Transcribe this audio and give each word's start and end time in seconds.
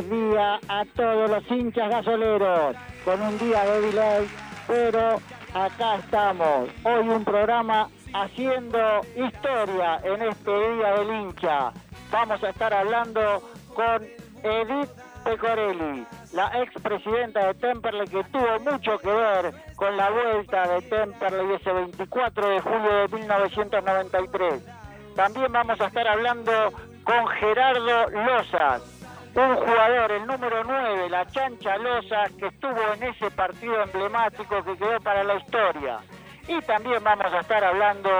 día 0.00 0.58
a 0.68 0.86
todos 0.96 1.28
los 1.28 1.50
hinchas 1.50 1.90
gasoleros, 1.90 2.74
con 3.04 3.20
un 3.20 3.38
día 3.38 3.62
de 3.62 3.80
delay, 3.82 4.26
pero 4.66 5.20
acá 5.52 5.96
estamos. 5.96 6.70
Hoy 6.82 7.08
un 7.10 7.22
programa 7.22 7.90
haciendo 8.14 8.78
historia 9.14 10.00
en 10.02 10.22
este 10.22 10.50
día 10.50 10.94
del 10.94 11.10
hincha. 11.10 11.72
Vamos 12.10 12.42
a 12.42 12.48
estar 12.48 12.72
hablando 12.72 13.42
con 13.74 14.02
Edith 14.42 14.88
Pecorelli, 15.24 16.06
la 16.32 16.62
expresidenta 16.62 17.48
de 17.48 17.52
Temperley 17.52 18.08
que 18.08 18.24
tuvo 18.24 18.60
mucho 18.60 18.96
que 18.96 19.12
ver 19.12 19.52
con 19.76 19.94
la 19.94 20.08
vuelta 20.08 20.68
de 20.68 20.80
Temperley 20.88 21.56
ese 21.56 21.70
24 21.70 22.48
de 22.48 22.60
julio 22.60 22.94
de 22.94 23.08
1993. 23.08 24.66
También 25.14 25.52
vamos 25.52 25.78
a 25.78 25.86
estar 25.88 26.08
hablando 26.08 26.72
con 27.04 27.26
Gerardo 27.26 28.08
Lozas, 28.08 29.01
un 29.34 29.56
jugador, 29.56 30.12
el 30.12 30.26
número 30.26 30.64
9, 30.64 31.08
la 31.08 31.26
Chancha 31.26 31.78
Loza, 31.78 32.24
que 32.38 32.46
estuvo 32.48 32.92
en 32.94 33.02
ese 33.02 33.30
partido 33.30 33.82
emblemático 33.82 34.62
que 34.62 34.76
quedó 34.76 35.00
para 35.00 35.24
la 35.24 35.34
historia. 35.36 36.00
Y 36.48 36.60
también 36.62 37.02
vamos 37.02 37.32
a 37.32 37.40
estar 37.40 37.64
hablando 37.64 38.10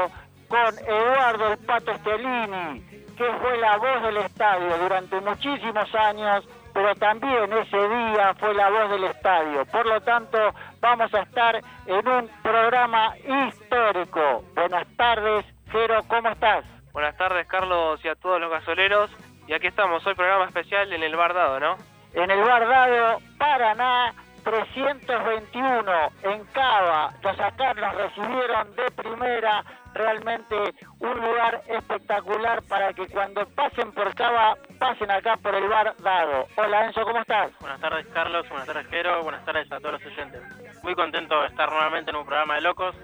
con 0.49 0.79
Eduardo 0.87 1.53
el 1.53 1.59
Pato 1.59 1.95
Stellini, 1.99 2.81
que 3.17 3.33
fue 3.41 3.59
la 3.59 3.77
voz 3.77 4.03
del 4.03 4.17
estadio 4.19 4.79
durante 4.79 5.21
muchísimos 5.21 5.95
años, 5.95 6.49
pero 6.73 6.95
también 6.95 7.53
ese 7.53 7.89
día 7.89 8.35
fue 8.39 8.55
la 8.55 8.71
voz 8.71 8.91
del 8.91 9.05
estadio. 9.05 9.67
Por 9.67 9.87
lo 9.87 10.01
tanto, 10.01 10.39
vamos 10.81 11.13
a 11.15 11.21
estar 11.21 11.61
en 11.87 12.09
un 12.09 12.31
programa 12.43 13.15
histórico. 13.19 14.45
Buenas 14.55 14.87
tardes, 14.97 15.45
Jero, 15.71 16.03
¿cómo 16.09 16.31
estás? 16.31 16.65
Buenas 16.93 17.17
tardes, 17.17 17.47
Carlos, 17.47 18.03
y 18.05 18.09
a 18.09 18.15
todos 18.15 18.41
los 18.41 18.51
gasoleros. 18.51 19.11
Y 19.47 19.55
aquí 19.55 19.67
estamos, 19.67 20.07
hoy 20.07 20.15
programa 20.15 20.47
especial 20.47 20.93
en 20.93 21.03
el 21.03 21.17
Bardado, 21.17 21.59
¿no? 21.59 21.77
En 22.15 22.31
el 22.31 22.41
Bardado, 22.43 23.19
Paraná, 23.39 24.15
321, 24.45 25.93
en 26.23 26.45
Cava. 26.47 27.13
Los 27.23 27.41
acá 27.41 27.75
nos 27.75 27.95
recibieron 27.95 28.75
de 28.77 28.91
primera. 28.91 29.65
Realmente 29.95 30.57
un 31.01 31.21
lugar 31.21 31.61
espectacular 31.69 32.63
para 32.63 32.95
que 32.95 33.07
cuando 33.09 33.47
pasen 33.49 33.93
por 33.93 34.15
Cava, 34.15 34.57
pasen 34.79 35.11
acá 35.11 35.37
por 35.37 35.55
el 35.55 35.69
Bardado. 35.69 36.47
Hola 36.57 36.87
Enzo, 36.87 37.03
¿cómo 37.03 37.19
estás? 37.19 37.51
Buenas 37.61 37.81
tardes, 37.81 38.07
Carlos. 38.07 38.49
Buenas 38.49 38.67
tardes, 38.67 38.87
Jero. 38.89 39.23
Buenas 39.23 39.45
tardes 39.45 39.71
a 39.71 39.81
todos 39.81 40.01
los 40.01 40.07
oyentes. 40.07 40.41
Muy 40.83 40.95
contento 40.95 41.41
de 41.43 41.49
estar 41.49 41.71
nuevamente 41.71 42.11
en 42.11 42.17
un 42.17 42.25
programa 42.25 42.55
de 42.55 42.63
locos. 42.63 42.97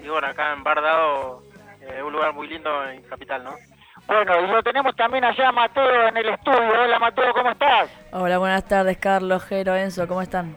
Y 0.00 0.08
bueno, 0.08 0.28
acá 0.28 0.52
en 0.52 0.62
Bardado, 0.62 1.42
eh, 1.80 2.02
un 2.02 2.12
lugar 2.12 2.32
muy 2.32 2.46
lindo 2.46 2.84
en 2.88 3.02
Capital, 3.02 3.42
¿no? 3.42 3.56
Bueno, 4.06 4.40
y 4.40 4.46
lo 4.46 4.62
tenemos 4.62 4.94
también 4.94 5.24
allá 5.24 5.50
Mateo 5.50 6.08
en 6.08 6.16
el 6.16 6.28
estudio. 6.28 6.82
Hola 6.84 6.98
Mateo, 6.98 7.32
¿cómo 7.34 7.50
estás? 7.50 7.90
Hola, 8.12 8.38
buenas 8.38 8.64
tardes 8.64 8.98
Carlos, 8.98 9.44
Jero, 9.44 9.74
Enzo, 9.74 10.06
¿cómo 10.06 10.22
están? 10.22 10.56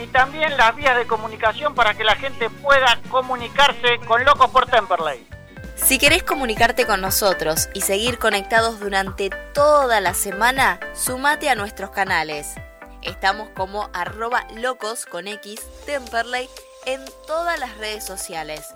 Y 0.02 0.06
también 0.08 0.56
las 0.58 0.76
vías 0.76 0.94
de 0.96 1.06
comunicación 1.06 1.74
para 1.74 1.94
que 1.94 2.04
la 2.04 2.16
gente 2.16 2.50
pueda 2.50 3.00
comunicarse 3.08 3.98
con 4.06 4.22
Locos 4.22 4.50
por 4.50 4.66
Temperley. 4.66 5.26
Si 5.74 5.98
querés 5.98 6.22
comunicarte 6.22 6.86
con 6.86 7.00
nosotros 7.00 7.68
y 7.72 7.80
seguir 7.80 8.18
conectados 8.18 8.78
durante 8.78 9.30
toda 9.54 10.02
la 10.02 10.12
semana, 10.12 10.80
sumate 10.94 11.48
a 11.48 11.54
nuestros 11.54 11.90
canales. 11.90 12.54
Estamos 13.00 13.48
como 13.56 13.88
arroba 13.94 14.46
locos 14.54 15.06
con 15.06 15.26
en 15.26 17.04
todas 17.26 17.58
las 17.58 17.76
redes 17.78 18.04
sociales. 18.04 18.66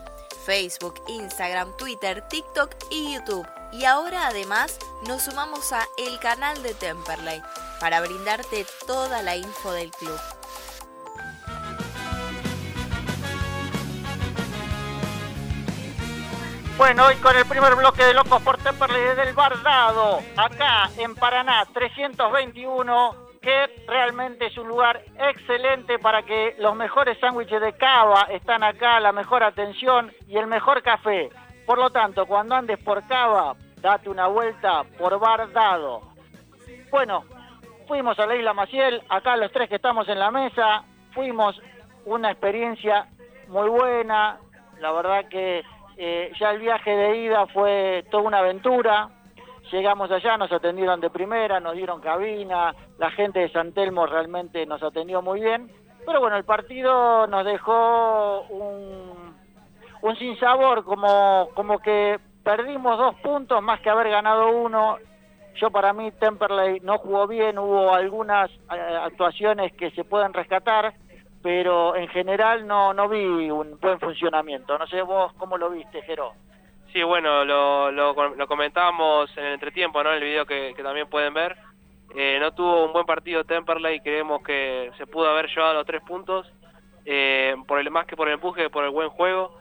Facebook, 0.47 1.03
Instagram, 1.09 1.77
Twitter, 1.77 2.23
TikTok 2.29 2.75
y 2.91 3.13
YouTube. 3.13 3.47
Y 3.73 3.85
ahora 3.85 4.27
además 4.27 4.79
nos 5.07 5.23
sumamos 5.23 5.73
a 5.73 5.87
el 5.99 6.19
canal 6.19 6.63
de 6.63 6.73
Temperley 6.73 7.43
para 7.79 8.01
brindarte 8.01 8.65
toda 8.87 9.23
la 9.23 9.37
info 9.37 9.73
del 9.73 9.91
club. 9.91 10.19
Bueno, 16.79 17.07
hoy 17.07 17.17
con 17.17 17.37
el 17.37 17.45
primer 17.45 17.75
bloque 17.75 18.05
de 18.05 18.15
Locos 18.15 18.41
por 18.41 18.57
Temperley 18.59 19.03
desde 19.03 19.29
el 19.29 19.35
Bardado, 19.35 20.21
acá 20.37 20.89
en 20.97 21.17
Paraná 21.17 21.67
321, 21.75 23.17
que 23.43 23.85
realmente 23.89 24.47
es 24.47 24.57
un 24.57 24.69
lugar 24.69 25.03
excelente 25.19 25.99
para 25.99 26.23
que 26.23 26.55
los 26.61 26.77
mejores 26.77 27.19
sándwiches 27.19 27.61
de 27.61 27.73
cava 27.73 28.29
están 28.31 28.63
acá, 28.63 29.01
la 29.01 29.11
mejor 29.11 29.43
atención 29.43 30.13
y 30.29 30.37
el 30.37 30.47
mejor 30.47 30.81
café. 30.85 31.31
Por 31.67 31.79
lo 31.79 31.91
tanto, 31.91 32.27
cuando 32.27 32.55
andes 32.55 32.79
por 32.79 33.05
cava, 33.09 33.57
date 33.81 34.09
una 34.09 34.29
vuelta 34.29 34.85
por 35.01 35.19
Bardado. 35.19 36.03
Bueno, 36.93 37.25
fuimos 37.89 38.17
a 38.21 38.27
la 38.27 38.37
isla 38.37 38.55
Maciel, 38.55 39.03
acá 39.09 39.37
los 39.37 39.51
tres 39.51 39.69
que 39.69 39.77
estamos 39.77 40.09
en 40.09 40.21
la 40.21 40.31
mesa, 40.31 40.85
fuimos 41.13 41.61
una 42.05 42.31
experiencia 42.31 43.09
muy 43.49 43.69
buena, 43.69 44.39
la 44.79 44.93
verdad 44.93 45.29
que 45.29 45.65
eh, 45.99 46.33
ya 46.39 46.53
el 46.53 46.61
viaje 46.61 46.91
de 46.91 47.17
ida 47.19 47.47
fue 47.49 48.05
toda 48.11 48.23
una 48.23 48.39
aventura, 48.39 49.11
llegamos 49.73 50.11
allá, 50.11 50.39
nos 50.39 50.53
atendieron 50.53 51.01
de 51.01 51.11
primera, 51.11 51.61
nos 51.61 51.75
dieron 51.75 52.01
cabina, 52.01 52.75
la 52.99 53.11
gente 53.11 53.41
de 53.41 53.51
San 53.51 53.73
Telmo 53.73 54.07
realmente 54.07 54.65
nos 54.65 54.83
atendió 54.83 55.21
muy 55.23 55.41
bien, 55.41 55.71
pero 56.07 56.21
bueno, 56.21 56.37
el 56.37 56.45
partido 56.45 57.27
nos 57.27 57.45
dejó 57.45 58.43
un, 58.49 59.37
un 60.03 60.17
sinsabor, 60.17 60.85
como, 60.85 61.49
como 61.55 61.81
que 61.81 62.19
perdimos 62.45 62.97
dos 62.97 63.15
puntos 63.17 63.63
más 63.63 63.81
que 63.81 63.91
haber 63.91 64.09
ganado 64.09 64.51
uno. 64.51 64.97
Yo 65.57 65.71
para 65.71 65.93
mí 65.93 66.13
Temperley 66.13 66.81
no 66.81 66.99
jugó 66.99 67.27
bien, 67.27 67.59
hubo 67.59 67.93
algunas 67.93 68.51
eh, 68.51 68.99
actuaciones 69.03 69.73
que 69.75 69.91
se 69.91 70.05
pueden 70.05 70.33
rescatar, 70.33 70.95
pero 71.43 71.97
en 71.97 72.09
general 72.09 72.67
no, 72.67 72.93
no 72.93 73.09
vi 73.09 73.51
un 73.51 73.79
buen 73.81 73.99
funcionamiento. 74.01 74.77
No 74.79 74.87
sé 74.87 75.03
vos 75.03 75.33
cómo 75.35 75.57
lo 75.57 75.71
viste, 75.71 76.03
Jero. 76.03 76.33
Sí, 76.93 77.03
bueno, 77.03 77.45
lo, 77.45 77.91
lo, 77.91 78.47
comentábamos 78.47 79.31
en 79.37 79.45
el 79.45 79.53
entretiempo, 79.55 80.03
¿no? 80.03 80.11
En 80.11 80.17
el 80.17 80.25
video 80.25 80.47
que, 80.47 80.75
también 80.83 81.09
pueden 81.09 81.35
ver. 81.35 81.57
Eh, 82.17 82.39
no 82.41 82.53
tuvo 82.53 82.87
un 82.87 82.93
buen 82.93 83.05
partido 83.05 83.45
Temperley, 83.45 84.01
creemos 84.01 84.43
que 84.43 84.91
se 84.97 85.07
pudo 85.07 85.29
haber 85.29 85.49
llevado 85.49 85.75
los 85.75 85.87
tres 85.87 86.03
puntos, 86.03 86.51
eh, 87.05 87.55
por 87.67 87.79
el 87.79 87.91
más 87.91 88.07
que 88.07 88.17
por 88.17 88.29
el 88.29 88.35
empuje, 88.35 88.71
por 88.71 88.85
el 88.85 88.91
buen 88.91 89.11
juego. 89.11 89.59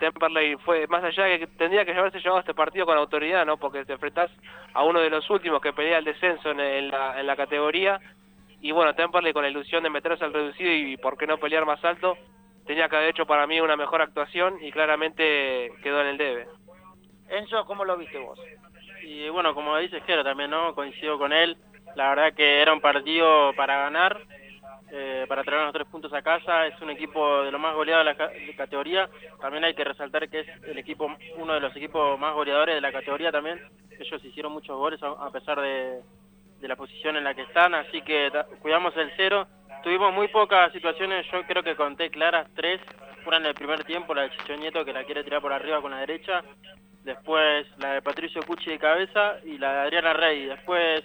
Temperley 0.00 0.56
fue 0.56 0.88
más 0.88 1.04
allá 1.04 1.24
de 1.24 1.38
que 1.38 1.46
tendría 1.46 1.84
que 1.84 1.92
haberse 1.92 2.18
llevado 2.18 2.40
este 2.40 2.52
partido 2.52 2.84
con 2.84 2.98
autoridad, 2.98 3.46
¿no? 3.46 3.56
Porque 3.56 3.84
te 3.84 3.92
enfrentás 3.92 4.30
a 4.74 4.82
uno 4.82 5.00
de 5.00 5.08
los 5.08 5.30
últimos 5.30 5.60
que 5.62 5.72
pelea 5.72 5.98
el 5.98 6.04
descenso 6.04 6.50
en, 6.50 6.90
la, 6.90 7.18
en 7.18 7.26
la 7.26 7.36
categoría. 7.36 8.00
Y 8.66 8.72
bueno, 8.72 8.96
Temperley 8.96 9.32
con 9.32 9.44
la 9.44 9.48
ilusión 9.48 9.84
de 9.84 9.90
meterse 9.90 10.24
al 10.24 10.32
reducido 10.32 10.72
y 10.72 10.96
por 10.96 11.16
qué 11.16 11.24
no 11.24 11.38
pelear 11.38 11.64
más 11.64 11.84
alto, 11.84 12.18
tenía 12.66 12.88
que 12.88 12.96
haber 12.96 13.10
hecho 13.10 13.24
para 13.24 13.46
mí 13.46 13.60
una 13.60 13.76
mejor 13.76 14.02
actuación 14.02 14.56
y 14.60 14.72
claramente 14.72 15.70
quedó 15.84 16.00
en 16.00 16.08
el 16.08 16.18
debe. 16.18 16.48
Enzo, 17.28 17.64
¿cómo 17.64 17.84
lo 17.84 17.96
viste 17.96 18.18
vos? 18.18 18.40
Y 19.04 19.28
bueno, 19.28 19.54
como 19.54 19.76
dice 19.78 20.00
Jero 20.00 20.24
también, 20.24 20.50
¿no? 20.50 20.74
Coincido 20.74 21.16
con 21.16 21.32
él. 21.32 21.56
La 21.94 22.08
verdad 22.08 22.34
que 22.34 22.60
era 22.60 22.72
un 22.72 22.80
partido 22.80 23.52
para 23.54 23.78
ganar 23.78 24.20
eh, 24.90 25.26
para 25.28 25.44
traer 25.44 25.62
los 25.62 25.72
tres 25.72 25.86
puntos 25.86 26.12
a 26.12 26.22
casa. 26.22 26.66
Es 26.66 26.82
un 26.82 26.90
equipo 26.90 27.44
de 27.44 27.52
lo 27.52 27.60
más 27.60 27.72
goleado 27.72 28.02
de 28.02 28.12
la 28.12 28.56
categoría. 28.56 29.08
También 29.40 29.62
hay 29.62 29.74
que 29.74 29.84
resaltar 29.84 30.28
que 30.28 30.40
es 30.40 30.48
el 30.64 30.76
equipo, 30.76 31.08
uno 31.36 31.54
de 31.54 31.60
los 31.60 31.76
equipos 31.76 32.18
más 32.18 32.34
goleadores 32.34 32.74
de 32.74 32.80
la 32.80 32.90
categoría 32.90 33.30
también. 33.30 33.60
Ellos 33.96 34.24
hicieron 34.24 34.52
muchos 34.52 34.76
goles 34.76 35.00
a 35.04 35.30
pesar 35.30 35.60
de, 35.60 36.00
la 36.60 36.76
posición 36.76 37.16
en 37.16 37.24
la 37.24 37.34
que 37.34 37.42
están, 37.42 37.74
así 37.74 38.02
que 38.02 38.30
cuidamos 38.60 38.96
el 38.96 39.12
cero, 39.16 39.46
tuvimos 39.82 40.12
muy 40.12 40.28
pocas 40.28 40.72
situaciones, 40.72 41.26
yo 41.30 41.42
creo 41.44 41.62
que 41.62 41.76
conté 41.76 42.10
claras 42.10 42.48
tres. 42.54 42.80
Una 43.26 43.38
en 43.38 43.46
el 43.46 43.54
primer 43.54 43.82
tiempo, 43.84 44.14
la 44.14 44.22
de 44.22 44.30
Chicho 44.30 44.56
Nieto 44.56 44.84
que 44.84 44.92
la 44.92 45.04
quiere 45.04 45.24
tirar 45.24 45.40
por 45.40 45.52
arriba 45.52 45.80
con 45.80 45.90
la 45.90 45.98
derecha. 45.98 46.44
Después 47.02 47.66
la 47.78 47.94
de 47.94 48.02
Patricio 48.02 48.40
Cucci 48.42 48.70
de 48.70 48.78
cabeza 48.78 49.36
y 49.44 49.58
la 49.58 49.72
de 49.72 49.80
Adriana 49.80 50.12
Rey. 50.12 50.46
Después 50.46 51.02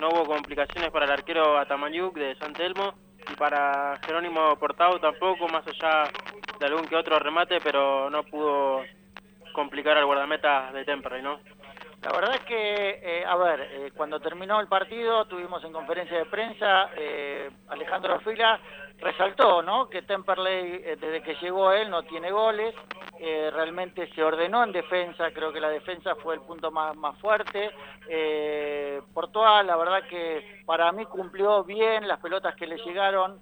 no 0.00 0.08
hubo 0.08 0.24
complicaciones 0.24 0.90
para 0.90 1.04
el 1.04 1.12
arquero 1.12 1.58
Atamayuk 1.58 2.16
de 2.16 2.34
San 2.36 2.52
Telmo 2.52 2.94
y 3.30 3.34
para 3.34 3.98
Jerónimo 4.04 4.56
Portado 4.56 4.98
tampoco, 4.98 5.46
más 5.48 5.64
allá 5.66 6.10
de 6.58 6.66
algún 6.66 6.86
que 6.86 6.96
otro 6.96 7.18
remate, 7.18 7.58
pero 7.60 8.10
no 8.10 8.22
pudo 8.24 8.82
complicar 9.52 9.96
al 9.96 10.06
guardameta 10.06 10.72
de 10.72 10.84
Temperley, 10.84 11.22
¿no? 11.22 11.40
La 12.02 12.12
verdad 12.12 12.34
es 12.36 12.40
que, 12.42 13.00
eh, 13.02 13.24
a 13.26 13.36
ver, 13.36 13.60
eh, 13.60 13.92
cuando 13.94 14.20
terminó 14.20 14.58
el 14.58 14.68
partido, 14.68 15.26
tuvimos 15.26 15.62
en 15.64 15.72
conferencia 15.72 16.16
de 16.16 16.24
prensa, 16.24 16.88
eh, 16.96 17.50
Alejandro 17.68 18.18
Fila 18.20 18.58
resaltó, 18.98 19.62
¿no? 19.62 19.88
Que 19.90 20.02
Temperley, 20.02 20.78
desde 20.96 21.22
que 21.22 21.34
llegó 21.36 21.72
él, 21.72 21.90
no 21.90 22.02
tiene 22.02 22.30
goles, 22.30 22.74
realmente 23.18 24.10
se 24.14 24.22
ordenó 24.22 24.62
en 24.62 24.72
defensa, 24.72 25.30
creo 25.32 25.52
que 25.52 25.60
la 25.60 25.70
defensa 25.70 26.14
fue 26.16 26.34
el 26.34 26.42
punto 26.42 26.70
más, 26.70 26.94
más 26.96 27.18
fuerte. 27.18 27.70
Portugal, 29.14 29.66
la 29.66 29.76
verdad 29.76 30.02
que 30.06 30.62
para 30.66 30.92
mí 30.92 31.06
cumplió 31.06 31.64
bien 31.64 32.06
las 32.06 32.20
pelotas 32.20 32.54
que 32.56 32.66
le 32.66 32.76
llegaron, 32.76 33.40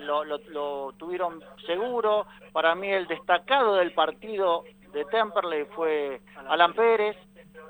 lo, 0.00 0.24
lo 0.24 0.92
tuvieron 0.98 1.44
seguro. 1.64 2.26
Para 2.52 2.74
mí 2.74 2.90
el 2.90 3.06
destacado 3.06 3.76
del 3.76 3.92
partido 3.92 4.64
de 4.92 5.04
Temperley 5.04 5.64
fue 5.76 6.20
Alan 6.48 6.72
Pérez. 6.74 7.16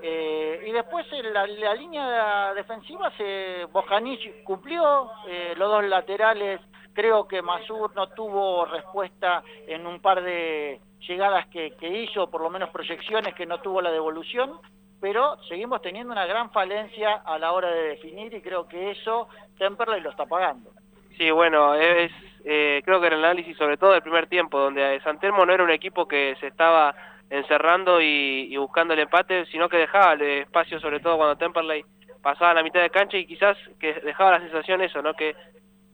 Eh, 0.03 0.65
y 0.67 0.73
después 0.73 1.07
en 1.13 1.33
la, 1.33 1.47
línea 1.47 2.53
defensiva 2.55 3.11
se 3.17 3.67
Bojanic 3.73 4.45
cumplió, 4.45 5.11
eh, 5.29 5.55
los 5.57 5.71
dos 5.71 5.85
laterales, 5.85 6.61
creo 6.93 7.27
que 7.27 7.43
Masur 7.43 7.95
no 7.95 8.09
tuvo 8.09 8.65
respuesta 8.67 9.43
en 9.67 9.87
un 9.87 10.01
par 10.01 10.23
de 10.23 10.81
llegadas 11.07 11.47
que, 11.49 11.75
hizo, 11.81 12.31
por 12.31 12.41
lo 12.41 12.51
menos 12.51 12.71
proyecciones 12.71 13.35
que 13.35 13.47
no 13.47 13.61
tuvo 13.61 13.81
la 13.81 13.91
devolución, 13.91 14.53
pero 15.01 15.37
seguimos 15.49 15.83
teniendo 15.83 16.13
una 16.13 16.27
gran 16.27 16.51
falencia 16.51 17.23
a 17.25 17.39
la 17.39 17.53
hora 17.53 17.71
de 17.71 17.83
definir 17.89 18.33
y 18.35 18.41
creo 18.41 18.67
que 18.67 18.91
eso 18.91 19.29
Temperley 19.59 20.01
lo 20.01 20.11
está 20.11 20.27
pagando. 20.27 20.71
Sí, 21.17 21.31
bueno, 21.31 21.75
es 21.75 22.13
eh, 22.49 22.81
creo 22.85 23.01
que 23.01 23.09
en 23.09 23.15
el 23.15 23.25
análisis 23.25 23.57
sobre 23.57 23.77
todo 23.77 23.91
del 23.91 24.03
primer 24.03 24.29
tiempo, 24.29 24.61
donde 24.61 25.01
San 25.01 25.19
no 25.21 25.53
era 25.53 25.65
un 25.65 25.71
equipo 25.71 26.07
que 26.07 26.37
se 26.39 26.47
estaba 26.47 26.95
encerrando 27.31 28.01
y, 28.01 28.57
buscando 28.57 28.95
el 28.95 29.01
empate, 29.01 29.47
sino 29.47 29.69
que 29.69 29.79
dejaba 29.79 30.13
el 30.15 30.23
espacio, 30.23 30.81
sobre 30.81 31.01
todo 31.01 31.17
cuando 31.17 31.37
Temperley 31.37 31.85
pasaba 32.23 32.55
la 32.55 32.63
mitad 32.63 32.81
de 32.81 32.91
cancha 32.91 33.17
y 33.17 33.27
quizás 33.27 33.57
que 33.81 33.95
dejaba 33.95 34.33
la 34.33 34.41
sensación 34.41 34.81
eso, 34.81 35.03
¿no? 35.03 35.15
Que 35.15 35.35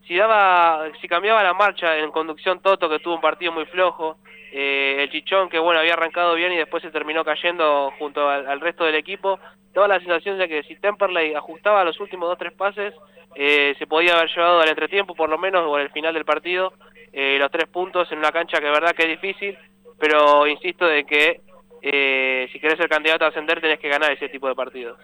si 0.07 0.17
daba, 0.17 0.91
si 1.01 1.09
cambiaba 1.09 1.43
la 1.43 1.55
marcha 1.55 1.97
en 1.99 2.11
conducción 2.11 2.61
Toto, 2.61 2.89
que 2.89 2.99
tuvo 2.99 3.15
un 3.15 3.21
partido 3.21 3.53
muy 3.53 3.67
flojo, 3.67 4.17
eh, 4.53 4.97
el 5.01 5.11
Chichón, 5.11 5.49
que 5.49 5.59
bueno, 5.59 5.81
había 5.81 5.95
arrancado 5.95 6.35
bien 6.35 6.53
y 6.53 6.57
después 6.57 6.83
se 6.83 6.91
terminó 6.91 7.25
cayendo 7.25 7.93
junto 7.99 8.29
al, 8.29 8.61
resto 8.61 8.85
del 8.85 8.97
equipo, 8.97 9.39
daba 9.73 9.89
la 9.89 9.99
sensación 10.01 10.39
de 10.39 10.49
que 10.49 10.63
si 10.65 10.77
Temperley 10.77 11.35
ajustaba 11.35 11.85
los 11.85 11.99
últimos 12.01 12.29
dos 12.29 12.39
tres 12.39 12.53
pases, 12.53 12.95
eh, 13.35 13.75
se 13.79 13.87
podía 13.87 14.15
haber 14.15 14.29
llevado 14.29 14.61
al 14.61 14.69
entretiempo 14.69 15.15
por 15.15 15.31
lo 15.31 15.39
menos 15.39 15.63
o 15.67 15.77
al 15.77 15.91
final 15.91 16.13
del 16.13 16.27
partido 16.27 16.75
eh, 17.15 17.39
los 17.39 17.51
tres 17.51 17.67
puntos 17.67 18.13
en 18.13 18.19
una 18.19 18.31
cancha 18.31 18.59
que 18.59 18.69
verdad 18.69 18.93
que 18.93 19.05
es 19.05 19.21
difícil 19.21 19.57
pero 20.03 20.49
insisto 20.49 20.85
de 20.85 21.05
que 21.05 21.43
eh, 21.81 22.49
si 22.51 22.59
querés 22.59 22.77
ser 22.77 22.89
candidato 22.89 23.25
a 23.25 23.29
ascender 23.29 23.61
tenés 23.61 23.79
que 23.79 23.89
ganar 23.89 24.11
ese 24.11 24.29
tipo 24.29 24.49
de 24.49 24.57
partidos. 24.57 24.99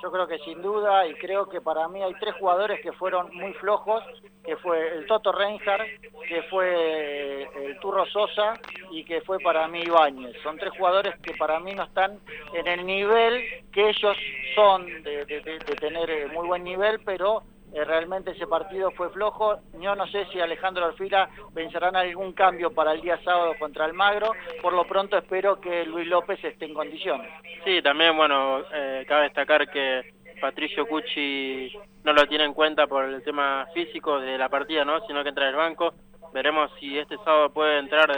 Yo 0.00 0.12
creo 0.12 0.28
que 0.28 0.38
sin 0.38 0.62
duda, 0.62 1.08
y 1.08 1.14
creo 1.14 1.48
que 1.48 1.60
para 1.60 1.88
mí 1.88 2.00
hay 2.00 2.14
tres 2.20 2.36
jugadores 2.38 2.80
que 2.80 2.92
fueron 2.92 3.34
muy 3.34 3.52
flojos, 3.54 4.04
que 4.44 4.56
fue 4.58 4.96
el 4.96 5.06
Toto 5.06 5.32
Reinhardt, 5.32 5.88
que 6.28 6.42
fue 6.50 6.72
eh, 6.72 7.48
el 7.64 7.80
Turro 7.80 8.06
Sosa 8.06 8.54
y 8.92 9.04
que 9.04 9.22
fue 9.22 9.40
para 9.40 9.66
mí 9.66 9.80
Ibáñez. 9.80 10.36
Son 10.44 10.56
tres 10.56 10.72
jugadores 10.78 11.16
que 11.20 11.34
para 11.34 11.58
mí 11.58 11.74
no 11.74 11.82
están 11.82 12.20
en 12.52 12.68
el 12.68 12.86
nivel 12.86 13.42
que 13.72 13.88
ellos 13.88 14.16
son, 14.54 14.86
de, 15.02 15.24
de 15.24 15.76
tener 15.80 16.08
eh, 16.10 16.26
muy 16.32 16.46
buen 16.46 16.62
nivel, 16.62 17.00
pero 17.04 17.42
eh, 17.74 17.84
realmente 17.84 18.30
ese 18.30 18.46
partido 18.46 18.92
fue 18.92 19.10
flojo. 19.10 19.58
Yo 19.80 19.96
no 19.96 20.06
sé 20.06 20.26
si 20.26 20.40
Alejandro 20.40 20.84
Alfila 20.84 21.28
pensarán 21.52 21.96
algún 21.96 22.32
cambio 22.32 22.72
para 22.72 22.92
el 22.92 23.00
día 23.00 23.18
sábado 23.24 23.54
contra 23.58 23.84
Almagro. 23.84 24.30
Por 24.62 24.74
lo 24.74 24.86
pronto 24.86 25.18
espero 25.18 25.60
que 25.60 25.84
Luis 25.84 26.06
López 26.06 26.42
esté 26.44 26.66
en 26.66 26.74
condiciones. 26.74 27.28
Sí, 27.64 27.82
también, 27.82 28.16
bueno, 28.16 28.60
eh, 28.72 29.04
cabe 29.08 29.24
destacar 29.24 29.68
que 29.68 30.14
Patricio 30.40 30.86
Cucci 30.86 31.72
no 32.04 32.12
lo 32.12 32.26
tiene 32.28 32.44
en 32.44 32.54
cuenta 32.54 32.86
por 32.86 33.06
el 33.06 33.24
tema 33.24 33.66
físico 33.74 34.20
de 34.20 34.38
la 34.38 34.48
partida, 34.48 34.84
¿no? 34.84 35.04
sino 35.08 35.24
que 35.24 35.30
entra 35.30 35.44
en 35.44 35.50
el 35.50 35.56
banco. 35.56 35.94
Veremos 36.32 36.70
si 36.78 36.96
este 36.96 37.16
sábado 37.24 37.50
puede 37.50 37.78
entrar 37.78 38.12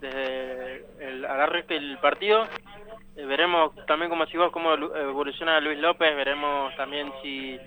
desde 0.00 0.84
el 1.00 1.24
agarre 1.24 1.62
del 1.62 1.96
partido. 1.98 2.44
Eh, 3.18 3.26
veremos 3.26 3.74
también, 3.86 4.08
como 4.08 4.24
vos, 4.24 4.52
cómo 4.52 4.74
evoluciona 4.74 5.58
Luis 5.60 5.78
López. 5.78 6.14
Veremos 6.14 6.74
también 6.76 7.12
si 7.20 7.58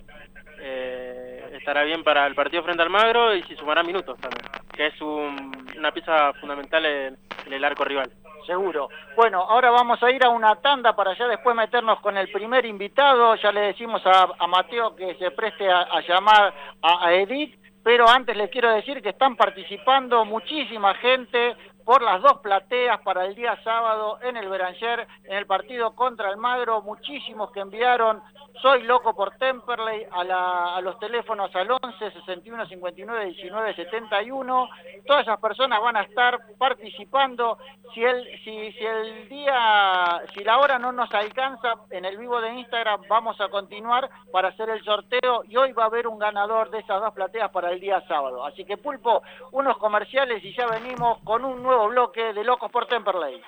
eh, 0.61 1.57
estará 1.57 1.83
bien 1.83 2.05
para 2.05 2.25
el 2.25 2.35
partido 2.35 2.63
frente 2.63 2.81
al 2.81 2.89
Magro 2.89 3.35
y 3.35 3.43
si 3.43 3.55
sumará 3.57 3.83
minutos 3.83 4.17
también, 4.19 4.49
que 4.73 4.87
es 4.87 5.01
una 5.01 5.91
pieza 5.91 6.31
fundamental 6.39 6.85
en, 6.85 7.17
el 7.51 7.63
arco 7.65 7.83
rival. 7.83 8.09
Seguro. 8.47 8.87
Bueno, 9.15 9.41
ahora 9.41 9.71
vamos 9.71 10.01
a 10.01 10.09
ir 10.09 10.23
a 10.23 10.29
una 10.29 10.55
tanda 10.55 10.95
para 10.95 11.17
ya 11.17 11.27
después 11.27 11.53
meternos 11.53 11.99
con 11.99 12.17
el 12.17 12.31
primer 12.31 12.65
invitado. 12.65 13.35
Ya 13.35 13.51
le 13.51 13.61
decimos 13.61 14.01
a, 14.05 14.47
Mateo 14.47 14.95
que 14.95 15.15
se 15.15 15.31
preste 15.31 15.69
a, 15.69 15.99
llamar 16.07 16.53
a, 16.81 17.07
a 17.07 17.13
Edith, 17.13 17.59
pero 17.83 18.07
antes 18.07 18.37
les 18.37 18.49
quiero 18.49 18.71
decir 18.71 19.01
que 19.01 19.09
están 19.09 19.35
participando 19.35 20.23
muchísima 20.23 20.93
gente 20.95 21.55
por 21.85 22.01
las 22.01 22.21
dos 22.21 22.39
plateas 22.39 23.01
para 23.01 23.25
el 23.25 23.35
día 23.35 23.57
sábado 23.63 24.19
en 24.21 24.37
el 24.37 24.49
Beranger, 24.49 25.07
en 25.23 25.37
el 25.37 25.45
partido 25.45 25.95
contra 25.95 26.29
el 26.29 26.37
Magro. 26.37 26.81
Muchísimos 26.81 27.51
que 27.51 27.59
enviaron 27.59 28.21
Soy 28.61 28.83
Loco 28.83 29.15
por 29.15 29.37
Temperley 29.37 30.05
a, 30.11 30.79
los 30.81 30.99
teléfonos 30.99 31.55
al 31.55 31.71
11 31.71 32.11
61 32.11 32.67
59 32.67 33.25
19 33.25 33.75
71. 33.75 34.69
Todas 35.05 35.23
esas 35.23 35.39
personas 35.39 35.81
van 35.81 35.97
a 35.97 36.03
estar 36.03 36.39
participando. 36.57 37.57
Si 37.93 38.03
el, 38.03 38.23
si, 38.43 38.71
si 38.73 38.85
el 38.85 39.29
día, 39.29 40.21
si 40.33 40.43
la 40.43 40.59
hora 40.59 40.77
no 40.79 40.91
nos 40.91 41.11
alcanza, 41.13 41.73
en 41.89 42.05
el 42.05 42.17
vivo 42.17 42.39
de 42.39 42.53
Instagram 42.53 43.01
vamos 43.09 43.39
a 43.41 43.49
continuar 43.49 44.09
para 44.31 44.49
hacer 44.49 44.69
el 44.69 44.83
sorteo 44.83 45.43
y 45.47 45.57
hoy 45.57 45.73
va 45.73 45.83
a 45.83 45.87
haber 45.87 46.07
un 46.07 46.19
ganador 46.19 46.69
de 46.69 46.79
esas 46.79 47.01
dos 47.01 47.13
plateas 47.13 47.51
para 47.51 47.71
el 47.71 47.79
día 47.79 48.01
sábado. 48.07 48.45
Así 48.45 48.63
que 48.65 48.77
Pulpo, 48.77 49.23
unos 49.51 49.77
comerciales 49.77 50.43
y 50.43 50.53
ya 50.53 50.67
venimos 50.67 51.19
con 51.23 51.43
un 51.43 51.61
nuevo 51.63 51.70
bloque 51.79 52.33
de 52.33 52.43
Locos 52.43 52.71
por 52.71 52.87
Temperley. 52.87 53.41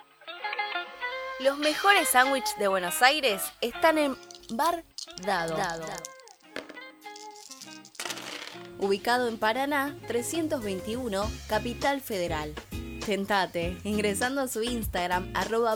Los 1.40 1.58
mejores 1.58 2.10
sándwiches 2.10 2.58
de 2.58 2.68
Buenos 2.68 3.02
Aires 3.02 3.52
están 3.62 3.98
en 3.98 4.16
Bar 4.52 4.84
Dado. 5.26 5.58
Ubicado 8.80 9.28
en 9.28 9.38
Paraná, 9.38 9.96
321, 10.08 11.24
Capital 11.48 12.02
Federal. 12.02 12.54
Tentate 13.06 13.78
ingresando 13.84 14.42
a 14.42 14.48
su 14.48 14.64
Instagram 14.64 15.32
arroba 15.36 15.76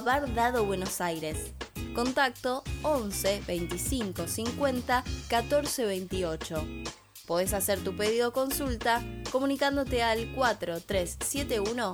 Buenos 0.62 1.02
Aires. 1.02 1.54
Contacto 1.94 2.64
11 2.84 3.44
25 3.48 4.28
50 4.28 5.04
14 5.30 5.86
28. 5.86 6.68
Podés 7.28 7.54
hacer 7.54 7.80
tu 7.84 7.94
pedido 7.94 8.30
o 8.30 8.32
consulta 8.32 9.04
comunicándote 9.32 10.02
al 10.02 10.34
4371 10.34 11.94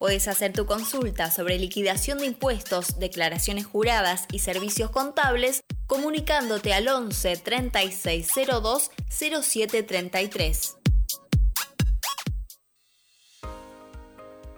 Puedes 0.00 0.28
hacer 0.28 0.54
tu 0.54 0.64
consulta 0.64 1.30
sobre 1.30 1.58
liquidación 1.58 2.16
de 2.16 2.24
impuestos, 2.24 2.98
declaraciones 2.98 3.66
juradas 3.66 4.24
y 4.32 4.38
servicios 4.38 4.90
contables 4.90 5.60
comunicándote 5.86 6.72
al 6.72 6.88
11 6.88 7.36
3602 7.36 8.92
0733. 9.10 10.76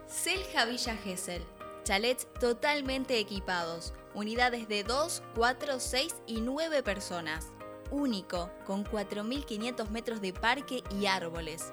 Selja 0.07 0.65
Villa 0.65 0.97
Gesell. 0.99 1.43
Chalets 1.83 2.29
totalmente 2.39 3.19
equipados. 3.19 3.95
Unidades 4.15 4.69
de 4.69 4.85
2, 4.85 5.25
4, 5.35 5.81
6 5.81 6.15
y 6.29 6.41
9 6.41 6.85
personas. 6.85 7.49
Único, 7.91 8.49
con 8.65 8.85
4.500 8.85 9.89
metros 9.89 10.21
de 10.21 10.33
parque 10.33 10.85
y 10.97 11.07
árboles 11.07 11.73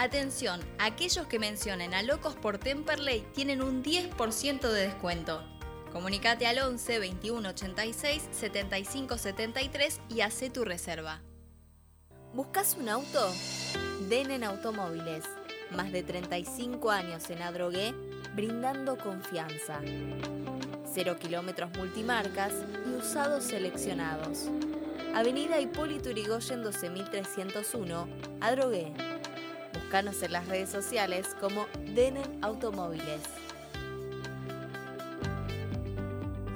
Atención, 0.00 0.60
aquellos 0.78 1.26
que 1.26 1.40
mencionen 1.40 1.92
a 1.92 2.04
Locos 2.04 2.36
por 2.36 2.58
Temperley 2.58 3.26
tienen 3.34 3.60
un 3.60 3.82
10% 3.82 4.60
de 4.70 4.82
descuento. 4.82 5.42
Comunicate 5.92 6.46
al 6.46 6.60
11 6.60 7.00
21 7.00 7.48
86 7.48 8.28
75 8.30 9.18
73 9.18 10.00
y 10.08 10.20
hace 10.20 10.50
tu 10.50 10.64
reserva. 10.64 11.20
¿Buscas 12.32 12.76
un 12.78 12.88
auto? 12.90 13.34
Denen 14.08 14.44
Automóviles. 14.44 15.24
Más 15.72 15.90
de 15.90 16.04
35 16.04 16.92
años 16.92 17.28
en 17.30 17.42
Adrogué, 17.42 17.92
brindando 18.36 18.98
confianza. 18.98 19.80
Cero 20.94 21.16
kilómetros 21.18 21.76
multimarcas 21.76 22.52
y 22.86 22.94
usados 22.94 23.42
seleccionados. 23.42 24.48
Avenida 25.12 25.58
Hipólito 25.58 26.10
Yrigoyen 26.10 26.62
12301, 26.62 28.08
Adrogué. 28.40 29.17
Búscanos 29.88 30.22
en 30.22 30.32
las 30.32 30.46
redes 30.46 30.68
sociales 30.68 31.28
como 31.40 31.64
Denen 31.94 32.44
Automóviles. 32.44 33.22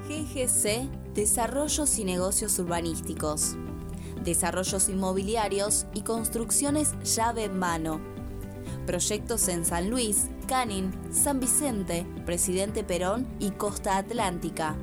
GGC 0.07 0.87
Desarrollos 1.15 1.97
y 1.97 2.03
Negocios 2.03 2.59
Urbanísticos. 2.59 3.55
Desarrollos 4.23 4.87
inmobiliarios 4.87 5.87
y 5.95 6.01
construcciones 6.01 6.91
llave 7.15 7.45
en 7.45 7.57
mano. 7.57 7.99
Proyectos 8.85 9.47
en 9.47 9.65
San 9.65 9.89
Luis, 9.89 10.27
Canin, 10.47 10.91
San 11.11 11.39
Vicente, 11.39 12.05
Presidente 12.27 12.83
Perón 12.83 13.27
y 13.39 13.49
Costa 13.49 13.97
Atlántica. 13.97 14.75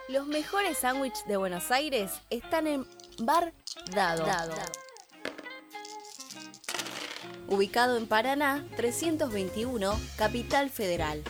Los 0.08 0.26
mejores 0.26 0.78
sándwiches 0.78 1.28
de 1.28 1.36
Buenos 1.36 1.70
Aires 1.70 2.12
están 2.30 2.66
en 2.66 2.86
Bar 3.18 3.52
Dado 3.94 4.24
ubicado 7.48 7.96
en 7.96 8.06
Paraná 8.06 8.64
321, 8.76 9.98
Capital 10.16 10.70
Federal. 10.70 11.22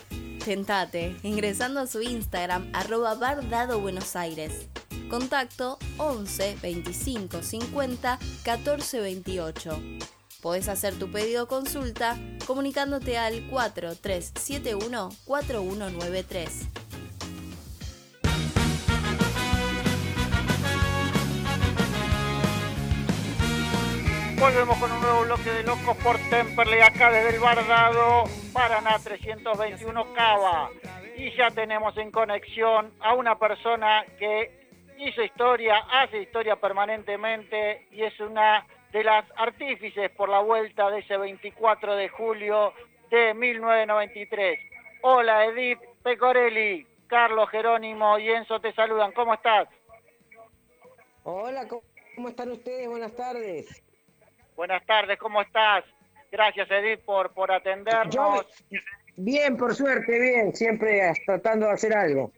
Tentate 0.44 1.16
ingresando 1.22 1.80
a 1.80 1.87
su 1.87 2.02
Instagram 2.02 2.70
arroba 2.72 3.14
bardado 3.14 3.80
Buenos 3.80 4.16
Aires. 4.16 4.66
Contacto 5.08 5.78
11 5.96 6.58
25 6.60 7.42
50 7.42 8.18
14 8.44 9.00
28. 9.00 9.82
Podés 10.42 10.68
hacer 10.68 10.94
tu 10.94 11.10
pedido 11.10 11.44
o 11.44 11.48
consulta 11.48 12.16
comunicándote 12.46 13.18
al 13.18 13.48
4371 13.48 15.08
4193. 15.25 16.77
Volvemos 24.40 24.78
con 24.78 24.92
un 24.92 25.00
nuevo 25.00 25.23
bloque 25.25 25.50
de 25.50 25.64
Locos 25.64 25.97
por 25.97 26.16
Temperley 26.30 26.80
acá 26.80 27.11
desde 27.11 27.35
el 27.35 27.40
Bardado, 27.40 28.25
Paraná 28.52 28.97
321 29.02 30.12
Cava. 30.14 30.71
Y 31.16 31.37
ya 31.37 31.50
tenemos 31.50 31.97
en 31.97 32.12
conexión 32.12 32.92
a 33.00 33.14
una 33.14 33.37
persona 33.37 34.04
que 34.16 34.68
hizo 34.97 35.25
historia, 35.25 35.78
hace 35.90 36.23
historia 36.23 36.54
permanentemente 36.54 37.88
y 37.90 38.04
es 38.04 38.18
una 38.21 38.64
de 38.92 39.02
las 39.02 39.25
artífices 39.37 40.09
por 40.12 40.28
la 40.28 40.38
vuelta 40.38 40.88
de 40.90 41.00
ese 41.00 41.16
24 41.16 41.97
de 41.97 42.09
julio 42.09 42.73
de 43.11 43.35
1993. 43.35 44.61
Hola 45.02 45.47
Edith 45.47 45.80
Pecorelli, 46.04 46.87
Carlos 47.09 47.50
Jerónimo 47.50 48.16
y 48.21 48.30
Enzo 48.30 48.61
te 48.61 48.73
saludan. 48.73 49.11
¿Cómo 49.12 49.35
estás? 49.35 49.68
Hola, 51.25 51.66
¿cómo 52.14 52.28
están 52.28 52.52
ustedes? 52.52 52.88
Buenas 52.88 53.16
tardes. 53.16 53.88
Buenas 54.59 54.85
tardes, 54.87 55.17
¿cómo 55.21 55.41
estás? 55.41 55.85
Gracias, 56.33 56.69
Edith, 56.69 57.05
por, 57.05 57.33
por 57.33 57.53
atendernos. 57.53 58.45
bien, 59.15 59.57
por 59.57 59.73
suerte, 59.73 60.19
bien, 60.19 60.53
siempre 60.53 61.12
tratando 61.25 61.67
de 61.67 61.73
hacer 61.75 61.97
algo. 61.97 62.33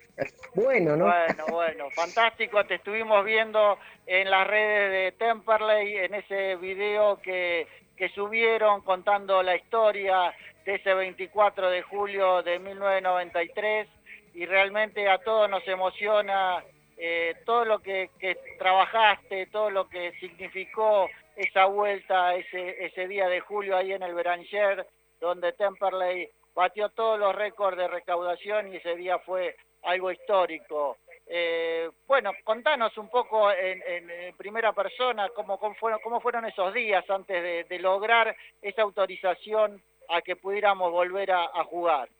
Bueno, 0.55 0.97
¿no? 0.99 1.07
Bueno, 1.07 1.47
bueno, 1.51 1.91
fantástico. 1.93 2.63
Te 2.67 2.75
estuvimos 2.75 3.25
viendo 3.25 3.79
en 4.07 4.31
las 4.31 4.47
redes 4.47 4.93
de 4.93 5.19
Temperley, 5.19 5.97
en 5.97 6.13
ese 6.13 6.57
video 6.57 7.23
que, 7.23 7.67
que 7.97 8.11
subieron 8.11 8.83
contando 8.83 9.43
la 9.43 9.57
historia 9.57 10.35
de 10.67 10.75
ese 10.75 10.93
24 10.93 11.71
de 11.71 11.81
julio 11.81 12.43
de 12.43 12.59
1993 12.59 13.89
y 14.35 14.45
realmente 14.45 15.09
a 15.09 15.17
todos 15.17 15.49
nos 15.49 15.67
emociona 15.67 16.63
eh, 17.03 17.35
todo 17.47 17.65
lo 17.65 17.79
que, 17.79 18.11
trabajaste, 18.59 19.47
todo 19.47 19.71
lo 19.71 19.89
que 19.89 20.13
significó 20.21 21.09
esa 21.41 21.65
vuelta 21.65 22.35
ese, 22.35 22.85
ese 22.85 23.09
día 23.09 23.27
de 23.27 23.41
julio 23.41 23.75
ahí 23.75 23.93
en 23.93 24.03
el 24.03 24.15
Beranger, 24.15 24.87
donde 25.19 25.55
Temperley 25.55 26.29
batió 26.55 26.91
todos 26.91 27.19
los 27.19 27.35
récords 27.35 27.79
de 27.79 27.89
recaudación 27.89 28.73
y 28.73 28.77
ese 28.77 28.95
día 28.95 29.19
fue 29.21 29.57
algo 29.83 30.13
histórico. 30.13 30.99
Eh, 31.27 31.89
bueno, 32.07 32.33
contanos 32.45 32.97
un 32.99 33.09
poco 33.09 33.51
en, 33.53 33.81
primera 34.37 34.75
persona 34.75 35.31
cómo, 35.35 35.59
cómo, 35.59 35.75
fueron, 35.77 36.01
cómo 36.03 36.21
fueron 36.21 36.45
esos 36.45 36.75
días 36.75 37.09
antes 37.09 37.69
de, 37.69 37.79
lograr 37.79 38.37
esa 38.61 38.83
autorización 38.83 39.83
a 40.11 40.21
que 40.21 40.37
pudiéramos 40.37 40.93
volver 40.93 41.31
a, 41.31 41.65
jugar. 41.65 42.11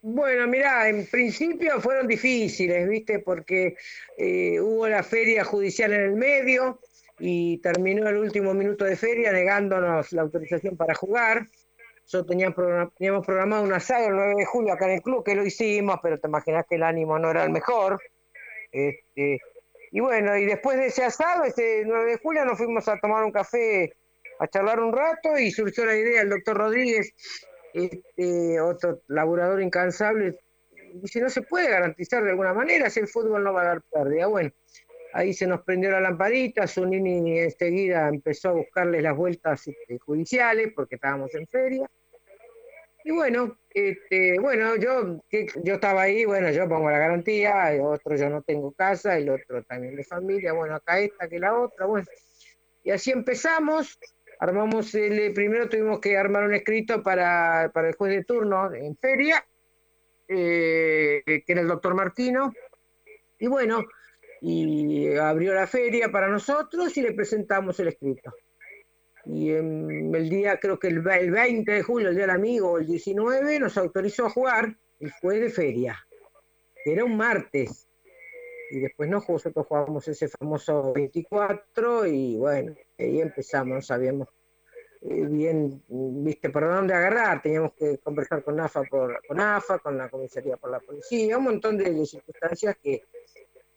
Bueno, 0.00 0.46
mira, 0.48 0.88
en 0.88 1.06
principio 1.06 1.80
fueron 1.80 2.08
difíciles, 2.08 2.88
¿viste? 2.88 3.20
Porque 3.20 3.76
eh, 4.16 4.60
hubo 4.60 4.88
la 4.88 5.04
feria 5.04 5.44
judicial 5.44 5.92
en 5.92 6.02
el 6.02 6.12
medio 6.12 6.80
y 7.18 7.58
terminó 7.58 8.08
el 8.08 8.16
último 8.16 8.54
minuto 8.54 8.84
de 8.84 8.96
feria 8.96 9.32
negándonos 9.32 10.12
la 10.12 10.22
autorización 10.22 10.76
para 10.76 10.94
jugar. 10.94 11.46
Yo 12.06 12.24
tenía 12.24 12.54
teníamos 12.96 13.26
programado 13.26 13.64
un 13.64 13.72
asado 13.72 14.08
el 14.08 14.16
9 14.16 14.34
de 14.38 14.46
julio 14.46 14.72
acá 14.72 14.86
en 14.86 14.92
el 14.92 15.02
club, 15.02 15.24
que 15.24 15.34
lo 15.34 15.44
hicimos, 15.44 15.98
pero 16.02 16.18
te 16.18 16.28
imaginas 16.28 16.64
que 16.68 16.76
el 16.76 16.82
ánimo 16.82 17.18
no 17.18 17.30
era 17.30 17.44
el 17.44 17.50
mejor. 17.50 18.00
Este, 18.72 19.40
y 19.90 20.00
bueno, 20.00 20.36
y 20.36 20.46
después 20.46 20.78
de 20.78 20.86
ese 20.86 21.04
asado, 21.04 21.44
ese 21.44 21.82
9 21.84 22.12
de 22.12 22.18
julio, 22.18 22.44
nos 22.44 22.58
fuimos 22.58 22.88
a 22.88 22.98
tomar 22.98 23.24
un 23.24 23.32
café, 23.32 23.92
a 24.38 24.46
charlar 24.48 24.80
un 24.80 24.92
rato, 24.92 25.38
y 25.38 25.50
surgió 25.50 25.84
la 25.84 25.96
idea, 25.96 26.22
el 26.22 26.30
doctor 26.30 26.56
Rodríguez, 26.56 27.12
este, 27.74 28.60
otro 28.60 29.02
laburador 29.08 29.60
incansable, 29.60 30.38
dice, 30.94 31.20
no 31.20 31.28
se 31.28 31.42
puede 31.42 31.70
garantizar 31.70 32.24
de 32.24 32.30
alguna 32.30 32.54
manera 32.54 32.90
si 32.90 33.00
el 33.00 33.08
fútbol 33.08 33.44
no 33.44 33.52
va 33.52 33.62
a 33.62 33.66
dar 33.66 33.82
pérdida. 33.90 34.26
Bueno, 34.26 34.50
ahí 35.18 35.34
se 35.34 35.48
nos 35.48 35.62
prendió 35.62 35.90
la 35.90 36.00
lamparita, 36.00 36.68
Zunini 36.68 37.40
enseguida 37.40 38.08
empezó 38.08 38.50
a 38.50 38.52
buscarle 38.52 39.02
las 39.02 39.16
vueltas 39.16 39.66
este, 39.66 39.98
judiciales 39.98 40.72
porque 40.76 40.94
estábamos 40.94 41.34
en 41.34 41.46
feria. 41.48 41.90
Y 43.02 43.10
bueno, 43.10 43.58
este, 43.68 44.38
bueno, 44.38 44.76
yo, 44.76 45.20
yo 45.30 45.74
estaba 45.74 46.02
ahí, 46.02 46.24
bueno, 46.24 46.50
yo 46.52 46.68
pongo 46.68 46.88
la 46.90 46.98
garantía, 46.98 47.72
el 47.72 47.80
otro 47.80 48.16
yo 48.16 48.30
no 48.30 48.42
tengo 48.42 48.70
casa, 48.72 49.16
el 49.16 49.30
otro 49.30 49.64
también 49.64 49.96
de 49.96 50.04
familia, 50.04 50.52
bueno, 50.52 50.76
acá 50.76 51.00
esta 51.00 51.28
que 51.28 51.40
la 51.40 51.58
otra, 51.58 51.86
bueno. 51.86 52.06
Y 52.84 52.92
así 52.92 53.10
empezamos, 53.10 53.98
armamos, 54.38 54.94
el, 54.94 55.32
primero 55.32 55.68
tuvimos 55.68 55.98
que 56.00 56.16
armar 56.16 56.44
un 56.44 56.54
escrito 56.54 57.02
para, 57.02 57.72
para 57.74 57.88
el 57.88 57.96
juez 57.96 58.12
de 58.12 58.24
turno 58.24 58.72
en 58.72 58.96
feria, 58.96 59.44
eh, 60.28 61.22
que 61.24 61.44
era 61.46 61.62
el 61.62 61.68
doctor 61.68 61.94
Martino, 61.94 62.52
y 63.38 63.46
bueno, 63.48 63.84
y 64.40 65.16
abrió 65.16 65.54
la 65.54 65.66
feria 65.66 66.10
para 66.10 66.28
nosotros 66.28 66.96
y 66.96 67.02
le 67.02 67.12
presentamos 67.12 67.78
el 67.80 67.88
escrito. 67.88 68.32
Y 69.24 69.50
en 69.52 70.14
el 70.14 70.30
día, 70.30 70.58
creo 70.58 70.78
que 70.78 70.88
el, 70.88 71.00
20 71.02 71.70
de 71.70 71.82
julio, 71.82 72.08
el 72.08 72.14
día 72.14 72.26
del 72.26 72.36
amigo, 72.36 72.78
el 72.78 72.86
19, 72.86 73.58
nos 73.60 73.76
autorizó 73.76 74.26
a 74.26 74.30
jugar 74.30 74.74
el 75.00 75.12
juez 75.20 75.40
de 75.40 75.50
feria, 75.50 75.98
era 76.84 77.04
un 77.04 77.16
martes. 77.16 77.88
Y 78.70 78.80
después 78.80 79.08
nosotros 79.08 79.66
jugamos 79.66 80.08
ese 80.08 80.28
famoso 80.28 80.92
24 80.94 82.06
y 82.06 82.36
bueno, 82.36 82.74
ahí 82.98 83.20
empezamos, 83.20 83.74
no 83.74 83.82
sabíamos 83.82 84.28
eh, 85.00 85.26
bien, 85.26 85.82
viste, 85.88 86.50
por 86.50 86.66
dónde 86.68 86.92
agarrar, 86.92 87.40
teníamos 87.40 87.72
que 87.74 87.98
conversar 87.98 88.42
con 88.42 88.58
AFA 88.58 88.82
por, 88.82 89.20
con 89.26 89.40
AFA, 89.40 89.78
con 89.78 89.96
la 89.96 90.08
comisaría 90.08 90.56
por 90.56 90.70
la 90.70 90.80
policía, 90.80 91.38
un 91.38 91.44
montón 91.44 91.78
de 91.78 92.04
circunstancias 92.04 92.76
que 92.82 93.02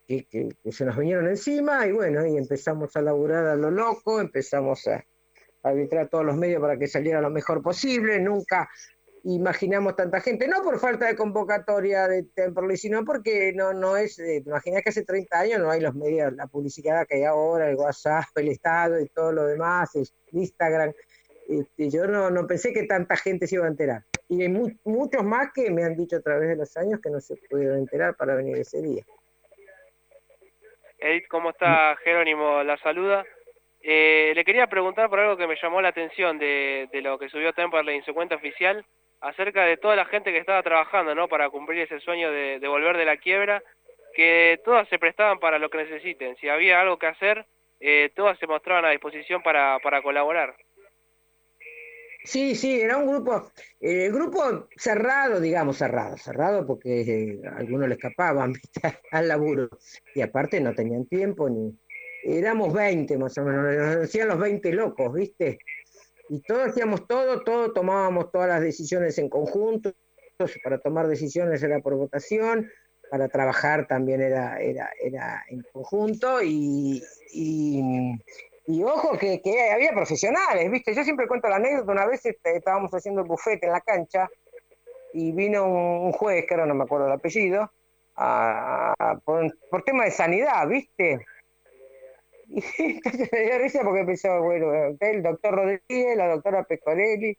que, 0.08 0.28
se 0.72 0.86
nos 0.86 0.98
vinieron 0.98 1.28
encima 1.28 1.86
y 1.88 1.92
bueno, 1.92 2.26
y 2.26 2.38
empezamos 2.38 2.96
a 2.96 3.02
laburar 3.02 3.46
a 3.48 3.56
lo 3.56 3.72
loco, 3.72 4.20
empezamos 4.20 4.88
a, 4.88 5.04
arbitrar 5.64 6.10
todos 6.10 6.26
los 6.26 6.36
medios 6.36 6.60
para 6.60 6.78
que 6.78 6.88
saliera 6.88 7.22
lo 7.22 7.30
mejor 7.30 7.62
posible, 7.62 8.20
nunca 8.20 8.68
imaginamos 9.24 9.96
tanta 9.96 10.20
gente, 10.20 10.48
no 10.48 10.64
por 10.64 10.80
falta 10.80 11.06
de 11.06 11.16
convocatoria 11.16 12.08
de 12.08 12.24
Temperley, 12.34 12.78
sino 12.78 13.06
porque 13.06 13.54
no, 13.54 13.72
no 13.72 13.96
es, 13.96 14.18
eh, 14.18 14.44
que 14.44 14.90
hace 14.90 15.04
30 15.04 15.40
años 15.40 15.60
no 15.60 15.70
hay 15.70 15.80
los 15.80 15.94
medios, 15.94 16.34
la 16.34 16.48
publicidad 16.48 17.06
que 17.08 17.18
hay 17.18 17.24
ahora, 17.26 17.70
el 17.70 17.76
WhatsApp, 17.76 18.26
el 18.36 18.48
Estado 18.48 19.00
y 19.00 19.08
todo 19.10 19.32
lo 19.32 19.46
demás, 19.46 19.94
el 19.94 20.08
Instagram, 20.32 20.92
este, 21.48 21.90
yo 21.90 22.08
no, 22.08 22.32
no 22.32 22.48
pensé 22.48 22.74
que 22.74 22.84
tanta 22.84 23.16
gente 23.16 23.46
se 23.46 23.56
iba 23.56 23.66
a 23.66 23.70
enterar. 23.70 24.04
Y 24.30 24.44
hay 24.44 24.50
muchos 24.86 25.24
más 25.24 25.50
que 25.54 25.70
me 25.70 25.84
han 25.84 25.96
dicho 25.96 26.16
a 26.16 26.22
través 26.22 26.48
de 26.50 26.56
los 26.56 26.76
años 26.78 27.02
que 27.04 27.10
no 27.10 27.20
se 27.20 27.36
pudieron 27.50 27.80
enterar 27.80 28.16
para 28.16 28.34
venir 28.36 28.58
ese 28.58 28.82
día. 28.82 29.04
Edith, 31.02 31.28
¿cómo 31.28 31.50
está? 31.50 31.96
Jerónimo 32.04 32.64
la 32.64 32.78
saluda. 32.78 33.26
Eh, 33.82 34.34
le 34.36 34.46
quería 34.46 34.68
preguntar 34.68 35.10
por 35.10 35.20
algo 35.20 35.36
que 35.36 35.48
me 35.48 35.58
llamó 35.60 35.82
la 35.82 35.90
atención 35.90 36.38
de, 36.38 36.88
lo 37.02 37.18
que 37.18 37.30
subió 37.30 37.54
Temperley 37.54 37.98
en 37.98 38.06
su 38.06 38.14
cuenta 38.14 38.36
oficial, 38.36 38.86
acerca 39.20 39.66
de 39.66 39.78
toda 39.78 39.96
la 39.96 40.06
gente 40.06 40.32
que 40.32 40.38
estaba 40.38 40.62
trabajando 40.62 41.16
¿no? 41.16 41.28
para 41.28 41.50
cumplir 41.50 41.80
ese 41.82 42.00
sueño 42.02 42.32
de, 42.32 42.60
volver 42.68 42.98
de 42.98 43.06
la 43.06 43.18
quiebra, 43.18 43.64
que 44.14 44.60
todas 44.64 44.88
se 44.90 45.00
prestaban 45.00 45.40
para 45.40 45.58
lo 45.58 45.70
que 45.70 45.80
necesiten. 45.80 46.36
Si 46.36 46.48
había 46.48 46.80
algo 46.80 47.00
que 47.00 47.08
hacer, 47.08 47.46
eh, 47.80 48.12
todas 48.16 48.38
se 48.38 48.46
mostraban 48.46 48.86
a 48.86 48.92
disposición 48.92 49.42
para, 49.42 49.80
para 49.80 50.04
colaborar. 50.04 50.56
Sí, 52.24 52.56
sí, 52.56 52.80
era 52.80 52.98
un 52.98 53.08
grupo, 53.08 53.52
eh, 53.80 54.10
grupo 54.12 54.68
cerrado, 54.78 55.40
digamos, 55.40 55.78
cerrado, 55.78 56.18
cerrado 56.18 56.68
porque 56.68 57.02
eh, 57.02 57.42
algunos 57.56 57.88
le 57.88 57.96
escapaban 57.96 58.54
al 59.12 59.28
laburo 59.28 59.70
y 60.14 60.22
aparte 60.22 60.62
no 60.62 60.74
tenían 60.74 61.06
tiempo 61.06 61.50
ni... 61.50 61.78
Éramos 62.24 62.72
20 62.72 63.18
más 63.18 63.36
o 63.40 63.44
menos, 63.44 63.76
nos 63.76 64.00
decían 64.02 64.28
los 64.28 64.38
20 64.38 64.72
locos, 64.74 65.12
¿viste? 65.12 65.58
Y 66.30 66.42
todos 66.44 66.68
hacíamos 66.68 67.08
todo, 67.08 67.44
todo, 67.44 67.74
tomábamos 67.74 68.32
todas 68.32 68.48
las 68.48 68.62
decisiones 68.62 69.18
en 69.18 69.28
conjunto, 69.28 69.92
para 70.64 70.80
tomar 70.80 71.08
decisiones 71.08 71.64
era 71.64 71.80
por 71.80 71.96
votación, 71.96 72.70
para 73.10 73.28
trabajar 73.28 73.88
también 73.88 74.22
era, 74.22 74.60
era, 74.62 74.90
era 75.02 75.44
en 75.50 75.64
conjunto 75.74 76.42
y, 76.44 77.04
y 77.34 77.82
y 78.66 78.84
ojo 78.84 79.18
que, 79.18 79.42
había 79.72 79.92
profesionales, 79.92 80.70
¿viste? 80.70 80.94
Yo 80.94 81.04
siempre 81.04 81.28
cuento 81.28 81.50
la 81.50 81.56
anécdota, 81.56 81.92
una 81.92 82.06
vez 82.06 82.26
este, 82.26 82.58
estábamos 82.58 82.92
haciendo 82.92 83.22
el 83.22 83.28
bufete 83.28 83.66
en 83.66 83.74
la 83.74 83.82
cancha 83.82 84.30
y 85.14 85.32
vino 85.32 85.66
un, 85.66 86.12
juez, 86.12 86.46
que 86.46 86.54
ahora 86.54 86.68
no 86.68 86.76
me 86.76 86.84
acuerdo 86.84 87.08
el 87.08 87.14
apellido, 87.14 87.72
por, 89.26 89.84
tema 89.84 90.06
de 90.06 90.12
sanidad, 90.12 90.68
¿viste? 90.68 91.20
Y 92.54 92.84
entonces 92.84 93.30
me 93.32 93.40
dio 93.44 93.60
risa 93.60 93.82
porque 93.82 94.02
empezó, 94.02 94.42
bueno, 94.42 94.74
el 95.00 95.24
doctor 95.24 95.56
Rodríguez, 95.56 96.18
la 96.18 96.28
doctora 96.28 96.66
Pecorelli, 96.66 97.38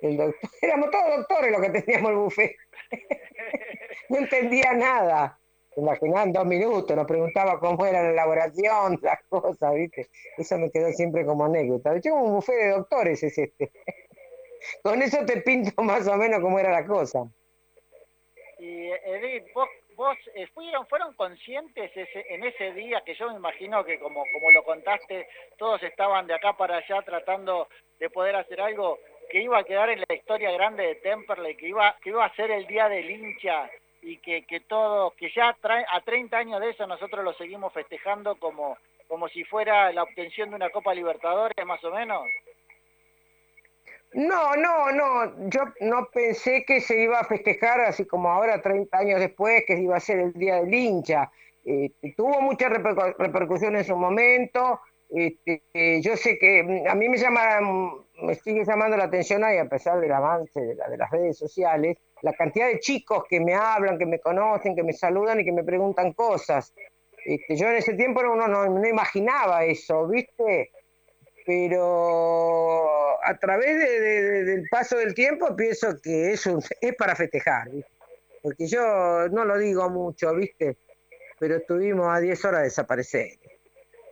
el 0.00 0.16
doctor, 0.16 0.50
éramos 0.62 0.90
todos 0.90 1.16
doctores 1.18 1.52
los 1.52 1.60
que 1.60 1.68
teníamos 1.68 2.10
el 2.10 2.16
bufete. 2.16 2.56
no 4.08 4.18
entendía 4.18 4.72
nada 4.72 5.38
imaginan 5.76 6.32
dos 6.32 6.44
minutos, 6.44 6.96
nos 6.96 7.06
preguntaba 7.06 7.58
cómo 7.58 7.84
era 7.86 8.02
la 8.02 8.10
elaboración, 8.10 8.98
las 9.02 9.22
cosas, 9.28 9.74
¿viste? 9.74 10.08
Eso 10.36 10.58
me 10.58 10.70
quedó 10.70 10.90
siempre 10.92 11.24
como 11.24 11.44
anécdota. 11.44 11.98
Yo 11.98 12.14
un 12.14 12.34
bufé 12.34 12.52
de 12.52 12.70
doctores 12.70 13.22
es 13.22 13.36
este. 13.38 13.70
Con 14.82 15.02
eso 15.02 15.24
te 15.26 15.42
pinto 15.42 15.82
más 15.82 16.06
o 16.08 16.16
menos 16.16 16.40
cómo 16.40 16.58
era 16.58 16.70
la 16.70 16.86
cosa. 16.86 17.24
Y 18.58 18.90
Edith, 18.90 19.52
vos, 19.52 19.68
vos 19.94 20.16
eh, 20.34 20.46
fueron, 20.54 20.86
fueron 20.86 21.12
conscientes 21.14 21.90
ese, 21.94 22.24
en 22.30 22.44
ese 22.44 22.72
día, 22.72 23.02
que 23.04 23.14
yo 23.14 23.28
me 23.28 23.36
imagino 23.36 23.84
que 23.84 23.98
como, 23.98 24.24
como 24.32 24.50
lo 24.52 24.64
contaste, 24.64 25.26
todos 25.58 25.82
estaban 25.82 26.26
de 26.26 26.34
acá 26.34 26.56
para 26.56 26.78
allá 26.78 27.02
tratando 27.02 27.68
de 27.98 28.08
poder 28.08 28.36
hacer 28.36 28.60
algo 28.60 28.98
que 29.30 29.42
iba 29.42 29.58
a 29.58 29.64
quedar 29.64 29.90
en 29.90 30.02
la 30.08 30.14
historia 30.14 30.50
grande 30.52 30.86
de 30.86 30.94
Temperley, 30.96 31.56
que 31.56 31.68
iba, 31.68 31.96
que 32.02 32.10
iba 32.10 32.24
a 32.24 32.34
ser 32.36 32.50
el 32.50 32.66
día 32.66 32.88
del 32.88 33.10
hincha 33.10 33.70
y 34.04 34.18
que, 34.18 34.44
que 34.44 34.60
todo, 34.60 35.12
que 35.16 35.30
ya 35.34 35.56
trae, 35.60 35.84
a 35.90 36.00
30 36.00 36.36
años 36.36 36.60
de 36.60 36.70
eso 36.70 36.86
nosotros 36.86 37.24
lo 37.24 37.32
seguimos 37.34 37.72
festejando 37.72 38.36
como, 38.36 38.76
como 39.08 39.28
si 39.28 39.44
fuera 39.44 39.92
la 39.92 40.02
obtención 40.02 40.50
de 40.50 40.56
una 40.56 40.70
Copa 40.70 40.94
Libertadores, 40.94 41.66
más 41.66 41.82
o 41.84 41.90
menos? 41.90 42.22
No, 44.12 44.54
no, 44.54 44.92
no, 44.92 45.48
yo 45.48 45.62
no 45.80 46.08
pensé 46.12 46.64
que 46.64 46.80
se 46.80 47.02
iba 47.02 47.18
a 47.18 47.24
festejar 47.24 47.80
así 47.80 48.06
como 48.06 48.28
ahora, 48.28 48.62
30 48.62 48.96
años 48.96 49.20
después, 49.20 49.64
que 49.66 49.76
iba 49.80 49.96
a 49.96 50.00
ser 50.00 50.20
el 50.20 50.32
Día 50.34 50.56
del 50.56 50.72
Hincha. 50.72 51.32
Eh, 51.64 51.90
tuvo 52.16 52.40
mucha 52.40 52.68
repercusión 52.68 53.74
en 53.74 53.84
su 53.84 53.96
momento. 53.96 54.80
Este, 55.08 55.64
eh, 55.72 56.00
yo 56.00 56.16
sé 56.16 56.38
que 56.38 56.62
mm, 56.62 56.88
a 56.88 56.94
mí 56.94 57.08
me 57.08 57.16
llama, 57.16 57.60
mm, 57.60 58.26
me 58.26 58.34
sigue 58.36 58.64
llamando 58.64 58.96
la 58.96 59.04
atención 59.04 59.42
ahí, 59.42 59.58
a 59.58 59.68
pesar 59.68 60.00
del 60.00 60.12
avance 60.12 60.60
de, 60.60 60.76
de 60.76 60.96
las 60.96 61.10
redes 61.10 61.36
sociales, 61.36 61.96
la 62.24 62.32
cantidad 62.32 62.68
de 62.68 62.80
chicos 62.80 63.24
que 63.28 63.38
me 63.38 63.54
hablan, 63.54 63.98
que 63.98 64.06
me 64.06 64.18
conocen, 64.18 64.74
que 64.74 64.82
me 64.82 64.94
saludan 64.94 65.40
y 65.40 65.44
que 65.44 65.52
me 65.52 65.62
preguntan 65.62 66.14
cosas. 66.14 66.72
Este, 67.22 67.54
yo 67.54 67.68
en 67.68 67.76
ese 67.76 67.92
tiempo 67.92 68.22
no, 68.22 68.34
no, 68.48 68.88
imaginaba 68.88 69.62
eso, 69.66 70.08
¿viste? 70.08 70.70
Pero 71.44 73.22
a 73.22 73.38
través 73.38 73.78
del 74.46 74.66
paso 74.70 74.96
del 74.96 75.12
tiempo 75.14 75.54
pienso 75.54 76.00
que 76.02 76.32
es, 76.32 76.48
es 76.80 76.96
para 76.96 77.14
festejar. 77.14 77.68
porque 78.42 78.66
yo 78.66 79.28
no 79.28 79.44
lo 79.44 79.58
digo 79.58 79.90
mucho, 79.90 80.34
¿viste? 80.34 80.78
Pero 81.38 81.56
estuvimos 81.56 82.08
a 82.08 82.20
10 82.20 82.42
horas 82.46 82.60
de 82.60 82.64
desaparecer. 82.64 83.32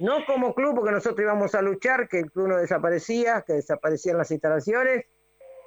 No 0.01 0.27
como 0.27 0.55
club, 0.55 0.75
porque 0.75 0.91
nosotros 0.91 1.21
íbamos 1.21 1.55
a 1.55 1.63
luchar, 1.63 2.09
que 2.09 2.19
el 2.19 2.31
club 2.31 2.49
no 2.49 2.57
desaparecía, 2.59 3.43
que 3.47 3.55
desaparecían 3.55 4.19
las 4.19 4.31
instalaciones, 4.31 5.07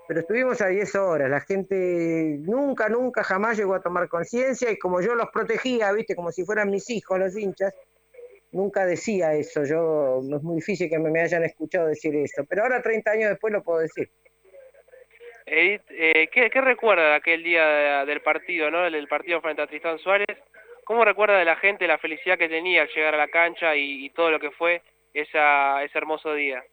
pero 0.08 0.20
estuvimos 0.20 0.62
a 0.62 0.68
10 0.68 0.96
horas. 0.96 1.30
La 1.30 1.42
gente 1.42 2.38
nunca, 2.42 2.90
nunca, 2.90 3.24
jamás 3.24 3.58
llegó 3.58 3.76
a 3.76 3.82
tomar 3.82 4.08
conciencia 4.08 4.72
y 4.72 4.78
como 4.78 5.02
yo 5.02 5.16
los 5.16 5.30
protegía, 5.30 5.92
¿viste? 5.92 6.16
Como 6.16 6.32
si 6.32 6.46
fueran 6.46 6.70
mis 6.70 6.90
hijos, 6.90 7.20
los 7.20 7.38
hinchas, 7.38 7.74
nunca 8.52 8.86
decía 8.86 9.34
eso. 9.34 9.64
Yo, 9.64 10.22
es 10.22 10.44
muy 10.44 10.58
difícil 10.58 10.90
que 10.90 11.00
me 11.00 11.22
hayan 11.22 11.44
escuchado 11.44 11.88
decir 11.88 12.16
eso, 12.16 12.44
pero 12.48 12.64
ahora 12.64 12.82
30 12.82 13.12
años 13.12 13.30
después 13.30 13.54
lo 13.54 13.64
puedo 13.64 13.80
decir. 13.80 14.10
Edith, 15.46 15.84
eh, 15.92 16.28
¿qué, 16.32 16.50
recuerda 16.62 17.10
de 17.10 17.16
aquel 17.16 17.44
día 17.44 18.04
del 18.06 18.22
partido, 18.22 18.72
¿no? 18.72 18.86
El, 18.86 19.08
partido 19.08 19.42
frente 19.42 19.62
a 19.62 19.68
Tristán 19.68 20.00
Suárez. 20.00 20.38
¿Cómo 20.86 21.06
recuerda 21.06 21.38
de 21.38 21.46
la 21.46 21.56
gente 21.56 21.88
la 21.88 22.00
felicidad 22.00 22.38
que 22.38 22.50
tenía 22.50 22.84
al 22.84 22.90
llegar 22.90 23.14
a 23.14 23.18
la 23.18 23.28
cancha 23.28 23.76
y, 23.76 24.10
todo 24.12 24.32
lo 24.32 24.40
que 24.40 24.52
fue 24.52 24.82
esa, 25.14 25.84
ese 25.84 25.98
hermoso 25.98 26.34
día? 26.34 26.64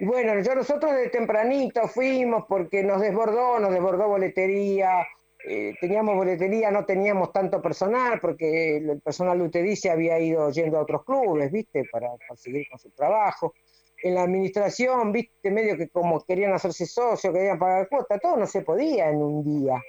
Bueno, 0.00 0.38
yo 0.40 0.54
nosotros 0.54 0.94
de 0.94 1.08
tempranito 1.08 1.88
fuimos 1.88 2.44
porque 2.48 2.82
nos 2.82 3.00
desbordó, 3.00 3.58
nos 3.58 3.72
desbordó 3.72 4.08
boletería, 4.08 5.06
eh, 5.48 5.74
teníamos 5.80 6.16
boletería, 6.16 6.70
no 6.70 6.84
teníamos 6.84 7.32
tanto 7.32 7.62
personal 7.62 8.20
porque 8.20 8.76
el 8.76 9.00
personal 9.00 9.50
se 9.76 9.90
había 9.90 10.18
ido 10.18 10.50
yendo 10.50 10.76
a 10.76 10.82
otros 10.82 11.04
clubes, 11.04 11.50
¿viste? 11.50 11.84
Para, 11.90 12.08
seguir 12.34 12.66
con 12.68 12.78
su 12.78 12.90
trabajo 12.90 13.54
en 14.02 14.14
la 14.16 14.24
administración, 14.24 15.12
viste, 15.12 15.50
medio 15.50 15.78
que 15.78 15.88
como 15.88 16.22
querían 16.24 16.52
hacerse 16.52 16.84
socios, 16.84 17.32
querían 17.32 17.58
pagar 17.58 17.88
cuota, 17.88 18.18
todo 18.18 18.36
no 18.36 18.46
se 18.46 18.60
podía 18.62 19.08
en 19.08 19.22
un 19.22 19.44
día. 19.44 19.80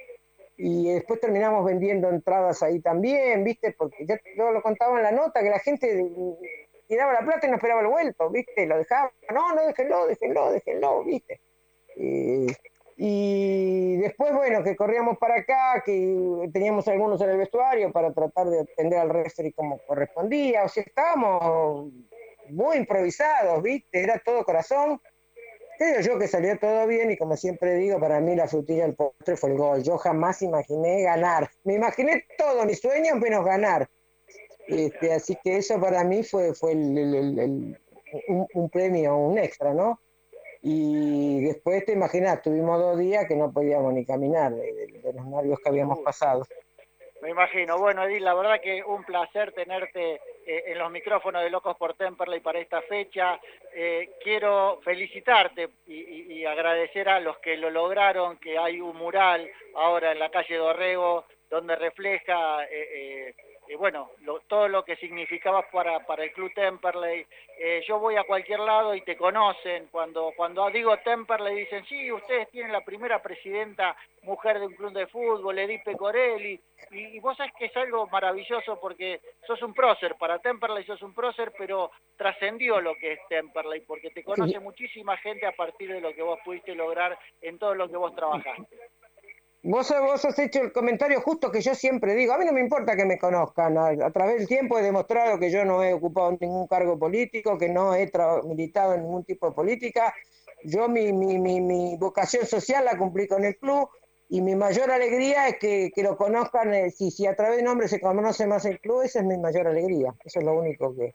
Y 0.56 0.92
después 0.92 1.20
terminamos 1.20 1.64
vendiendo 1.64 2.08
entradas 2.08 2.62
ahí 2.62 2.80
también, 2.80 3.44
viste, 3.44 3.74
porque 3.76 4.06
ya 4.06 4.18
lo 4.36 4.62
contaba 4.62 4.96
en 4.96 5.02
la 5.02 5.12
nota, 5.12 5.42
que 5.42 5.50
la 5.50 5.58
gente 5.58 6.04
tiraba 6.88 7.12
la 7.12 7.20
plata 7.20 7.46
y 7.46 7.50
no 7.50 7.56
esperaba 7.56 7.82
el 7.82 7.86
vuelto, 7.86 8.30
viste, 8.30 8.66
lo 8.66 8.78
dejaba, 8.78 9.12
no, 9.32 9.54
no, 9.54 9.66
déjenlo, 9.66 10.06
déjenlo, 10.06 10.50
déjenlo, 10.50 11.04
viste. 11.04 11.40
Eh, 11.96 12.46
y 12.96 13.96
después, 13.98 14.32
bueno, 14.32 14.64
que 14.64 14.74
corríamos 14.74 15.18
para 15.18 15.36
acá, 15.36 15.82
que 15.84 16.50
teníamos 16.52 16.88
algunos 16.88 17.20
en 17.20 17.30
el 17.30 17.36
vestuario 17.36 17.92
para 17.92 18.12
tratar 18.12 18.48
de 18.48 18.60
atender 18.60 18.98
al 18.98 19.10
referee 19.10 19.52
como 19.52 19.78
correspondía, 19.86 20.64
o 20.64 20.68
sea, 20.68 20.82
estábamos 20.82 21.92
muy 22.48 22.76
improvisados, 22.78 23.62
¿viste? 23.62 24.02
Era 24.02 24.18
todo 24.18 24.44
corazón. 24.44 25.00
Creo 25.78 26.00
yo 26.00 26.18
que 26.18 26.26
salió 26.26 26.58
todo 26.58 26.88
bien 26.88 27.12
y 27.12 27.16
como 27.16 27.36
siempre 27.36 27.76
digo, 27.76 28.00
para 28.00 28.18
mí 28.18 28.34
la 28.34 28.48
frutilla 28.48 28.82
del 28.82 28.96
postre 28.96 29.36
fue 29.36 29.50
el 29.50 29.58
gol. 29.58 29.82
Yo 29.84 29.96
jamás 29.96 30.42
imaginé 30.42 31.02
ganar. 31.02 31.48
Me 31.62 31.74
imaginé 31.74 32.26
todo, 32.36 32.64
mis 32.64 32.80
sueños 32.80 33.16
menos 33.20 33.44
ganar. 33.44 33.88
Este, 34.68 35.12
así 35.12 35.36
que 35.42 35.56
eso 35.56 35.80
para 35.80 36.04
mí 36.04 36.22
fue, 36.22 36.54
fue 36.54 36.72
el, 36.72 37.76
un, 38.28 38.70
premio, 38.70 39.16
un 39.16 39.38
extra, 39.38 39.72
¿no? 39.74 40.00
Y 40.60 41.40
después 41.44 41.84
te 41.84 41.92
imaginas, 41.92 42.42
tuvimos 42.42 42.78
dos 42.78 42.98
días 42.98 43.26
que 43.26 43.36
no 43.36 43.52
podíamos 43.52 43.94
ni 43.94 44.04
caminar 44.04 44.54
de, 44.54 45.00
de 45.02 45.12
los 45.12 45.26
nervios 45.26 45.58
que 45.60 45.68
habíamos 45.68 46.00
pasado. 46.00 46.44
Me 47.20 47.30
imagino. 47.30 47.78
Bueno, 47.78 48.04
Edith, 48.04 48.20
la 48.20 48.34
verdad 48.34 48.60
que 48.60 48.82
un 48.84 49.02
placer 49.04 49.52
tenerte 49.52 50.20
eh, 50.46 50.64
en 50.66 50.78
los 50.78 50.90
micrófonos 50.90 51.42
de 51.42 51.50
Locos 51.50 51.76
por 51.76 51.94
Temperley 51.94 52.40
para 52.40 52.60
esta 52.60 52.80
fecha. 52.82 53.40
Eh, 53.74 54.10
quiero 54.22 54.80
felicitarte 54.84 55.68
y, 55.86 56.44
agradecer 56.44 57.08
a 57.08 57.20
los 57.20 57.38
que 57.38 57.56
lo 57.56 57.70
lograron, 57.70 58.38
que 58.38 58.56
hay 58.56 58.80
un 58.80 58.96
mural 58.96 59.50
ahora 59.74 60.12
en 60.12 60.20
la 60.20 60.30
calle 60.30 60.56
Dorrego 60.56 61.26
donde 61.50 61.76
refleja 61.76 62.64
eh, 62.70 63.34
eh, 63.68 63.76
bueno, 63.76 64.10
todo 64.46 64.66
lo 64.66 64.82
que 64.84 64.96
significaba 64.96 65.62
para, 65.70 66.00
para 66.06 66.24
el 66.24 66.32
club 66.32 66.52
Temperley. 66.54 67.26
Eh, 67.58 67.82
yo 67.86 67.98
voy 67.98 68.16
a 68.16 68.24
cualquier 68.24 68.60
lado 68.60 68.94
y 68.94 69.02
te 69.02 69.16
conocen. 69.16 69.88
Cuando, 69.90 70.32
cuando 70.36 70.70
digo 70.70 70.96
Temperley 70.98 71.54
dicen, 71.56 71.84
sí, 71.86 72.10
ustedes 72.10 72.48
tienen 72.50 72.72
la 72.72 72.84
primera 72.84 73.20
presidenta 73.20 73.94
mujer 74.22 74.58
de 74.58 74.66
un 74.66 74.74
club 74.74 74.92
de 74.92 75.06
fútbol, 75.08 75.58
Edipe 75.58 75.96
Corelli. 75.96 76.58
Y, 76.90 77.18
vos 77.20 77.36
sabés 77.36 77.52
que 77.58 77.66
es 77.66 77.76
algo 77.76 78.06
maravilloso 78.06 78.78
porque 78.80 79.20
sos 79.46 79.60
un 79.62 79.74
prócer, 79.74 80.14
para 80.16 80.38
Temperley 80.38 80.84
sos 80.84 81.02
un 81.02 81.12
prócer, 81.12 81.52
pero 81.58 81.90
trascendió 82.16 82.80
lo 82.80 82.94
que 82.94 83.12
es 83.12 83.20
Temperley, 83.28 83.82
porque 83.82 84.10
te 84.10 84.24
conoce 84.24 84.58
muchísima 84.60 85.16
gente 85.18 85.46
a 85.46 85.52
partir 85.52 85.92
de 85.92 86.00
lo 86.00 86.14
que 86.14 86.22
vos 86.22 86.38
pudiste 86.44 86.74
lograr 86.74 87.18
en 87.42 87.58
todo 87.58 87.74
lo 87.74 87.88
que 87.88 87.96
vos 87.96 88.14
trabajaste. 88.14 88.76
Vos, 89.70 89.94
vos 90.00 90.24
has 90.24 90.38
hecho 90.38 90.62
el 90.62 90.72
comentario 90.72 91.20
justo 91.20 91.52
que 91.52 91.60
yo 91.60 91.74
siempre 91.74 92.14
digo, 92.14 92.32
a 92.32 92.38
mí 92.38 92.46
no 92.46 92.54
me 92.54 92.60
importa 92.60 92.96
que 92.96 93.04
me 93.04 93.18
conozcan, 93.18 93.76
a, 93.76 94.10
través 94.12 94.38
del 94.38 94.48
tiempo 94.48 94.78
he 94.78 94.82
demostrado 94.82 95.38
que 95.38 95.50
yo 95.50 95.62
no 95.66 95.84
he 95.84 95.92
ocupado 95.92 96.34
ningún 96.40 96.66
cargo 96.66 96.98
político, 96.98 97.58
que 97.58 97.68
no 97.68 97.94
he 97.94 98.10
militado 98.46 98.94
en 98.94 99.02
ningún 99.02 99.24
tipo 99.24 99.50
de 99.50 99.52
política, 99.52 100.14
yo 100.64 100.88
mi, 100.88 101.12
mi, 101.12 101.60
mi, 101.60 101.96
vocación 101.98 102.46
social 102.46 102.86
la 102.86 102.96
cumplí 102.96 103.28
con 103.28 103.44
el 103.44 103.58
club 103.58 103.90
y 104.30 104.40
mi 104.40 104.56
mayor 104.56 104.90
alegría 104.90 105.48
es 105.48 105.58
que, 105.58 105.92
lo 105.96 106.16
conozcan, 106.16 106.72
eh, 106.72 106.90
si, 106.90 107.10
si 107.10 107.26
a 107.26 107.36
través 107.36 107.58
de 107.58 107.62
nombre 107.62 107.88
se 107.88 108.00
conoce 108.00 108.46
más 108.46 108.64
el 108.64 108.80
club, 108.80 109.02
esa 109.02 109.18
es 109.18 109.26
mi 109.26 109.36
mayor 109.36 109.66
alegría, 109.66 110.14
eso 110.24 110.38
es 110.38 110.46
lo 110.46 110.58
único 110.58 110.96
que, 110.96 111.12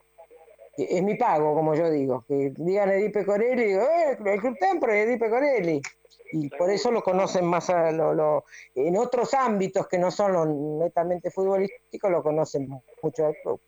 es 0.77 1.01
mi 1.01 1.15
pago, 1.15 1.55
como 1.55 1.73
yo 1.73 1.89
digo, 1.89 2.23
que 2.27 2.53
digan 2.55 2.91
Edipe 2.91 3.25
Corelli, 3.25 3.73
eh, 3.73 4.15
el 4.23 4.39
Club 4.39 4.57
Tempro 4.59 4.93
Edipe 4.93 5.27
Corelli 5.27 5.81
y 6.33 6.49
por 6.49 6.71
eso 6.71 6.91
lo 6.91 7.03
conocen 7.03 7.45
más 7.45 7.69
a 7.69 7.91
lo, 7.91 8.43
en 8.73 8.97
otros 8.97 9.33
ámbitos 9.35 9.87
que 9.87 9.99
no 9.99 10.09
son 10.09 10.33
los 10.33 10.47
netamente 10.47 11.29
futbolísticos 11.29 12.09
lo 12.09 12.23
conocen 12.23 12.67
mucho 13.01 13.25
al 13.27 13.35
club. 13.43 13.61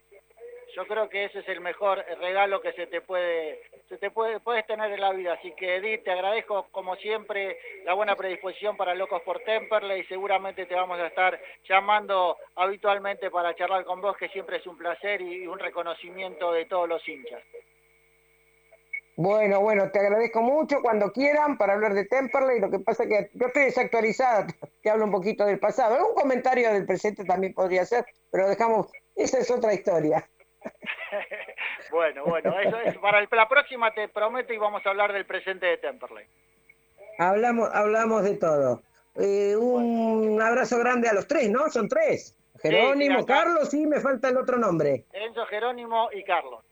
Yo 0.75 0.85
creo 0.87 1.07
que 1.07 1.25
ese 1.25 1.39
es 1.39 1.47
el 1.47 1.61
mejor 1.61 2.03
regalo 2.19 2.59
que 2.59 2.73
se 2.73 2.87
te 2.87 2.99
puede 2.99 3.61
se 3.87 3.97
te 3.97 4.09
puede 4.11 4.39
puedes 4.39 4.65
tener 4.65 4.91
en 4.91 4.99
la 4.99 5.13
vida, 5.13 5.33
así 5.33 5.53
que 5.53 5.75
Edith, 5.75 6.03
te 6.03 6.11
agradezco 6.11 6.67
como 6.71 6.95
siempre 6.97 7.57
la 7.85 7.93
buena 7.93 8.15
predisposición 8.15 8.75
para 8.75 8.95
Locos 8.95 9.21
por 9.21 9.39
Temperley 9.41 10.01
y 10.01 10.05
seguramente 10.05 10.65
te 10.65 10.75
vamos 10.75 10.99
a 10.99 11.07
estar 11.07 11.39
llamando 11.69 12.35
habitualmente 12.55 13.29
para 13.29 13.55
charlar 13.55 13.85
con 13.85 14.01
vos, 14.01 14.17
que 14.17 14.27
siempre 14.29 14.57
es 14.57 14.67
un 14.67 14.77
placer 14.77 15.21
y 15.21 15.47
un 15.47 15.59
reconocimiento 15.59 16.51
de 16.51 16.65
todos 16.65 16.89
los 16.89 17.07
hinchas. 17.07 17.41
Bueno, 19.17 19.61
bueno, 19.61 19.89
te 19.91 19.99
agradezco 19.99 20.41
mucho 20.41 20.81
cuando 20.81 21.11
quieran 21.13 21.57
para 21.57 21.73
hablar 21.73 21.93
de 21.93 22.05
Temperley. 22.05 22.59
Lo 22.59 22.69
que 22.69 22.79
pasa 22.79 23.03
es 23.03 23.09
que 23.09 23.29
yo 23.33 23.47
estoy 23.47 23.63
desactualizada, 23.65 24.47
te 24.83 24.89
hablo 24.89 25.05
un 25.05 25.11
poquito 25.11 25.45
del 25.45 25.59
pasado. 25.59 25.95
Algún 25.95 26.15
comentario 26.15 26.71
del 26.73 26.85
presente 26.85 27.23
también 27.23 27.53
podría 27.53 27.85
ser, 27.85 28.05
pero 28.29 28.49
dejamos, 28.49 28.91
esa 29.15 29.39
es 29.39 29.49
otra 29.49 29.73
historia. 29.73 30.27
bueno, 31.91 32.25
bueno, 32.25 32.59
eso 32.59 32.77
es 32.79 32.97
para 32.97 33.21
la 33.21 33.47
próxima 33.47 33.93
te 33.93 34.09
prometo 34.09 34.51
y 34.51 34.57
vamos 34.57 34.85
a 34.85 34.89
hablar 34.89 35.13
del 35.13 35.25
presente 35.25 35.65
de 35.65 35.77
Temperley. 35.77 36.25
Hablamos, 37.17 37.69
hablamos 37.73 38.23
de 38.23 38.35
todo. 38.35 38.81
Eh, 39.15 39.55
un 39.55 40.41
abrazo 40.41 40.77
grande 40.79 41.07
a 41.07 41.13
los 41.13 41.25
tres, 41.25 41.49
¿no? 41.49 41.69
Son 41.69 41.87
tres. 41.87 42.35
Jerónimo, 42.61 43.25
Carlos 43.25 43.73
y 43.73 43.85
me 43.85 44.01
falta 44.01 44.29
el 44.29 44.37
otro 44.37 44.57
nombre. 44.57 45.05
Enzo, 45.13 45.45
Jerónimo 45.45 46.09
y 46.11 46.23
Carlos. 46.23 46.64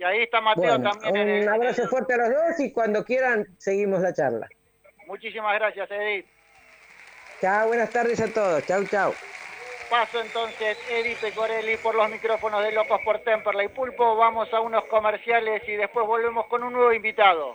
Y 0.00 0.02
ahí 0.02 0.22
está 0.22 0.40
Mateo 0.40 0.80
también. 0.80 1.42
Un 1.42 1.48
abrazo 1.50 1.86
fuerte 1.86 2.14
a 2.14 2.16
los 2.16 2.30
dos 2.30 2.60
y 2.60 2.72
cuando 2.72 3.04
quieran 3.04 3.46
seguimos 3.58 4.00
la 4.00 4.14
charla. 4.14 4.48
Muchísimas 5.06 5.54
gracias, 5.58 5.90
Edith. 5.90 6.24
Chao, 7.42 7.68
buenas 7.68 7.90
tardes 7.90 8.18
a 8.18 8.32
todos. 8.32 8.64
Chao, 8.66 8.82
chao. 8.84 9.12
Paso 9.90 10.22
entonces 10.22 10.78
Edith 10.88 11.18
Corelli 11.34 11.76
por 11.76 11.94
los 11.94 12.08
micrófonos 12.08 12.62
de 12.64 12.72
Locos 12.72 12.98
por 13.04 13.18
Temperley 13.18 13.68
Pulpo. 13.68 14.16
Vamos 14.16 14.50
a 14.54 14.60
unos 14.60 14.86
comerciales 14.86 15.68
y 15.68 15.72
después 15.72 16.06
volvemos 16.06 16.46
con 16.46 16.62
un 16.62 16.72
nuevo 16.72 16.94
invitado. 16.94 17.54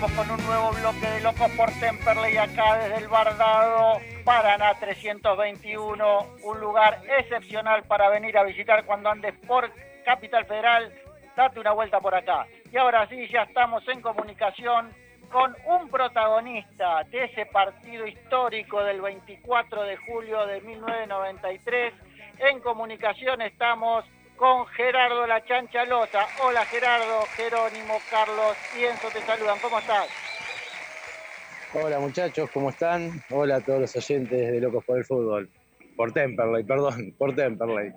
Con 0.00 0.30
un 0.30 0.46
nuevo 0.46 0.70
bloque 0.72 1.06
de 1.06 1.20
Locos 1.20 1.50
por 1.58 1.70
Temperley 1.78 2.38
acá 2.38 2.78
desde 2.78 3.04
el 3.04 3.08
Bardado, 3.08 4.00
Paraná 4.24 4.72
321, 4.80 6.26
un 6.42 6.60
lugar 6.60 7.02
excepcional 7.18 7.82
para 7.82 8.08
venir 8.08 8.38
a 8.38 8.44
visitar 8.44 8.86
cuando 8.86 9.10
andes 9.10 9.34
por 9.46 9.70
Capital 10.06 10.46
Federal. 10.46 10.90
Date 11.36 11.60
una 11.60 11.72
vuelta 11.72 12.00
por 12.00 12.14
acá. 12.14 12.46
Y 12.72 12.78
ahora 12.78 13.06
sí, 13.08 13.28
ya 13.28 13.42
estamos 13.42 13.86
en 13.88 14.00
comunicación 14.00 14.90
con 15.30 15.54
un 15.66 15.90
protagonista 15.90 17.04
de 17.04 17.24
ese 17.24 17.44
partido 17.44 18.06
histórico 18.06 18.82
del 18.82 19.02
24 19.02 19.82
de 19.82 19.96
julio 19.98 20.46
de 20.46 20.62
1993. 20.62 21.92
En 22.38 22.60
comunicación 22.60 23.42
estamos 23.42 24.06
con 24.40 24.66
Gerardo 24.68 25.26
La 25.26 25.44
Chanchalota. 25.44 26.26
Hola 26.42 26.64
Gerardo, 26.64 27.26
Jerónimo, 27.36 27.98
Carlos 28.10 28.56
y 28.74 28.84
Enzo 28.86 29.08
te 29.10 29.20
saludan. 29.20 29.58
¿Cómo 29.60 29.78
estás? 29.78 30.08
Hola 31.74 31.98
muchachos, 31.98 32.50
¿cómo 32.50 32.70
están? 32.70 33.22
Hola 33.28 33.56
a 33.56 33.60
todos 33.60 33.80
los 33.80 33.96
oyentes 33.96 34.50
de 34.50 34.58
Locos 34.58 34.82
por 34.86 34.96
el 34.96 35.04
Fútbol. 35.04 35.50
Por 35.94 36.12
Temperley, 36.12 36.64
perdón, 36.64 37.14
por 37.18 37.34
Temperley. 37.34 37.92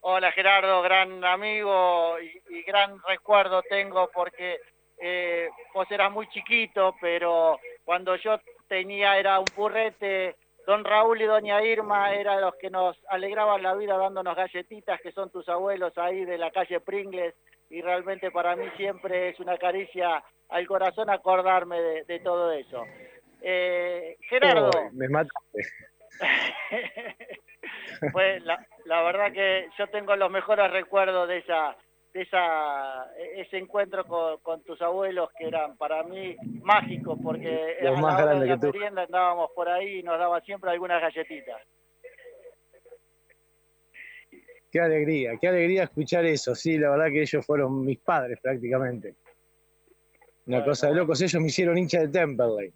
Hola 0.00 0.32
Gerardo, 0.32 0.80
gran 0.80 1.22
amigo 1.22 2.16
y, 2.18 2.62
gran 2.62 2.98
recuerdo 3.06 3.60
tengo 3.68 4.08
porque 4.10 4.58
eh, 5.02 5.50
vos 5.74 5.86
eras 5.90 6.10
muy 6.10 6.28
chiquito, 6.28 6.96
pero 6.98 7.60
cuando 7.84 8.16
yo 8.16 8.40
tenía 8.68 9.18
era 9.18 9.38
un 9.38 9.44
purrete, 9.44 10.34
don 10.66 10.84
Raúl 10.84 11.20
y 11.20 11.26
doña 11.26 11.62
Irma 11.62 12.12
eran 12.14 12.40
los 12.40 12.54
que 12.56 12.70
nos 12.70 12.96
alegraban 13.08 13.62
la 13.62 13.74
vida 13.74 13.96
dándonos 13.96 14.36
galletitas, 14.36 15.00
que 15.00 15.12
son 15.12 15.30
tus 15.30 15.48
abuelos 15.48 15.96
ahí 15.98 16.24
de 16.24 16.38
la 16.38 16.50
calle 16.50 16.80
Pringles, 16.80 17.34
y 17.70 17.80
realmente 17.80 18.30
para 18.30 18.54
mí 18.56 18.66
siempre 18.76 19.30
es 19.30 19.40
una 19.40 19.56
caricia 19.56 20.22
al 20.50 20.66
corazón 20.66 21.10
acordarme 21.10 21.80
de, 21.80 22.20
todo 22.20 22.52
eso. 22.52 22.84
Eh, 23.40 24.16
Gerardo. 24.28 24.70
me 24.92 25.08
mataste. 25.08 25.62
pues 28.12 28.42
la, 28.44 28.64
la, 28.84 29.02
verdad 29.02 29.32
que 29.32 29.68
yo 29.78 29.86
tengo 29.88 30.14
los 30.14 30.30
mejores 30.30 30.70
recuerdos 30.70 31.26
de 31.28 31.38
esa 31.38 31.76
de 32.12 32.22
esa 32.22 33.10
ese 33.36 33.58
encuentro 33.58 34.04
con, 34.42 34.62
tus 34.62 34.80
abuelos 34.82 35.30
que 35.38 35.46
eran 35.46 35.76
para 35.76 36.02
mí 36.02 36.36
mágicos 36.62 37.18
porque 37.22 37.76
los 37.80 38.00
más 38.00 38.24
la 38.24 38.34
de 38.34 38.46
la 38.46 38.58
que 38.58 38.66
merienda 38.66 39.02
andábamos 39.02 39.50
por 39.54 39.68
ahí 39.68 40.00
y 40.00 40.02
nos 40.02 40.18
daban 40.18 40.42
siempre 40.44 40.70
algunas 40.70 41.00
galletitas. 41.00 41.60
Qué 44.70 44.80
alegría, 44.80 45.32
qué 45.38 45.48
alegría 45.48 45.82
escuchar 45.84 46.24
eso. 46.24 46.54
Sí, 46.54 46.78
la 46.78 46.90
verdad 46.90 47.08
que 47.08 47.20
ellos 47.20 47.44
fueron 47.44 47.84
mis 47.84 47.98
padres 47.98 48.38
prácticamente. 48.40 49.16
Una 50.46 50.64
cosa 50.64 50.88
de 50.88 50.94
locos, 50.94 51.20
ellos 51.20 51.40
me 51.40 51.48
hicieron 51.48 51.76
hincha 51.76 52.00
de 52.00 52.08
Temperley. 52.08 52.72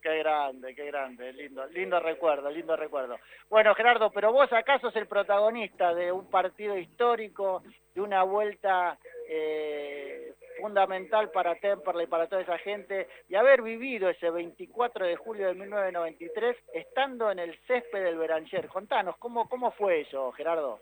Qué 0.00 0.18
grande, 0.18 0.74
qué 0.76 0.86
grande, 0.86 1.32
lindo, 1.32 1.66
lindo 1.66 1.98
recuerdo, 1.98 2.50
lindo 2.50 2.76
recuerdo. 2.76 3.16
Bueno, 3.50 3.74
Gerardo, 3.74 4.12
pero 4.12 4.32
vos 4.32 4.52
acaso 4.52 4.88
sos 4.88 4.96
el 4.96 5.08
protagonista 5.08 5.92
de 5.92 6.12
un 6.12 6.30
partido 6.30 6.78
histórico, 6.78 7.64
de 7.94 8.00
una 8.00 8.22
vuelta 8.22 8.96
eh, 9.28 10.34
fundamental 10.60 11.30
para 11.32 11.56
Temperley, 11.56 12.06
para 12.06 12.28
toda 12.28 12.42
esa 12.42 12.58
gente, 12.58 13.08
y 13.28 13.34
haber 13.34 13.62
vivido 13.62 14.08
ese 14.08 14.30
24 14.30 15.04
de 15.04 15.16
julio 15.16 15.48
de 15.48 15.54
1993 15.54 16.56
estando 16.74 17.32
en 17.32 17.40
el 17.40 17.58
césped 17.66 18.04
del 18.04 18.18
Beranger. 18.18 18.68
Contanos, 18.68 19.16
¿cómo, 19.18 19.48
cómo 19.48 19.72
fue 19.72 20.02
eso, 20.02 20.30
Gerardo? 20.32 20.80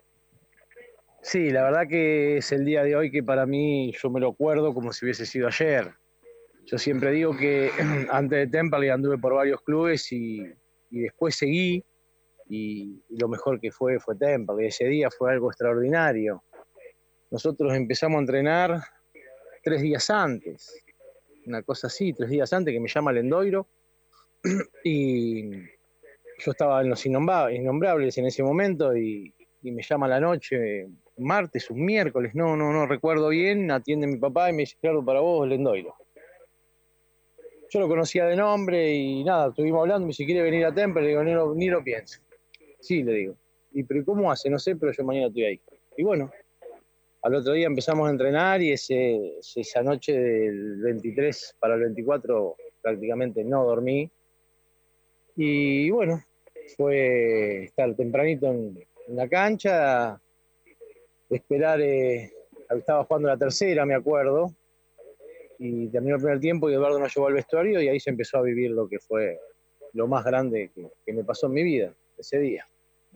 Sí, 1.21 1.49
la 1.49 1.63
verdad 1.63 1.87
que 1.89 2.37
es 2.37 2.51
el 2.51 2.63
día 2.65 2.83
de 2.83 2.95
hoy 2.95 3.09
que 3.09 3.23
para 3.23 3.47
mí 3.47 3.91
yo 3.93 4.11
me 4.11 4.19
lo 4.19 4.29
acuerdo 4.29 4.75
como 4.75 4.93
si 4.93 5.05
hubiese 5.05 5.25
sido 5.25 5.47
ayer. 5.47 5.91
Yo 6.69 6.77
siempre 6.77 7.11
digo 7.11 7.35
que 7.35 7.71
antes 8.11 8.39
de 8.39 8.47
Temperley 8.47 8.89
anduve 8.89 9.17
por 9.17 9.33
varios 9.33 9.61
clubes 9.61 10.11
y, 10.11 10.43
después 10.89 11.35
seguí 11.35 11.83
y, 12.49 13.01
lo 13.09 13.29
mejor 13.29 13.59
que 13.61 13.71
fue 13.71 13.99
fue 13.99 14.17
Temperley. 14.17 14.67
Ese 14.67 14.85
día 14.85 15.09
fue 15.09 15.31
algo 15.31 15.49
extraordinario. 15.49 16.43
Nosotros 17.31 17.73
empezamos 17.73 18.17
a 18.17 18.19
entrenar 18.19 18.81
tres 19.63 19.81
días 19.81 20.09
antes, 20.09 20.83
una 21.45 21.63
cosa 21.63 21.87
así, 21.87 22.11
tres 22.11 22.29
días 22.29 22.51
antes 22.51 22.73
que 22.73 22.79
me 22.81 22.89
llama 22.89 23.13
Lendoiro 23.13 23.67
y 24.83 25.51
yo 25.51 26.51
estaba 26.51 26.81
en 26.81 26.89
los 26.89 27.05
innombrables 27.05 28.17
en 28.17 28.25
ese 28.25 28.43
momento 28.43 28.95
y, 28.95 29.33
y 29.61 29.71
me 29.71 29.83
llama 29.83 30.09
la 30.09 30.19
noche, 30.19 30.87
martes, 31.17 31.69
un 31.69 31.85
miércoles, 31.85 32.35
no, 32.35 32.57
no, 32.57 32.73
no 32.73 32.85
recuerdo 32.85 33.29
bien, 33.29 33.71
atiende 33.71 34.05
mi 34.07 34.17
papá 34.17 34.49
y 34.49 34.53
me 34.53 34.59
dice, 34.63 34.75
claro, 34.81 35.03
para 35.03 35.21
vos, 35.21 35.47
Lendoiro. 35.47 35.95
Yo 37.69 37.79
lo 37.79 37.87
conocía 37.87 38.25
de 38.25 38.35
nombre 38.35 38.93
y 38.93 39.23
nada, 39.23 39.49
estuvimos 39.49 39.81
hablando, 39.81 40.05
me 40.05 40.11
dice, 40.11 40.25
¿quiere 40.25 40.41
venir 40.41 40.65
a 40.65 40.73
Temple? 40.73 41.01
Le 41.01 41.09
digo, 41.09 41.23
ni 41.23 41.33
lo, 41.33 41.53
ni 41.53 41.67
lo 41.69 41.83
pienso. 41.83 42.21
Sí, 42.79 43.03
le 43.03 43.13
digo. 43.13 43.35
¿Y 43.71 43.83
pero 43.83 44.05
cómo 44.05 44.31
hace? 44.31 44.49
No 44.49 44.57
sé, 44.57 44.75
pero 44.75 44.91
yo 44.91 45.03
mañana 45.03 45.27
estoy 45.27 45.43
ahí. 45.43 45.61
Y 45.97 46.03
bueno, 46.03 46.31
al 47.21 47.35
otro 47.35 47.53
día 47.53 47.67
empezamos 47.67 48.07
a 48.07 48.11
entrenar 48.11 48.61
y 48.61 48.71
ese, 48.71 49.39
esa 49.55 49.83
noche 49.83 50.17
del 50.17 50.77
23 50.81 51.57
para 51.59 51.75
el 51.75 51.81
24 51.81 52.55
prácticamente 52.81 53.43
no 53.43 53.65
dormí. 53.65 54.09
Y 55.35 55.89
bueno, 55.89 56.23
fue 56.75 57.65
estar 57.65 57.93
tempranito 57.95 58.47
en, 58.47 58.79
la 59.09 59.27
cancha, 59.27 60.19
esperar, 61.29 61.81
eh, 61.81 62.31
estaba 62.69 63.03
jugando 63.05 63.29
la 63.29 63.37
tercera, 63.37 63.85
me 63.85 63.95
acuerdo, 63.95 64.53
y 65.59 65.87
terminó 65.89 66.15
el 66.15 66.21
primer 66.21 66.39
tiempo 66.39 66.69
y 66.69 66.73
Eduardo 66.73 66.99
nos 66.99 67.13
llevó 67.13 67.27
al 67.27 67.33
vestuario 67.33 67.81
y 67.81 67.87
ahí 67.87 67.99
se 67.99 68.09
empezó 68.09 68.37
a 68.37 68.41
vivir 68.41 68.71
lo 68.71 68.87
que 68.87 68.99
fue 68.99 69.39
lo 69.93 70.07
más 70.07 70.23
grande 70.23 70.71
que, 71.05 71.13
me 71.13 71.23
pasó 71.23 71.47
en 71.47 71.53
mi 71.53 71.63
vida, 71.63 71.93
ese 72.17 72.39
día. 72.39 72.65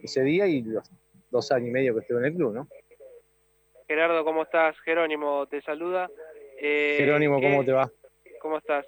Ese 0.02 0.24
día 0.24 0.48
y 0.48 0.62
los 0.64 0.90
dos 1.30 1.52
años 1.52 1.70
y 1.70 1.72
medio 1.72 1.94
que 1.94 2.02
estuve 2.02 2.20
en 2.20 2.26
el 2.26 2.36
club, 2.36 2.54
¿no? 2.54 2.68
Gerardo, 3.88 4.24
¿cómo 4.24 4.44
estás? 4.44 4.80
Jerónimo 4.82 5.46
te 5.48 5.62
saluda. 5.62 6.10
Eh, 6.60 6.96
Jerónimo, 6.98 7.42
¿cómo 7.42 7.64
te 7.64 7.74
va? 7.74 7.92
¿Cómo 8.40 8.58
estás? 8.58 8.86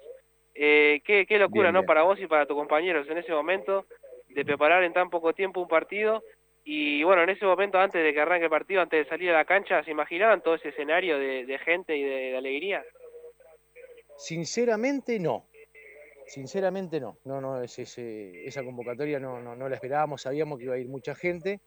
Eh, 0.54 1.02
qué, 1.04 1.26
qué, 1.26 1.38
locura, 1.38 1.72
¿no? 1.72 1.84
Para 1.84 2.02
vos 2.02 2.18
y 2.20 2.26
para 2.26 2.46
tus 2.46 2.56
compañeros 2.56 3.06
en 3.08 3.18
ese 3.18 3.32
momento 3.32 3.86
de 4.28 4.44
preparar 4.44 4.82
en 4.82 4.92
tan 4.92 5.10
poco 5.10 5.32
tiempo 5.32 5.60
un 5.60 5.68
partido. 5.68 6.22
Y 6.64 7.02
bueno, 7.02 7.22
en 7.22 7.28
ese 7.28 7.44
momento, 7.44 7.78
antes 7.78 8.02
de 8.02 8.14
que 8.14 8.20
arranque 8.20 8.44
el 8.44 8.50
partido, 8.50 8.80
antes 8.80 9.04
de 9.04 9.08
salir 9.08 9.30
a 9.30 9.34
la 9.34 9.44
cancha, 9.44 9.82
¿se 9.84 9.90
imaginaban 9.90 10.42
todo 10.42 10.54
ese 10.54 10.70
escenario 10.70 11.18
de, 11.18 11.58
gente 11.62 11.96
y 11.96 12.02
de 12.02 12.36
alegría? 12.36 12.82
Sinceramente 14.16 15.18
no. 15.18 15.48
Sinceramente 16.26 17.00
no. 17.00 17.18
No, 17.24 17.40
no, 17.40 17.62
esa 17.62 18.64
convocatoria 18.64 19.20
no, 19.20 19.68
la 19.68 19.74
esperábamos, 19.74 20.22
sabíamos 20.22 20.58
que 20.58 20.64
iba 20.64 20.74
a 20.74 20.78
ir 20.78 20.88
mucha 20.88 21.14
gente, 21.14 21.60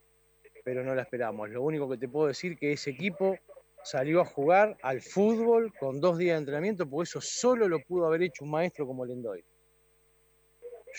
pero 0.64 0.84
no 0.84 0.96
la 0.96 1.04
esperábamos. 1.04 1.50
Lo 1.50 1.62
único 1.62 1.90
que 1.90 1.98
te 1.98 2.08
puedo 2.08 2.28
decir 2.28 2.54
es 2.54 2.60
que 2.60 2.72
ese 2.74 2.92
equipo 2.92 3.38
salió 3.84 4.22
a 4.22 4.26
jugar 4.26 4.78
al 4.82 5.02
fútbol 5.02 5.74
con 5.80 6.02
dos 6.02 6.18
días 6.18 6.36
de 6.36 6.40
entrenamiento, 6.40 6.90
porque 6.90 7.08
eso 7.08 7.22
solo 7.22 7.68
lo 7.68 7.80
pudo 7.80 8.08
haber 8.08 8.24
hecho 8.24 8.44
un 8.44 8.52
maestro 8.52 8.86
como 8.86 9.06
Lendoy. 9.06 9.44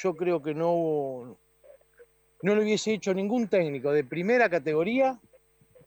Yo 0.00 0.14
creo 0.14 0.40
que 0.40 0.54
no, 0.54 1.38
no 2.42 2.54
lo 2.54 2.62
hubiese 2.62 2.92
hecho 2.92 3.12
ningún 3.12 3.48
técnico 3.48 3.92
de 3.92 4.04
primera 4.04 4.48
categoría, 4.48 5.20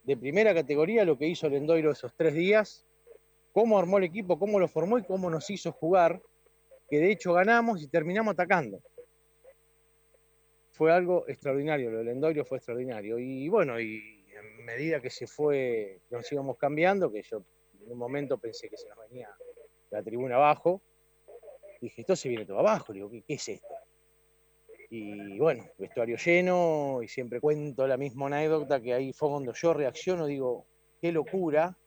de 0.04 0.18
primera 0.18 0.54
categoría 0.54 1.06
lo 1.06 1.18
que 1.18 1.28
hizo 1.28 1.48
Lendoiro 1.48 1.92
esos 1.92 2.14
tres 2.16 2.34
días, 2.34 2.86
cómo 3.52 3.78
armó 3.78 3.98
el 3.98 4.06
equipo, 4.06 4.40
cómo 4.40 4.60
lo 4.60 4.68
formó 4.68 4.98
y 4.98 5.04
cómo 5.04 5.30
nos 5.30 5.50
hizo 5.50 5.72
jugar, 5.72 6.22
que 6.90 7.00
de 7.00 7.12
hecho 7.12 7.34
ganamos 7.34 7.82
y 7.82 7.88
terminamos 7.88 8.34
atacando. 8.34 8.82
Fue 10.72 10.92
algo 10.92 11.28
extraordinario, 11.28 11.92
lo 11.92 12.00
de 12.00 12.06
Lendoiro 12.06 12.46
fue 12.46 12.58
extraordinario. 12.58 13.20
Y 13.20 13.48
bueno, 13.50 13.80
y 13.80 14.26
en 14.34 14.66
medida 14.66 15.02
que 15.02 15.10
se 15.10 15.28
fue, 15.28 16.02
nos 16.10 16.32
íbamos 16.32 16.58
cambiando, 16.58 17.12
que 17.12 17.22
yo 17.24 17.44
en 17.80 17.92
un 17.92 17.98
momento 17.98 18.38
pensé 18.38 18.70
que 18.70 18.78
se 18.78 18.88
nos 18.88 18.98
venía 18.98 19.30
la 19.90 20.02
tribuna 20.02 20.36
abajo, 20.36 20.82
dije, 21.82 22.02
esto 22.02 22.16
se 22.16 22.30
viene 22.30 22.46
todo 22.46 22.60
abajo, 22.60 22.94
digo, 22.94 23.10
¿qué, 23.10 23.24
es 23.28 23.50
esto? 23.50 23.76
Y 24.90 25.38
bueno, 25.40 25.66
vestuario 25.78 26.18
lleno, 26.18 27.02
y 27.02 27.08
siempre 27.08 27.40
cuento 27.40 27.88
la 27.88 27.98
misma 27.98 28.28
anécdota 28.28 28.82
que 28.82 28.94
ahí 28.94 29.14
fue 29.14 29.30
cuando 29.30 29.54
yo 29.54 29.74
reacciono, 29.74 30.26
digo, 30.26 30.68
qué 31.00 31.12
locura, 31.12 31.78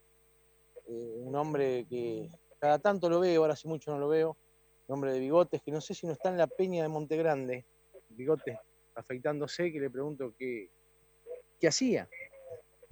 eh, 0.86 1.14
un 1.16 1.34
hombre 1.36 1.86
que 1.88 2.28
cada 2.58 2.78
tanto 2.78 3.08
lo 3.08 3.20
veo, 3.20 3.42
ahora 3.42 3.54
hace 3.54 3.68
mucho 3.68 3.90
no 3.90 3.98
lo 3.98 4.08
veo, 4.08 4.36
un 4.86 4.94
hombre 4.94 5.12
de 5.12 5.20
bigotes, 5.20 5.62
que 5.62 5.70
no 5.70 5.80
sé 5.80 5.94
si 5.94 6.06
no 6.06 6.12
está 6.12 6.28
en 6.30 6.38
la 6.38 6.46
peña 6.46 6.82
de 6.82 6.88
Monte 6.88 7.16
Grande, 7.16 7.66
bigotes 8.08 8.58
afeitándose, 8.94 9.72
que 9.72 9.80
le 9.80 9.90
pregunto 9.90 10.34
qué, 10.38 10.70
qué 11.58 11.68
hacía 11.68 12.08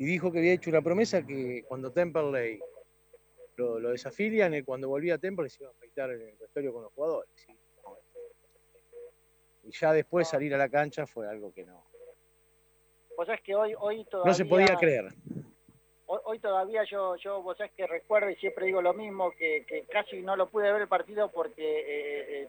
y 0.03 0.05
dijo 0.05 0.33
que 0.33 0.39
había 0.39 0.55
hecho 0.55 0.69
una 0.69 0.83
promesa 0.83 1.25
que 1.25 1.65
cuando 1.69 1.93
Temperley 1.93 2.59
lo, 3.57 3.79
lo 3.79 3.91
desafilian, 3.91 4.53
eh, 4.55 4.65
cuando 4.65 4.89
volvía 4.89 5.15
a 5.15 5.19
Temperley 5.19 5.49
se 5.49 5.63
iba 5.63 5.71
a 5.71 5.73
afeitar 5.73 6.11
en 6.11 6.23
el 6.23 6.37
vestuario 6.37 6.73
con 6.73 6.83
los 6.83 6.93
jugadores. 6.93 7.31
Y 9.63 9.71
ya 9.71 9.93
después 9.93 10.27
salir 10.27 10.55
a 10.55 10.59
la 10.59 10.69
cancha 10.69 11.07
fue 11.07 11.29
algo 11.29 11.53
que 11.53 11.65
no. 11.65 11.85
Vos 13.17 13.27
sabés 13.27 13.43
que 13.43 13.55
hoy, 13.55 13.75
hoy 13.79 14.05
todavía... 14.07 14.33
No 14.33 14.35
se 14.35 14.45
podía 14.45 14.77
creer. 14.77 15.15
Hoy, 16.07 16.39
todavía 16.41 16.85
yo, 16.85 17.17
yo, 17.17 17.43
vos 17.43 17.57
sabés 17.57 17.73
que 17.73 17.87
recuerdo 17.87 18.29
y 18.29 18.37
siempre 18.37 18.67
digo 18.67 18.83
lo 18.83 18.93
mismo, 18.93 19.31
que, 19.33 19.87
casi 19.91 20.21
no 20.21 20.37
lo 20.37 20.49
pude 20.49 20.71
ver 20.71 20.83
el 20.83 20.89
partido 20.89 21.29
porque 21.29 21.63
eh, 21.63 22.43
eh, 22.43 22.49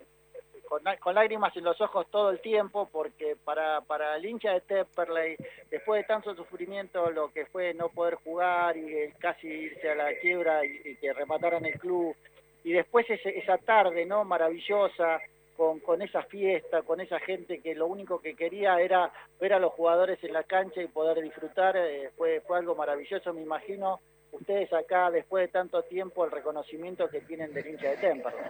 con, 1.00 1.16
lágrimas 1.16 1.56
en 1.56 1.64
los 1.64 1.80
ojos 1.82 2.08
todo 2.10 2.32
el 2.32 2.42
tiempo, 2.42 2.90
porque 2.92 3.36
para, 3.44 3.82
para 3.82 4.16
el 4.16 4.26
hincha 4.26 4.54
de 4.54 4.62
Tepperley, 4.62 5.38
después 5.70 6.02
de 6.02 6.08
tanto 6.08 6.36
sufrimiento, 6.36 7.10
lo 7.12 7.32
que 7.32 7.46
fue 7.46 7.74
no 7.74 7.90
poder 7.90 8.16
jugar 8.16 8.76
y 8.78 9.12
casi 9.20 9.48
irse 9.48 9.90
a 9.90 9.96
la 9.96 10.14
quiebra 10.20 10.66
y, 10.66 10.96
que 10.96 11.14
remataran 11.14 11.66
el 11.66 11.80
club, 11.80 12.16
y 12.64 12.72
después 12.72 13.06
esa 13.10 13.58
tarde 13.58 14.06
no 14.06 14.24
maravillosa, 14.24 15.20
con, 15.56 15.80
con 15.80 16.02
esa 16.02 16.24
fiesta, 16.24 16.82
con 16.82 17.02
esa 17.02 17.20
gente 17.20 17.62
que 17.62 17.76
lo 17.76 17.88
único 17.88 18.20
que 18.20 18.36
quería 18.36 18.80
era 18.82 19.12
ver 19.40 19.54
a 19.54 19.60
los 19.60 19.74
jugadores 19.74 20.24
en 20.24 20.34
la 20.34 20.44
cancha 20.44 20.82
y 20.82 20.88
poder 20.88 21.22
disfrutar, 21.22 21.78
eh, 21.78 22.12
fue, 22.18 22.42
fue 22.42 22.58
algo 22.58 22.76
maravilloso, 22.76 23.34
me 23.34 23.42
imagino 23.42 24.00
ustedes 24.32 24.72
acá, 24.74 25.12
después 25.12 25.46
de 25.46 25.48
tanto 25.50 25.84
tiempo, 25.84 26.26
el 26.26 26.32
reconocimiento 26.32 27.08
que 27.10 27.22
tienen 27.22 27.54
del 27.54 27.68
hincha 27.68 27.90
de 27.90 27.98
Temperley. 27.98 28.46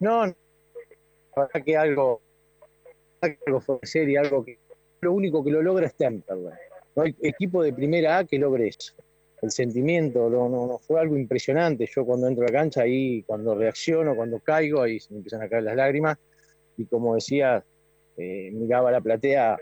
No, 0.00 0.34
verdad 1.36 1.64
que 1.64 1.76
algo, 1.76 2.22
algo 3.20 3.60
fue 3.60 3.78
serio, 3.82 4.20
algo 4.20 4.44
que 4.44 4.58
lo 5.00 5.12
único 5.12 5.44
que 5.44 5.50
lo 5.50 5.62
logra 5.62 5.86
es 5.86 5.94
Temperley. 5.94 6.54
No 6.96 7.02
hay 7.02 7.14
equipo 7.22 7.62
de 7.62 7.72
primera 7.72 8.18
A 8.18 8.24
que 8.24 8.38
logre 8.38 8.68
eso. 8.68 8.94
El 9.42 9.50
sentimiento 9.50 10.28
no, 10.28 10.48
no, 10.48 10.78
fue 10.78 11.00
algo 11.00 11.16
impresionante. 11.16 11.88
Yo 11.94 12.04
cuando 12.04 12.28
entro 12.28 12.44
a 12.44 12.48
la 12.48 12.52
cancha, 12.52 12.82
ahí 12.82 13.22
cuando 13.22 13.54
reacciono, 13.54 14.14
cuando 14.14 14.38
caigo, 14.40 14.82
ahí 14.82 15.00
se 15.00 15.12
me 15.12 15.18
empiezan 15.18 15.42
a 15.42 15.48
caer 15.48 15.62
las 15.62 15.76
lágrimas. 15.76 16.18
Y 16.76 16.84
como 16.84 17.14
decía, 17.14 17.64
eh, 18.16 18.50
miraba 18.52 18.90
la 18.90 19.00
platea. 19.00 19.58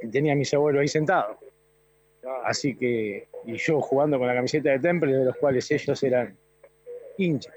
Y 0.00 0.08
tenía 0.08 0.32
a 0.32 0.36
mis 0.36 0.52
abuelos 0.54 0.80
ahí 0.80 0.88
sentados. 0.88 1.36
Así 2.44 2.76
que, 2.76 3.26
y 3.46 3.56
yo 3.56 3.80
jugando 3.80 4.18
con 4.18 4.28
la 4.28 4.34
camiseta 4.34 4.70
de 4.70 4.78
Temple, 4.78 5.12
de 5.12 5.24
los 5.24 5.36
cuales 5.36 5.68
ellos 5.70 6.00
eran 6.04 6.36
hinchas. 7.18 7.54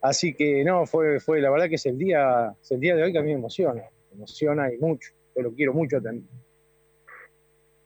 Así 0.00 0.34
que 0.34 0.64
no, 0.64 0.84
fue, 0.84 1.20
fue 1.20 1.40
la 1.40 1.48
verdad 1.50 1.68
que 1.68 1.76
es 1.76 1.86
el 1.86 1.96
día, 1.96 2.52
el 2.70 2.80
día 2.80 2.96
de 2.96 3.04
hoy 3.04 3.12
que 3.12 3.18
a 3.18 3.22
mí 3.22 3.28
me 3.28 3.38
emociona, 3.38 3.84
me 4.10 4.16
emociona 4.16 4.72
y 4.72 4.78
mucho, 4.78 5.12
yo 5.34 5.42
lo 5.42 5.52
quiero 5.52 5.72
mucho 5.72 6.00
también. 6.00 6.28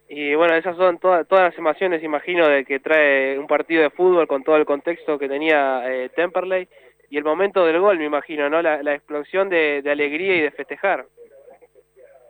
Y 0.09 0.35
bueno, 0.35 0.55
esas 0.55 0.77
son 0.77 0.99
todas, 0.99 1.27
todas 1.27 1.49
las 1.49 1.57
emociones, 1.57 2.03
imagino, 2.03 2.47
de 2.47 2.63
que 2.63 2.79
trae 2.79 3.37
un 3.37 3.47
partido 3.47 3.83
de 3.83 3.89
fútbol 3.89 4.27
con 4.27 4.43
todo 4.43 4.55
el 4.55 4.65
contexto 4.65 5.19
que 5.19 5.27
tenía 5.27 5.83
eh, 5.85 6.09
Temperley 6.15 6.67
y 7.09 7.17
el 7.17 7.25
momento 7.25 7.65
del 7.65 7.79
gol, 7.79 7.97
me 7.97 8.05
imagino, 8.05 8.49
¿no? 8.49 8.61
La, 8.61 8.93
explosión 8.93 9.49
de, 9.49 9.83
alegría 9.85 10.35
y 10.37 10.41
de 10.41 10.51
festejar. 10.51 11.07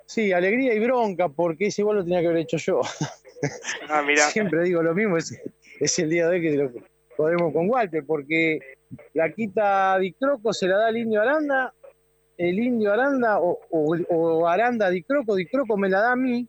Sí, 0.06 0.32
alegría 0.32 0.74
y 0.74 0.80
bronca, 0.80 1.30
porque 1.30 1.68
ese 1.68 1.84
gol 1.84 1.98
lo 1.98 2.04
tenía 2.04 2.22
que 2.22 2.28
haber 2.28 2.40
hecho 2.40 2.58
yo. 2.58 2.82
Ah. 3.88 4.04
Siempre 4.32 4.64
digo 4.64 4.82
lo 4.82 4.96
mismo, 4.96 5.16
es, 5.16 5.40
es 5.80 6.00
el 6.00 6.10
día 6.10 6.28
de 6.28 6.38
hoy 6.38 6.42
que 6.42 6.58
lo, 6.58 6.72
podemos 7.18 7.52
con 7.52 7.70
Walter, 7.70 8.04
porque 8.06 8.60
la 9.14 9.34
quita 9.34 9.98
Dicroco 10.00 10.54
se 10.54 10.68
la 10.68 10.78
da 10.78 10.88
al 10.88 10.98
indio 10.98 11.22
Aranda, 11.22 11.74
el 12.38 12.60
indio 12.60 12.94
Aranda 12.94 13.40
o, 13.40 14.48
Aranda 14.48 14.90
Dicroco, 14.90 15.36
Dicroco 15.36 15.76
me 15.78 15.90
la 15.90 16.02
da 16.02 16.12
a 16.12 16.16
mí, 16.16 16.48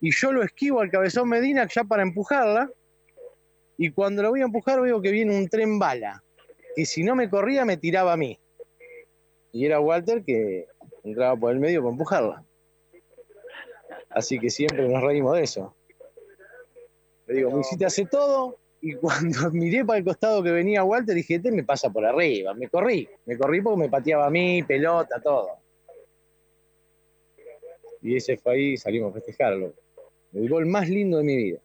y 0.00 0.10
yo 0.12 0.32
lo 0.32 0.42
esquivo 0.42 0.80
al 0.80 0.90
cabezón 0.90 1.28
Medina 1.28 1.66
ya 1.66 1.84
para 1.84 2.02
empujarla, 2.02 2.70
y 3.76 3.90
cuando 3.90 4.22
lo 4.22 4.30
voy 4.30 4.42
a 4.42 4.44
empujar 4.44 4.80
veo 4.80 5.00
que 5.00 5.10
viene 5.10 5.36
un 5.36 5.48
tren 5.48 5.78
bala, 5.78 6.22
que 6.76 6.84
si 6.84 7.02
no 7.02 7.16
me 7.16 7.30
corría 7.30 7.64
me 7.64 7.76
tiraba 7.76 8.12
a 8.12 8.16
mí. 8.16 8.38
Y 9.52 9.64
era 9.64 9.80
Walter 9.80 10.22
que 10.24 10.66
entraba 11.04 11.36
por 11.36 11.52
el 11.52 11.58
medio 11.58 11.80
para 11.80 11.92
empujarla. 11.92 12.44
Así 14.10 14.38
que 14.38 14.50
siempre 14.50 14.88
nos 14.88 15.02
reímos 15.02 15.36
de 15.36 15.42
eso. 15.42 15.74
Le 17.26 17.34
digo, 17.34 17.50
me 17.50 17.60
hiciste 17.60 17.86
hace 17.86 18.04
todo, 18.06 18.58
y 18.80 18.94
cuando 18.94 19.50
miré 19.52 19.84
para 19.84 19.98
el 19.98 20.04
costado 20.04 20.42
que 20.42 20.50
venía 20.50 20.84
Walter, 20.84 21.14
dije, 21.14 21.36
este 21.36 21.50
me 21.50 21.64
pasa 21.64 21.90
por 21.90 22.04
arriba. 22.04 22.54
Me 22.54 22.68
corrí, 22.68 23.08
me 23.26 23.36
corrí 23.36 23.60
porque 23.60 23.80
me 23.80 23.88
pateaba 23.88 24.26
a 24.26 24.30
mí, 24.30 24.62
pelota, 24.62 25.20
todo. 25.20 25.48
Y 28.00 28.16
ese 28.16 28.36
fue 28.36 28.52
ahí, 28.52 28.76
salimos 28.76 29.10
a 29.10 29.14
festejarlo. 29.14 29.72
El 30.32 30.48
gol 30.48 30.66
más 30.66 30.88
lindo 30.88 31.18
de 31.18 31.24
mi 31.24 31.36
vida. 31.36 31.58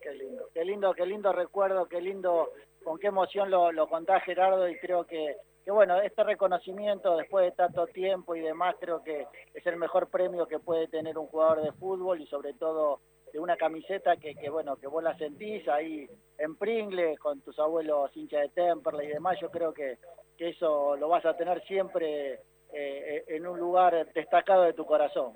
Qué 0.00 0.12
lindo, 0.14 0.48
qué 0.52 0.64
lindo, 0.64 0.94
qué 0.94 1.06
lindo 1.06 1.32
recuerdo, 1.32 1.86
qué 1.86 2.00
lindo, 2.00 2.50
con 2.82 2.98
qué 2.98 3.06
emoción 3.08 3.50
lo, 3.50 3.70
lo 3.70 3.88
contás 3.88 4.24
Gerardo 4.24 4.68
y 4.68 4.76
creo 4.78 5.06
que, 5.06 5.36
que 5.64 5.70
bueno, 5.70 6.00
este 6.00 6.24
reconocimiento 6.24 7.16
después 7.16 7.44
de 7.44 7.52
tanto 7.52 7.86
tiempo 7.86 8.34
y 8.34 8.40
demás, 8.40 8.74
creo 8.80 9.04
que 9.04 9.26
es 9.54 9.66
el 9.66 9.76
mejor 9.76 10.08
premio 10.08 10.48
que 10.48 10.58
puede 10.58 10.88
tener 10.88 11.16
un 11.16 11.28
jugador 11.28 11.62
de 11.62 11.72
fútbol 11.72 12.20
y 12.20 12.26
sobre 12.26 12.54
todo 12.54 13.00
de 13.32 13.40
una 13.40 13.56
camiseta 13.56 14.16
que, 14.16 14.34
que, 14.34 14.50
bueno, 14.50 14.76
que 14.76 14.86
vos 14.86 15.02
la 15.02 15.16
sentís 15.16 15.66
ahí 15.68 16.08
en 16.38 16.56
Pringle 16.56 17.16
con 17.16 17.40
tus 17.40 17.58
abuelos 17.58 18.10
hinchas 18.14 18.42
de 18.42 18.48
Temperley 18.50 19.08
y 19.08 19.12
demás, 19.12 19.38
yo 19.40 19.50
creo 19.50 19.72
que, 19.72 19.98
que 20.36 20.50
eso 20.50 20.96
lo 20.96 21.08
vas 21.08 21.24
a 21.24 21.36
tener 21.36 21.62
siempre 21.64 22.40
eh, 22.72 23.24
en 23.28 23.46
un 23.46 23.58
lugar 23.58 24.12
destacado 24.12 24.62
de 24.62 24.74
tu 24.74 24.84
corazón. 24.84 25.32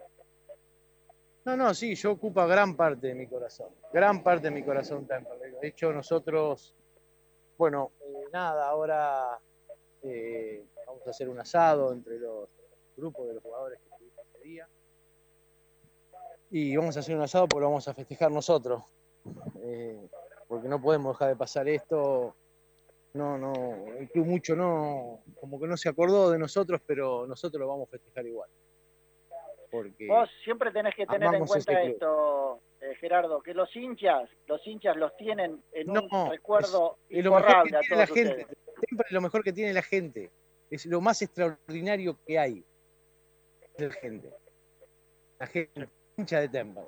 No, 1.46 1.56
no, 1.56 1.72
sí, 1.72 1.94
yo 1.94 2.12
ocupa 2.12 2.46
gran 2.46 2.76
parte 2.76 3.06
de 3.06 3.14
mi 3.14 3.26
corazón, 3.26 3.68
gran 3.92 4.22
parte 4.22 4.48
de 4.48 4.50
mi 4.50 4.62
corazón 4.62 5.06
Temperley. 5.06 5.52
De 5.60 5.68
hecho, 5.68 5.92
nosotros, 5.92 6.74
bueno, 7.56 7.92
eh, 8.00 8.24
nada, 8.32 8.68
ahora 8.68 9.38
eh, 10.02 10.66
vamos 10.86 11.06
a 11.06 11.10
hacer 11.10 11.28
un 11.28 11.40
asado 11.40 11.92
entre 11.92 12.18
los 12.18 12.48
grupos 12.96 13.28
de 13.28 13.34
los 13.34 13.42
jugadores 13.42 13.80
que 13.80 13.88
tuvimos 13.96 14.26
ese 14.34 14.44
día 14.44 14.68
y 16.50 16.76
vamos 16.76 16.96
a 16.96 17.00
hacer 17.00 17.16
un 17.16 17.22
asado 17.22 17.48
porque 17.48 17.62
lo 17.62 17.68
vamos 17.68 17.88
a 17.88 17.94
festejar 17.94 18.30
nosotros. 18.30 18.82
Eh, 19.62 20.08
porque 20.46 20.68
no 20.68 20.80
podemos 20.80 21.14
dejar 21.14 21.28
de 21.28 21.36
pasar 21.36 21.68
esto. 21.68 22.36
No, 23.14 23.38
no, 23.38 23.52
el 23.98 24.08
club 24.10 24.26
mucho 24.26 24.54
no, 24.54 25.22
como 25.40 25.58
que 25.58 25.66
no 25.66 25.76
se 25.76 25.88
acordó 25.88 26.30
de 26.30 26.38
nosotros, 26.38 26.82
pero 26.86 27.26
nosotros 27.26 27.58
lo 27.58 27.66
vamos 27.66 27.88
a 27.88 27.92
festejar 27.92 28.26
igual. 28.26 28.50
Porque 29.70 30.06
Vos 30.06 30.28
siempre 30.44 30.70
tenés 30.70 30.94
que 30.94 31.06
tener 31.06 31.34
en 31.34 31.46
cuenta 31.46 31.72
este 31.72 31.92
esto, 31.92 32.60
eh, 32.80 32.94
Gerardo, 33.00 33.40
que 33.40 33.54
los 33.54 33.74
hinchas, 33.74 34.28
los 34.46 34.64
hinchas 34.66 34.96
los 34.96 35.16
tienen 35.16 35.62
en 35.72 35.90
un 35.90 36.30
recuerdo 36.30 36.98
es, 37.08 37.24
lo 37.24 37.32
mejor 37.32 37.64
que 37.64 37.72
tiene 37.82 37.96
la 37.96 38.06
gente. 38.06 38.46
Siempre 38.86 39.06
es 39.06 39.12
lo 39.12 39.20
mejor 39.20 39.44
que 39.44 39.52
tiene 39.52 39.72
la 39.72 39.82
gente. 39.82 40.30
Es 40.70 40.86
lo 40.86 41.00
más 41.00 41.22
extraordinario 41.22 42.18
que 42.26 42.38
hay. 42.38 42.64
La 43.78 43.90
gente. 43.90 44.30
La 45.38 45.46
gente 45.46 45.88
hincha 46.16 46.40
de 46.40 46.48
Temple. 46.48 46.84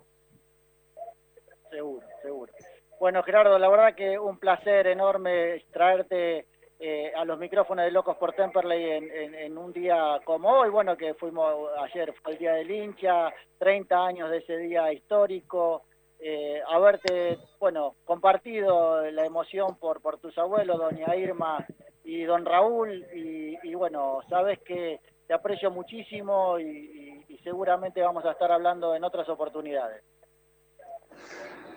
Seguro, 1.71 2.07
seguro. 2.23 2.53
Bueno, 2.99 3.23
Gerardo, 3.23 3.59
la 3.59 3.69
verdad 3.69 3.95
que 3.95 4.19
un 4.19 4.39
placer 4.39 4.87
enorme 4.87 5.65
traerte 5.71 6.47
eh, 6.81 7.13
a 7.17 7.25
los 7.25 7.39
micrófonos 7.39 7.85
de 7.85 7.91
Locos 7.91 8.17
por 8.17 8.33
Temperley 8.33 8.91
en, 8.91 9.59
un 9.59 9.73
día 9.73 10.21
como 10.25 10.49
hoy, 10.49 10.71
bueno, 10.71 10.97
que 10.97 11.15
fuimos 11.15 11.71
ayer, 11.81 12.13
fue 12.23 12.33
el 12.33 12.39
Día 12.39 12.55
del 12.55 12.71
Hincha, 12.71 13.33
30 13.59 14.07
años 14.07 14.31
de 14.31 14.39
ese 14.39 14.57
día 14.57 14.93
histórico, 14.93 15.85
eh, 16.21 16.61
haberte, 16.69 17.39
bueno, 17.61 17.97
compartido 18.05 19.09
la 19.11 19.25
emoción 19.25 19.77
por, 19.79 20.01
por 20.01 20.19
tus 20.19 20.37
abuelos, 20.39 20.79
doña 20.79 21.15
Irma 21.15 21.65
y 22.03 22.25
don 22.25 22.45
Raúl, 22.45 23.07
y, 23.15 23.75
bueno, 23.75 24.21
sabes 24.29 24.59
que 24.61 25.01
te 25.29 25.35
aprecio 25.35 25.71
muchísimo 25.71 26.59
y, 26.59 27.25
y 27.29 27.39
seguramente 27.45 28.01
vamos 28.01 28.25
a 28.25 28.33
estar 28.33 28.51
hablando 28.51 28.97
en 28.97 29.05
otras 29.05 29.29
oportunidades. 29.29 30.03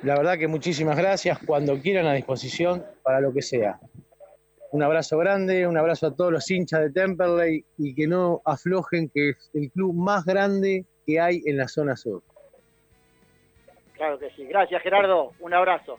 La 0.03 0.15
verdad 0.15 0.37
que 0.37 0.47
muchísimas 0.47 0.97
gracias, 0.97 1.37
cuando 1.45 1.79
quieran 1.79 2.07
a 2.07 2.13
disposición 2.13 2.83
para 3.03 3.19
lo 3.19 3.33
que 3.33 3.41
sea. 3.41 3.79
Un 4.71 4.81
abrazo 4.83 5.17
grande, 5.17 5.67
un 5.67 5.77
abrazo 5.77 6.07
a 6.07 6.15
todos 6.15 6.31
los 6.31 6.49
hinchas 6.49 6.79
de 6.79 6.91
Temperley 6.91 7.65
y 7.77 7.93
que 7.93 8.07
no 8.07 8.41
aflojen 8.45 9.09
que 9.13 9.31
es 9.31 9.51
el 9.53 9.69
club 9.69 9.93
más 9.93 10.23
grande 10.23 10.85
que 11.05 11.19
hay 11.19 11.41
en 11.45 11.57
la 11.57 11.67
zona 11.67 11.97
sur. 11.97 12.23
Claro 13.95 14.17
que 14.17 14.29
sí. 14.31 14.45
Gracias 14.45 14.81
Gerardo, 14.81 15.33
un 15.41 15.53
abrazo. 15.53 15.97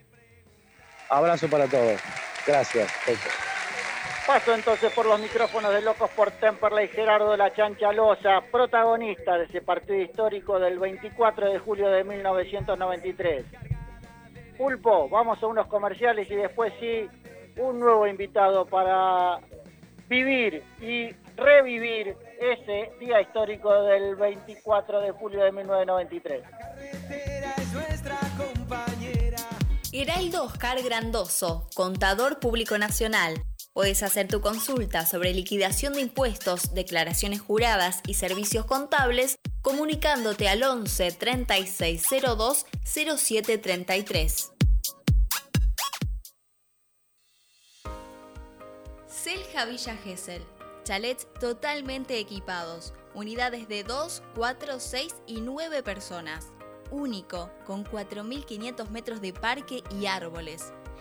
Abrazo 1.10 1.48
para 1.50 1.66
todos. 1.66 2.00
Gracias. 2.46 2.90
Paso 4.26 4.54
entonces 4.54 4.92
por 4.92 5.04
los 5.04 5.18
micrófonos 5.20 5.74
de 5.74 5.82
Locos 5.82 6.08
por 6.10 6.30
Temperley, 6.30 6.88
Gerardo 6.88 7.36
La 7.36 7.52
Chancha 7.52 7.92
Loza, 7.92 8.40
protagonista 8.52 9.36
de 9.36 9.44
ese 9.44 9.62
partido 9.62 10.00
histórico 10.00 10.60
del 10.60 10.78
24 10.78 11.50
de 11.50 11.58
julio 11.58 11.88
de 11.88 12.04
1993. 12.04 13.44
Pulpo, 14.56 15.08
vamos 15.08 15.42
a 15.42 15.46
unos 15.46 15.66
comerciales 15.66 16.30
y 16.30 16.36
después 16.36 16.72
sí 16.78 17.08
un 17.56 17.80
nuevo 17.80 18.06
invitado 18.06 18.64
para 18.64 19.40
vivir 20.08 20.62
y 20.80 21.10
revivir 21.36 22.16
ese 22.40 22.92
día 23.00 23.20
histórico 23.20 23.82
del 23.82 24.14
24 24.14 25.00
de 25.00 25.10
julio 25.10 25.42
de 25.42 25.52
1993. 25.52 26.42
Heraldo 29.92 30.44
Oscar 30.44 30.82
Grandoso, 30.82 31.68
contador 31.74 32.38
público 32.38 32.78
nacional. 32.78 33.42
Puedes 33.74 34.02
hacer 34.02 34.28
tu 34.28 34.42
consulta 34.42 35.06
sobre 35.06 35.32
liquidación 35.32 35.94
de 35.94 36.02
impuestos, 36.02 36.74
declaraciones 36.74 37.40
juradas 37.40 38.02
y 38.06 38.14
servicios 38.14 38.66
contables 38.66 39.36
comunicándote 39.62 40.50
al 40.50 40.62
11 40.62 41.12
3602 41.12 42.66
0733. 42.84 44.52
Selja 49.06 49.64
Villa 49.64 49.96
Gesell. 49.96 50.42
Chalets 50.84 51.26
totalmente 51.40 52.18
equipados. 52.18 52.92
Unidades 53.14 53.68
de 53.68 53.84
2, 53.84 54.22
4, 54.34 54.80
6 54.80 55.14
y 55.26 55.40
9 55.40 55.82
personas. 55.82 56.48
Único, 56.90 57.50
con 57.64 57.84
4.500 57.86 58.90
metros 58.90 59.22
de 59.22 59.32
parque 59.32 59.82
y 59.98 60.06
árboles. 60.06 60.72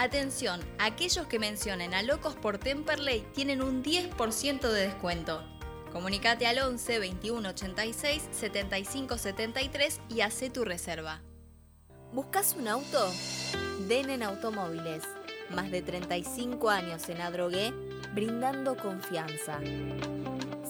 Atención, 0.00 0.60
aquellos 0.78 1.26
que 1.26 1.40
mencionen 1.40 1.92
a 1.92 2.04
Locos 2.04 2.36
por 2.36 2.58
Temperley 2.58 3.26
tienen 3.34 3.60
un 3.60 3.82
10% 3.82 4.60
de 4.60 4.82
descuento. 4.82 5.42
Comunicate 5.90 6.46
al 6.46 6.60
11 6.60 7.00
21 7.00 7.48
86 7.48 8.28
75 8.30 9.18
73 9.18 10.00
y 10.08 10.20
hace 10.20 10.50
tu 10.50 10.64
reserva. 10.64 11.20
¿Buscas 12.12 12.54
un 12.56 12.68
auto? 12.68 13.12
Denen 13.88 14.22
Automóviles. 14.22 15.02
Más 15.50 15.68
de 15.72 15.82
35 15.82 16.70
años 16.70 17.08
en 17.08 17.20
Adrogué 17.20 17.72
brindando 18.14 18.76
confianza. 18.76 19.58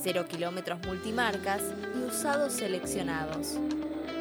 Cero 0.02 0.24
kilómetros 0.26 0.78
multimarcas 0.86 1.60
y 1.94 1.98
usados 1.98 2.54
seleccionados. 2.54 3.58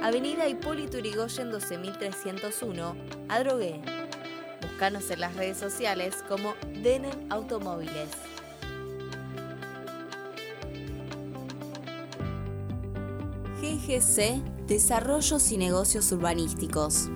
Avenida 0.03 0.49
Hipólito 0.49 0.97
Yrigoyen 0.97 1.49
12301, 1.49 2.95
Adrogué. 3.29 4.06
Búscanos 4.78 5.09
en 5.09 5.21
las 5.21 5.36
redes 5.36 5.57
sociales 5.57 6.17
como 6.28 6.53
Denen 6.84 7.32
Automóviles. 7.32 8.09
GGC 13.59 14.67
Desarrollos 14.67 15.51
y 15.51 15.57
Negocios 15.57 16.11
Urbanísticos. 16.11 17.09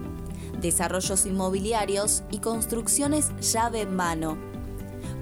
Desarrollos 0.60 1.28
inmobiliarios 1.28 2.24
y 2.32 2.40
construcciones 2.40 3.30
llave 3.54 3.82
en 3.82 3.96
mano 3.96 4.40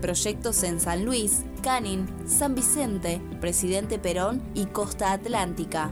Proyectos 0.02 0.64
en 0.64 0.80
San 0.80 1.04
Luis, 1.04 1.42
Canin, 1.62 2.08
San 2.26 2.56
Vicente, 2.56 3.22
Presidente 3.42 4.00
Perón 4.00 4.42
y 4.56 4.68
Costa 4.68 5.12
Atlántica. 5.12 5.92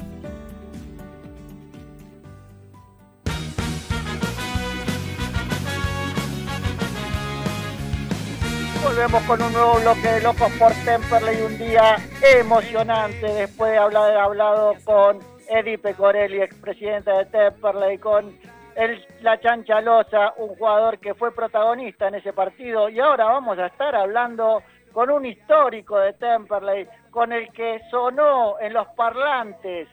volvemos 9.01 9.23
con 9.23 9.41
un 9.41 9.53
nuevo 9.53 9.79
bloque 9.79 10.07
de 10.07 10.21
Locos 10.21 10.51
por 10.59 10.71
Temperley, 10.85 11.41
un 11.41 11.57
día 11.57 11.95
emocionante 12.39 13.33
después 13.33 13.71
de 13.71 13.77
haber 13.79 14.17
hablado 14.17 14.75
con 14.83 15.17
Eddie 15.49 15.79
Pecorelli, 15.79 16.39
expresidente 16.39 17.09
de 17.09 17.25
Temperley, 17.25 17.97
con 17.97 18.31
el, 18.75 19.03
la 19.21 19.39
Chanchalosa, 19.39 20.35
un 20.37 20.49
jugador 20.49 20.99
que 20.99 21.15
fue 21.15 21.33
protagonista 21.33 22.09
en 22.09 22.15
ese 22.15 22.31
partido. 22.31 22.89
Y 22.89 22.99
ahora 22.99 23.25
vamos 23.25 23.57
a 23.57 23.67
estar 23.67 23.95
hablando 23.95 24.61
con 24.91 25.09
un 25.09 25.25
histórico 25.25 25.97
de 25.97 26.13
Temperley, 26.13 26.87
con 27.09 27.31
el 27.31 27.51
que 27.53 27.81
sonó 27.89 28.59
en 28.59 28.73
los 28.73 28.87
parlantes 28.89 29.87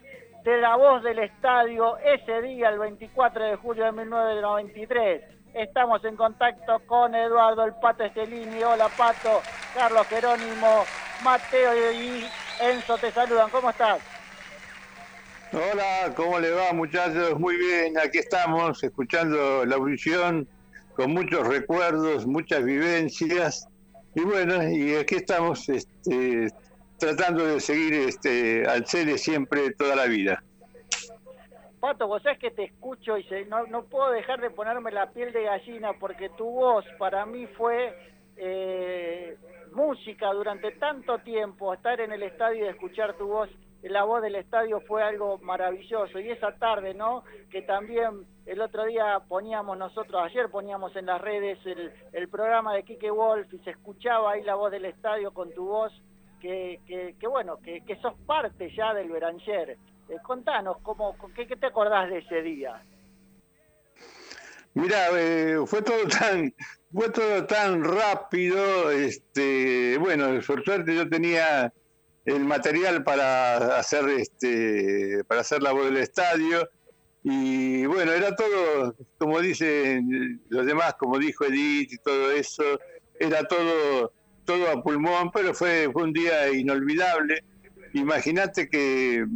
de 0.44 0.60
la 0.60 0.76
voz 0.76 1.02
del 1.02 1.20
estadio 1.20 1.96
ese 1.98 2.42
día, 2.42 2.68
el 2.68 2.78
24 2.78 3.42
de 3.42 3.56
julio 3.56 3.86
de 3.86 3.92
1993 3.92 5.37
Estamos 5.58 6.04
en 6.04 6.14
contacto 6.14 6.78
con 6.86 7.16
Eduardo 7.16 7.64
el 7.64 7.74
Pato 7.82 8.04
Estelini. 8.04 8.62
Hola 8.62 8.88
Pato, 8.96 9.42
Carlos 9.74 10.06
Jerónimo, 10.06 10.84
Mateo 11.24 11.92
y 11.92 12.24
Enzo 12.60 12.96
te 12.96 13.10
saludan. 13.10 13.50
¿Cómo 13.50 13.70
estás? 13.70 13.98
Hola, 15.52 16.14
¿cómo 16.14 16.38
le 16.38 16.52
va 16.52 16.72
muchachos? 16.72 17.40
Muy 17.40 17.56
bien, 17.56 17.98
aquí 17.98 18.18
estamos 18.18 18.84
escuchando 18.84 19.66
la 19.66 19.74
audición 19.74 20.46
con 20.94 21.10
muchos 21.10 21.44
recuerdos, 21.44 22.24
muchas 22.24 22.62
vivencias 22.62 23.66
y 24.14 24.20
bueno, 24.20 24.62
y 24.62 24.94
aquí 24.94 25.16
estamos 25.16 25.68
este, 25.68 26.52
tratando 26.98 27.44
de 27.44 27.58
seguir 27.58 27.94
este, 27.94 28.64
al 28.64 28.86
CELE 28.86 29.18
siempre 29.18 29.72
toda 29.72 29.96
la 29.96 30.04
vida. 30.04 30.40
Pato, 31.80 32.08
vos 32.08 32.22
sabés 32.22 32.38
que 32.38 32.50
te 32.50 32.64
escucho 32.64 33.16
y 33.16 33.24
no, 33.48 33.66
no 33.66 33.84
puedo 33.84 34.10
dejar 34.10 34.40
de 34.40 34.50
ponerme 34.50 34.90
la 34.90 35.10
piel 35.10 35.32
de 35.32 35.44
gallina 35.44 35.92
porque 35.94 36.28
tu 36.30 36.44
voz 36.44 36.84
para 36.98 37.24
mí 37.24 37.46
fue 37.46 37.94
eh, 38.36 39.36
música 39.72 40.32
durante 40.32 40.72
tanto 40.72 41.18
tiempo, 41.18 41.72
estar 41.72 42.00
en 42.00 42.12
el 42.12 42.22
estadio 42.22 42.64
y 42.64 42.68
escuchar 42.68 43.14
tu 43.14 43.28
voz, 43.28 43.48
la 43.82 44.04
voz 44.04 44.22
del 44.22 44.34
estadio 44.34 44.80
fue 44.80 45.02
algo 45.02 45.38
maravilloso. 45.38 46.18
Y 46.18 46.30
esa 46.30 46.52
tarde, 46.52 46.94
¿no? 46.94 47.22
Que 47.50 47.62
también 47.62 48.26
el 48.46 48.60
otro 48.60 48.84
día 48.84 49.20
poníamos 49.28 49.78
nosotros, 49.78 50.20
ayer 50.22 50.50
poníamos 50.50 50.94
en 50.96 51.06
las 51.06 51.20
redes 51.20 51.58
el, 51.64 51.92
el 52.12 52.28
programa 52.28 52.74
de 52.74 52.82
Kike 52.82 53.10
Wolf 53.10 53.52
y 53.52 53.58
se 53.58 53.70
escuchaba 53.70 54.32
ahí 54.32 54.42
la 54.42 54.56
voz 54.56 54.70
del 54.72 54.84
estadio 54.84 55.32
con 55.32 55.52
tu 55.52 55.66
voz, 55.66 55.92
que, 56.40 56.80
que, 56.86 57.14
que 57.18 57.26
bueno, 57.28 57.58
que, 57.58 57.82
que 57.84 57.96
sos 57.96 58.14
parte 58.26 58.70
ya 58.74 58.94
del 58.94 59.10
Beranger. 59.10 59.76
Eh, 60.08 60.16
contanos, 60.22 60.78
¿cómo, 60.82 61.14
qué, 61.34 61.44
te 61.44 61.66
acordás 61.66 62.08
de 62.08 62.18
ese 62.18 62.40
día? 62.40 62.82
Mira, 64.74 65.08
eh, 65.12 65.58
fue 65.66 65.82
todo 65.82 66.06
tan 66.08 66.54
fue 66.90 67.10
todo 67.10 67.44
tan 67.44 67.84
rápido, 67.84 68.90
este, 68.90 69.98
bueno, 69.98 70.40
por 70.46 70.64
suerte 70.64 70.94
yo 70.94 71.08
tenía 71.08 71.72
el 72.24 72.44
material 72.44 73.04
para 73.04 73.78
hacer 73.78 74.08
este 74.08 75.22
para 75.24 75.42
hacer 75.42 75.62
la 75.62 75.72
voz 75.72 75.86
del 75.86 75.98
estadio 75.98 76.68
y 77.22 77.84
bueno, 77.84 78.12
era 78.12 78.34
todo 78.34 78.94
como 79.18 79.40
dicen 79.40 80.40
los 80.48 80.64
demás, 80.64 80.94
como 80.94 81.18
dijo 81.18 81.44
Edith 81.44 81.92
y 81.92 81.98
todo 81.98 82.32
eso, 82.32 82.64
era 83.20 83.44
todo 83.44 84.12
todo 84.46 84.70
a 84.70 84.82
pulmón, 84.82 85.30
pero 85.30 85.52
fue 85.52 85.90
fue 85.92 86.04
un 86.04 86.12
día 86.14 86.50
inolvidable. 86.50 87.44
Imagínate 87.94 88.68
que, 88.68 89.26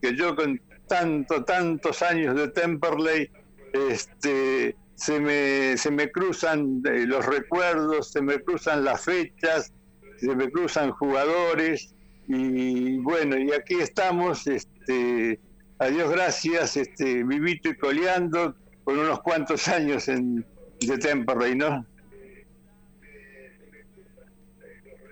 que 0.00 0.16
yo 0.16 0.36
con 0.36 0.60
tanto 0.86 1.44
tantos 1.44 2.02
años 2.02 2.36
de 2.36 2.48
Temperley 2.48 3.30
este 3.72 4.76
se 4.96 5.20
me, 5.20 5.76
se 5.76 5.90
me 5.90 6.10
cruzan 6.10 6.82
eh, 6.86 7.04
los 7.06 7.24
recuerdos, 7.26 8.12
se 8.12 8.22
me 8.22 8.40
cruzan 8.40 8.84
las 8.84 9.04
fechas, 9.04 9.72
se 10.16 10.34
me 10.34 10.50
cruzan 10.50 10.90
jugadores 10.92 11.94
y 12.28 12.96
bueno, 12.98 13.36
y 13.36 13.52
aquí 13.52 13.74
estamos, 13.74 14.46
este, 14.46 15.38
a 15.78 15.88
Dios 15.88 16.10
gracias, 16.10 16.76
este, 16.76 17.22
vivito 17.24 17.68
y 17.68 17.76
coleando 17.76 18.56
con 18.84 18.98
unos 18.98 19.20
cuantos 19.20 19.68
años 19.68 20.08
en, 20.08 20.44
de 20.80 20.98
Temperley, 20.98 21.54
¿no? 21.54 21.84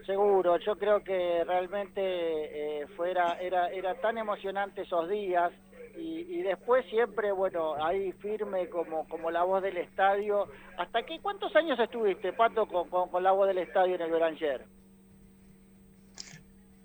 Seguro, 0.07 0.59
yo 0.59 0.77
creo 0.77 1.03
que 1.03 1.45
realmente 1.45 2.01
eh, 2.03 2.87
fuera, 2.97 3.39
era, 3.41 3.69
era 3.69 3.95
tan 4.01 4.19
emocionante 4.19 4.83
esos 4.83 5.09
días 5.09 5.51
y, 5.97 6.43
después 6.43 6.85
siempre, 6.91 7.31
bueno, 7.33 7.77
ahí 7.83 8.13
firme 8.13 8.69
como, 8.69 9.07
como 9.09 9.31
la 9.31 9.45
voz 9.45 9.63
del 9.63 9.77
estadio. 9.77 10.49
¿Hasta 10.77 11.05
qué 11.05 11.21
cuántos 11.21 11.55
años 11.55 11.79
estuviste, 11.79 12.33
Pato, 12.33 12.67
con, 12.67 12.89
con, 12.89 13.23
la 13.23 13.31
voz 13.31 13.47
del 13.47 13.59
estadio 13.59 13.95
en 13.95 14.03
el 14.03 14.11
Beranger? 14.11 14.67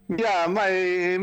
Ya, 0.09 0.45
eh, 0.69 1.17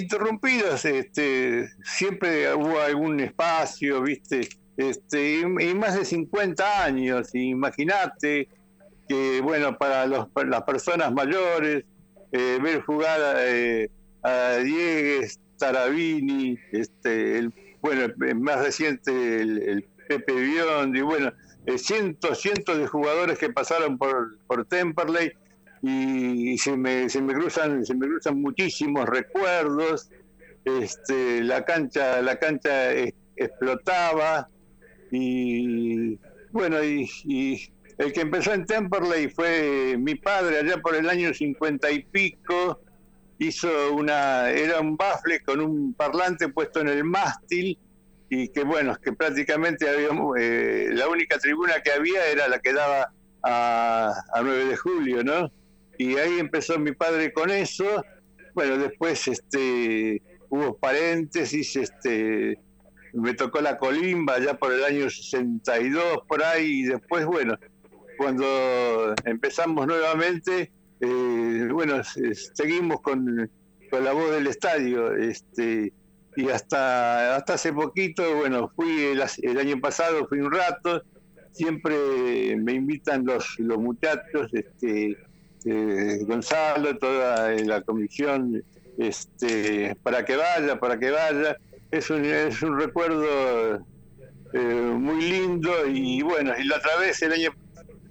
interrumpidos, 0.00 0.84
este, 0.84 1.68
siempre 1.82 2.54
hubo 2.54 2.78
algún 2.80 3.20
espacio, 3.20 4.02
viste, 4.02 4.48
este, 4.76 5.40
y, 5.40 5.74
más 5.74 5.98
de 5.98 6.04
50 6.04 6.84
años, 6.84 7.34
imagínate 7.34 8.48
bueno, 9.42 9.76
para, 9.76 10.06
los, 10.06 10.28
las 10.46 10.62
personas 10.62 11.12
mayores, 11.12 11.84
eh, 12.32 12.58
ver 12.62 12.80
jugar 12.82 13.20
eh, 13.38 13.90
a 14.22 14.56
Diegues, 14.56 15.38
Tarabini, 15.58 16.58
este, 16.72 17.38
el, 17.38 17.52
bueno, 17.80 18.12
el 18.20 18.34
más 18.36 18.64
reciente 18.64 19.42
el, 19.42 19.86
Pepe 20.08 20.32
Biondi, 20.32 21.00
bueno, 21.00 21.32
eh, 21.66 21.78
cientos, 21.78 22.40
cientos 22.40 22.76
de 22.76 22.86
jugadores 22.86 23.38
que 23.38 23.50
pasaron 23.50 23.96
por, 23.96 24.36
por 24.46 24.64
Temperley 24.64 25.32
y, 25.80 26.58
se, 26.58 26.76
me, 26.76 27.08
se 27.08 27.22
me 27.22 27.32
cruzan, 27.34 27.86
se 27.86 27.94
me 27.94 28.06
cruzan 28.06 28.40
muchísimos 28.40 29.08
recuerdos. 29.08 30.10
Este, 30.64 31.42
la 31.42 31.64
cancha, 31.64 32.20
la 32.20 32.36
cancha 32.36 32.92
explotaba 33.36 34.48
y 35.10 36.18
bueno, 36.52 36.82
y, 36.82 37.08
y 37.24 37.71
el 37.98 38.12
que 38.12 38.22
empezó 38.22 38.52
en 38.52 38.64
Temperley 38.64 39.28
fue 39.28 39.96
mi 39.98 40.14
padre 40.14 40.58
allá 40.58 40.78
por 40.80 40.94
el 40.94 41.08
año 41.08 41.32
cincuenta 41.34 41.90
y 41.90 42.02
pico 42.04 42.80
hizo 43.38 43.94
una, 43.94 44.50
era 44.50 44.80
un 44.80 44.96
bafle 44.96 45.40
con 45.40 45.60
un 45.60 45.94
parlante 45.94 46.48
puesto 46.48 46.80
en 46.80 46.88
el 46.88 47.04
mástil 47.04 47.78
y 48.28 48.48
que 48.48 48.64
bueno, 48.64 48.96
que 48.96 49.12
prácticamente 49.12 49.88
había, 49.88 50.08
eh, 50.38 50.88
la 50.92 51.08
única 51.08 51.38
tribuna 51.38 51.80
que 51.82 51.92
había 51.92 52.26
era 52.26 52.48
la 52.48 52.60
que 52.60 52.72
daba 52.72 53.12
a, 53.42 54.12
a 54.32 54.42
9 54.42 54.64
de 54.66 54.76
julio, 54.76 55.24
¿no? 55.24 55.52
Y 55.98 56.16
ahí 56.16 56.38
empezó 56.38 56.78
mi 56.78 56.92
padre 56.92 57.32
con 57.32 57.50
eso. 57.50 58.02
Bueno, 58.54 58.78
después 58.78 59.28
este 59.28 60.22
hubo 60.48 60.76
paréntesis, 60.78 61.76
este 61.76 62.58
me 63.12 63.34
tocó 63.34 63.60
la 63.60 63.76
colimba 63.76 64.38
ya 64.38 64.54
por 64.54 64.72
el 64.72 64.84
año 64.84 65.10
62 65.10 66.22
por 66.26 66.42
ahí 66.42 66.80
y 66.80 66.82
después 66.84 67.26
bueno, 67.26 67.58
cuando 68.22 69.14
empezamos 69.24 69.86
nuevamente 69.86 70.70
eh, 71.02 71.68
bueno, 71.72 72.00
seguimos 72.54 73.00
con, 73.00 73.50
la 73.90 74.12
voz 74.12 74.30
del 74.30 74.46
estadio, 74.46 75.14
este, 75.16 75.92
y 76.36 76.48
hasta, 76.48 77.36
hasta 77.36 77.54
hace 77.54 77.72
poquito, 77.72 78.36
bueno, 78.36 78.70
fui 78.74 79.06
el, 79.42 79.58
año 79.58 79.80
pasado, 79.80 80.26
fui 80.28 80.38
un 80.38 80.52
rato, 80.52 81.02
siempre 81.50 82.56
me 82.56 82.74
invitan 82.74 83.26
los, 83.26 83.58
los 83.58 83.78
muchachos, 83.78 84.48
este, 84.54 85.18
eh, 85.66 86.18
Gonzalo, 86.22 86.96
toda 86.98 87.50
la 87.50 87.82
comisión, 87.82 88.62
este, 88.96 89.96
para 90.04 90.24
que 90.24 90.36
vaya, 90.36 90.78
para 90.78 90.98
que 90.98 91.10
vaya. 91.10 91.56
Es 91.90 92.08
un, 92.08 92.24
es 92.24 92.62
un 92.62 92.78
recuerdo 92.78 93.84
eh, 94.54 94.94
muy 94.96 95.20
lindo 95.20 95.86
y 95.86 96.22
bueno, 96.22 96.52
y 96.58 96.64
la 96.64 96.76
otra 96.76 96.96
vez 96.96 97.20
el 97.22 97.32
año 97.32 97.52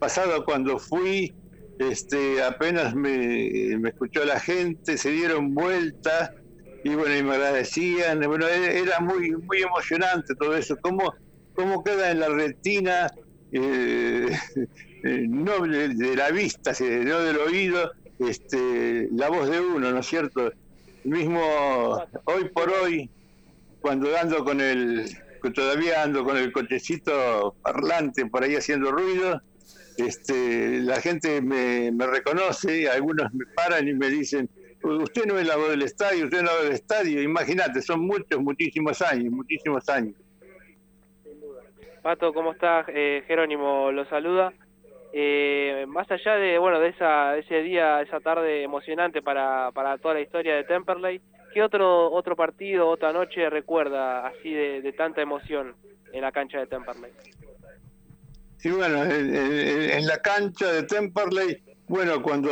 pasado 0.02 0.44
cuando 0.44 0.80
fui, 0.80 1.32
este, 1.78 2.42
apenas 2.42 2.96
me, 2.96 3.74
escuchó 3.88 4.26
la 4.26 4.40
gente, 4.40 4.98
se 4.98 5.12
dieron 5.12 5.54
vuelta 5.54 6.34
y 6.84 6.96
bueno, 6.96 7.16
y 7.16 7.22
me 7.22 7.36
agradecían, 7.36 8.20
bueno, 8.22 8.48
e, 8.48 8.80
era 8.80 9.00
muy, 9.00 9.30
muy 9.30 9.62
emocionante 9.62 10.34
todo 10.34 10.58
eso, 10.58 10.76
cómo, 10.82 11.14
cómo 11.54 11.84
queda 11.84 12.10
en 12.10 12.20
la 12.20 12.30
retina, 12.30 13.12
eh, 13.52 14.36
eh, 15.04 15.26
no 15.30 15.60
de, 15.60 16.16
la 16.16 16.32
vista, 16.32 16.72
no 16.82 17.20
del 17.20 17.38
oído, 17.38 17.92
este, 18.18 19.08
la 19.12 19.30
voz 19.30 19.52
de 19.52 19.60
uno, 19.62 19.92
¿no 19.92 20.00
es 20.00 20.08
cierto? 20.08 20.52
mismo 21.04 21.42
hoy 22.26 22.50
por 22.50 22.72
hoy, 22.72 23.08
cuando 23.82 24.18
ando 24.18 24.44
con 24.44 24.62
el, 24.62 25.16
todavía 25.54 26.02
ando 26.02 26.24
con 26.24 26.38
el 26.38 26.52
cochecito 26.52 27.56
parlante 27.62 28.26
por 28.26 28.44
ahí 28.44 28.56
haciendo 28.56 28.92
ruido, 28.92 29.42
este, 30.06 30.80
la 30.82 31.02
gente 31.02 31.42
me, 31.42 31.92
reconoce, 32.06 32.90
algunos 32.90 33.34
me 33.34 33.46
paran 33.56 33.88
y 33.88 33.94
me 33.94 34.10
dicen, 34.10 34.50
usted 34.84 35.26
no 35.26 35.38
es 35.38 35.48
la 35.48 35.56
voz 35.56 35.70
del 35.70 35.84
estadio, 35.84 36.26
usted 36.26 36.42
no 36.42 36.50
es 36.50 36.52
la 36.52 36.54
voz 36.54 36.64
del 36.64 36.74
estadio, 36.74 37.22
imagínate, 37.22 37.82
son 37.82 38.02
muchos, 38.02 38.42
muchísimos 38.42 39.02
años, 39.02 39.32
muchísimos 39.32 39.88
años. 39.90 40.16
Pato, 42.02 42.34
¿cómo 42.34 42.54
estás? 42.54 42.88
Eh, 42.90 43.24
Jerónimo 43.28 43.92
lo 43.92 44.06
saluda. 44.06 44.54
Eh, 45.14 45.86
más 45.88 46.10
allá 46.10 46.36
de 46.36 46.58
bueno 46.58 46.80
de 46.80 46.90
esa 46.90 47.38
ese 47.38 47.62
día, 47.62 48.02
esa 48.02 48.22
tarde 48.22 48.64
emocionante 48.64 49.22
para, 49.22 49.72
para 49.72 49.98
toda 49.98 50.14
la 50.16 50.22
historia 50.22 50.56
de 50.56 50.64
Temperley, 50.64 51.22
¿qué 51.54 51.62
otro 51.62 52.10
otro 52.12 52.36
partido, 52.36 52.88
otra 52.88 53.12
noche 53.12 53.50
recuerda 53.50 54.26
así 54.26 54.54
de 54.54 54.94
tanta 54.94 55.22
emoción 55.22 55.76
en 56.14 56.22
la 56.22 56.32
cancha 56.32 56.60
de 56.60 56.68
Temperley? 56.68 57.12
Y 58.64 58.70
bueno, 58.70 59.04
en, 59.04 60.06
la 60.06 60.18
cancha 60.20 60.72
de 60.72 60.84
Temperley, 60.84 61.64
bueno, 61.88 62.22
cuando, 62.22 62.52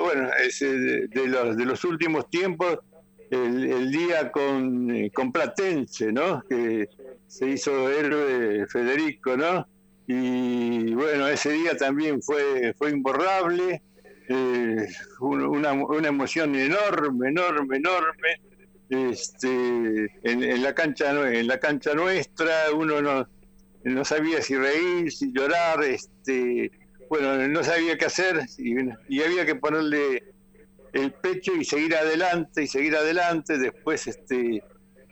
bueno, 0.00 0.30
es 0.44 0.62
eh, 0.62 1.06
de, 1.08 1.26
los, 1.26 1.56
de 1.56 1.64
los 1.66 1.84
últimos 1.84 2.30
tiempos, 2.30 2.78
el, 3.30 3.90
día 3.90 4.30
con, 4.30 4.90
eh, 4.90 5.10
con 5.10 5.30
Platense, 5.30 6.12
¿no? 6.12 6.42
Que 6.48 6.88
se 7.26 7.48
hizo 7.48 7.90
héroe 7.90 8.66
Federico, 8.66 9.36
¿no? 9.36 9.66
Y 10.06 10.94
bueno, 10.94 11.28
ese 11.28 11.52
día 11.52 11.76
también 11.76 12.22
fue, 12.22 12.74
fue 12.76 12.90
imborrable, 12.90 13.82
eh, 14.28 14.86
una, 15.20 15.72
una 15.72 16.08
emoción 16.08 16.54
enorme, 16.54 17.28
enorme, 17.28 17.76
enorme. 17.76 18.40
Este, 18.88 19.48
en, 20.22 20.42
en, 20.42 20.62
la 20.62 20.74
cancha 20.74 21.10
en 21.32 21.46
la 21.46 21.58
cancha 21.58 21.94
nuestra 21.94 22.70
uno 22.74 23.00
no 23.00 23.26
no 23.84 24.04
sabía 24.04 24.40
si 24.42 24.56
reír, 24.56 25.10
si 25.10 25.32
llorar, 25.32 25.82
este, 25.84 26.70
bueno, 27.08 27.48
no 27.48 27.64
sabía 27.64 27.98
qué 27.98 28.06
hacer 28.06 28.40
y, 28.58 29.20
había 29.20 29.44
que 29.44 29.54
ponerle 29.54 30.24
el 30.92 31.12
pecho 31.12 31.54
y 31.54 31.64
seguir 31.64 31.94
adelante 31.96 32.62
y 32.62 32.66
seguir 32.66 32.96
adelante. 32.96 33.58
Después, 33.58 34.06
este, 34.06 34.62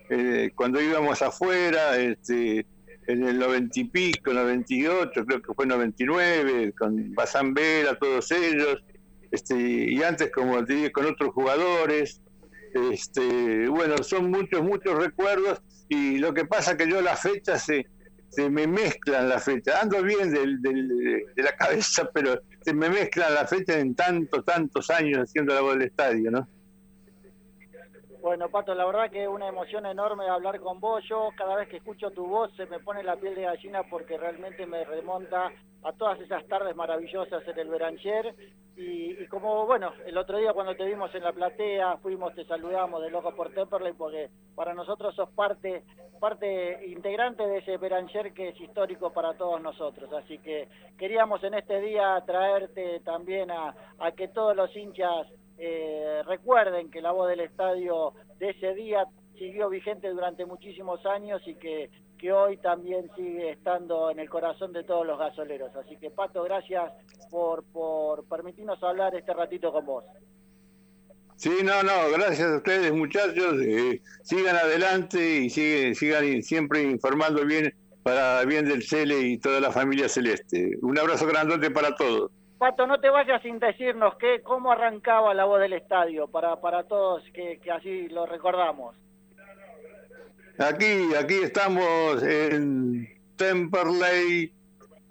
eh, 0.09 0.51
cuando 0.55 0.81
íbamos 0.81 1.21
afuera, 1.23 1.99
este, 1.99 2.67
en 3.07 3.25
el 3.27 3.39
90 3.39 3.81
y 3.81 3.85
pico, 3.85 4.33
98, 4.33 5.25
creo 5.27 5.43
que 5.43 5.55
fue 5.55 5.67
99, 5.67 6.73
con 6.79 7.15
Basambera, 7.15 7.99
todos 7.99 8.31
ellos, 8.31 8.83
este, 9.31 9.55
y 9.57 10.03
antes, 10.03 10.31
como 10.31 10.65
te 10.65 10.75
dije, 10.75 10.93
con 10.93 11.07
otros 11.07 11.33
jugadores. 11.35 12.21
Este, 12.93 13.69
bueno, 13.69 14.03
son 14.05 14.31
muchos, 14.31 14.63
muchos 14.63 14.97
recuerdos 14.97 15.61
y 15.89 16.19
lo 16.19 16.33
que 16.33 16.45
pasa 16.45 16.77
que 16.77 16.89
yo 16.89 17.01
las 17.01 17.21
fechas 17.21 17.65
se 17.65 17.87
se 18.31 18.49
me 18.49 18.67
mezclan 18.67 19.29
las 19.29 19.45
fechas. 19.45 19.83
Ando 19.83 20.03
bien 20.03 20.31
de 20.33 21.43
la 21.43 21.57
cabeza, 21.57 22.09
pero 22.13 22.41
se 22.63 22.73
me 22.73 22.89
mezclan 22.89 23.35
las 23.35 23.51
fechas 23.51 23.77
en 23.77 23.95
tantos, 23.95 24.45
tantos 24.45 24.89
años 24.91 25.21
haciendo 25.21 25.55
la 25.55 25.61
voz 25.61 25.75
del 25.75 25.89
estadio, 25.89 26.31
¿no? 26.31 26.49
Bueno, 28.21 28.51
Pato, 28.51 28.75
la 28.75 28.85
verdad 28.85 29.11
que 29.11 29.23
es 29.23 29.29
una 29.29 29.49
emoción 29.49 29.87
enorme 29.87 30.29
hablar 30.29 30.61
con 30.61 30.79
vos. 30.79 31.03
Yo 31.09 31.31
cada 31.37 31.57
vez 31.57 31.69
que 31.69 31.79
escucho 31.79 32.11
tu 32.11 32.27
voz 32.27 32.55
se 32.55 32.67
me 32.67 32.79
pone 32.79 33.03
la 33.03 33.17
piel 33.17 33.35
de 33.35 33.43
gallina 33.43 33.83
porque 33.85 34.19
realmente 34.19 34.67
me 34.67 34.85
remonta 34.85 35.51
a 35.83 35.93
todas 35.95 36.21
esas 36.21 36.47
tardes 36.47 36.77
maravillosas 36.77 37.49
en 37.49 37.59
el 37.59 37.69
Verancher. 37.69 38.35
Y, 38.77 39.27
como, 39.29 39.65
bueno, 39.65 39.93
el 40.05 40.19
otro 40.19 40.37
día 40.37 40.53
cuando 40.53 40.77
te 40.77 40.85
vimos 40.85 41.15
en 41.15 41.25
la 41.25 41.33
platea, 41.33 41.97
fuimos, 41.99 42.35
te 42.35 42.45
saludamos 42.45 43.03
de 43.03 43.11
Loco 43.11 43.35
por 43.35 43.55
Temperley 43.55 43.95
porque 43.95 44.29
para 44.55 44.75
nosotros 44.75 45.15
sos 45.15 45.31
parte, 45.31 45.83
parte 46.21 46.87
integrante 46.89 47.47
de 47.47 47.59
ese 47.59 47.79
Verancher 47.79 48.35
que 48.35 48.51
es 48.51 48.61
histórico 48.61 49.15
para 49.15 49.33
todos 49.33 49.63
nosotros. 49.63 50.13
Así 50.13 50.37
que 50.39 50.69
queríamos 50.99 51.43
en 51.43 51.55
este 51.55 51.81
día 51.81 52.23
traerte 52.27 53.01
también 53.01 53.51
a 53.51 53.75
que 54.15 54.29
todos 54.29 54.55
los 54.55 54.75
hinchas 54.77 55.27
eh, 55.63 56.23
recuerden 56.27 56.91
que 56.91 57.03
la 57.03 57.13
voz 57.13 57.29
del 57.29 57.41
estadio 57.41 58.15
de 58.39 58.51
ese 58.51 58.75
día 58.75 59.05
siguió 59.39 59.69
vigente 59.69 60.09
durante 60.09 60.47
muchísimos 60.47 61.05
años 61.05 61.43
y 61.47 61.55
que, 61.57 61.91
que 62.19 62.33
hoy 62.33 62.57
también 62.57 63.11
sigue 63.15 63.51
estando 63.51 64.11
en 64.11 64.21
el 64.21 64.31
corazón 64.31 64.73
de 64.73 64.85
todos 64.85 65.07
los 65.07 65.19
gasoleros. 65.19 65.71
Así 65.77 65.97
que 65.97 66.11
Pato, 66.11 66.43
gracias 66.45 66.91
por, 67.31 67.65
por 67.65 68.25
permitirnos 68.25 68.83
hablar 68.83 69.15
este 69.15 69.35
ratito 69.35 69.71
con 69.71 69.85
vos. 69.85 70.05
Sí, 71.37 71.51
no, 71.63 71.83
no, 71.83 72.11
gracias 72.13 72.49
a 72.49 72.57
ustedes 72.57 72.93
muchachos, 72.93 73.61
eh, 73.63 74.01
sigan 74.23 74.57
adelante 74.57 75.41
y 75.41 75.51
sigan, 75.51 75.95
sigan 75.95 76.43
siempre 76.43 76.83
informando 76.83 77.45
bien 77.45 77.75
para 78.03 78.45
bien 78.47 78.67
del 78.67 78.83
Cele 78.83 79.21
y 79.21 79.39
toda 79.39 79.61
la 79.61 79.71
familia 79.71 80.09
celeste. 80.09 80.79
Un 80.81 80.99
abrazo 80.99 81.27
grandote 81.27 81.71
para 81.71 81.95
todos. 81.97 82.31
Pato, 82.61 82.87
no 82.87 83.01
te 83.01 83.09
vayas 83.09 83.41
sin 83.41 83.59
decirnos 83.59 84.17
qué, 84.21 84.43
cómo 84.43 84.71
arrancaba 84.71 85.33
la 85.33 85.47
voz 85.47 85.61
del 85.61 85.73
estadio, 85.73 86.29
para, 86.29 86.61
para 86.61 86.83
todos 86.83 87.23
que, 87.33 87.59
así 87.75 88.07
lo 88.11 88.27
recordamos. 88.27 88.95
Aquí, 90.59 91.09
aquí 91.19 91.37
estamos 91.43 92.23
en 92.23 93.09
Temperley, 93.37 94.53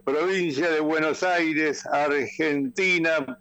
provincia 0.06 0.70
de 0.70 0.80
Buenos 0.80 1.24
Aires, 1.24 1.88
Argentina, 1.88 3.40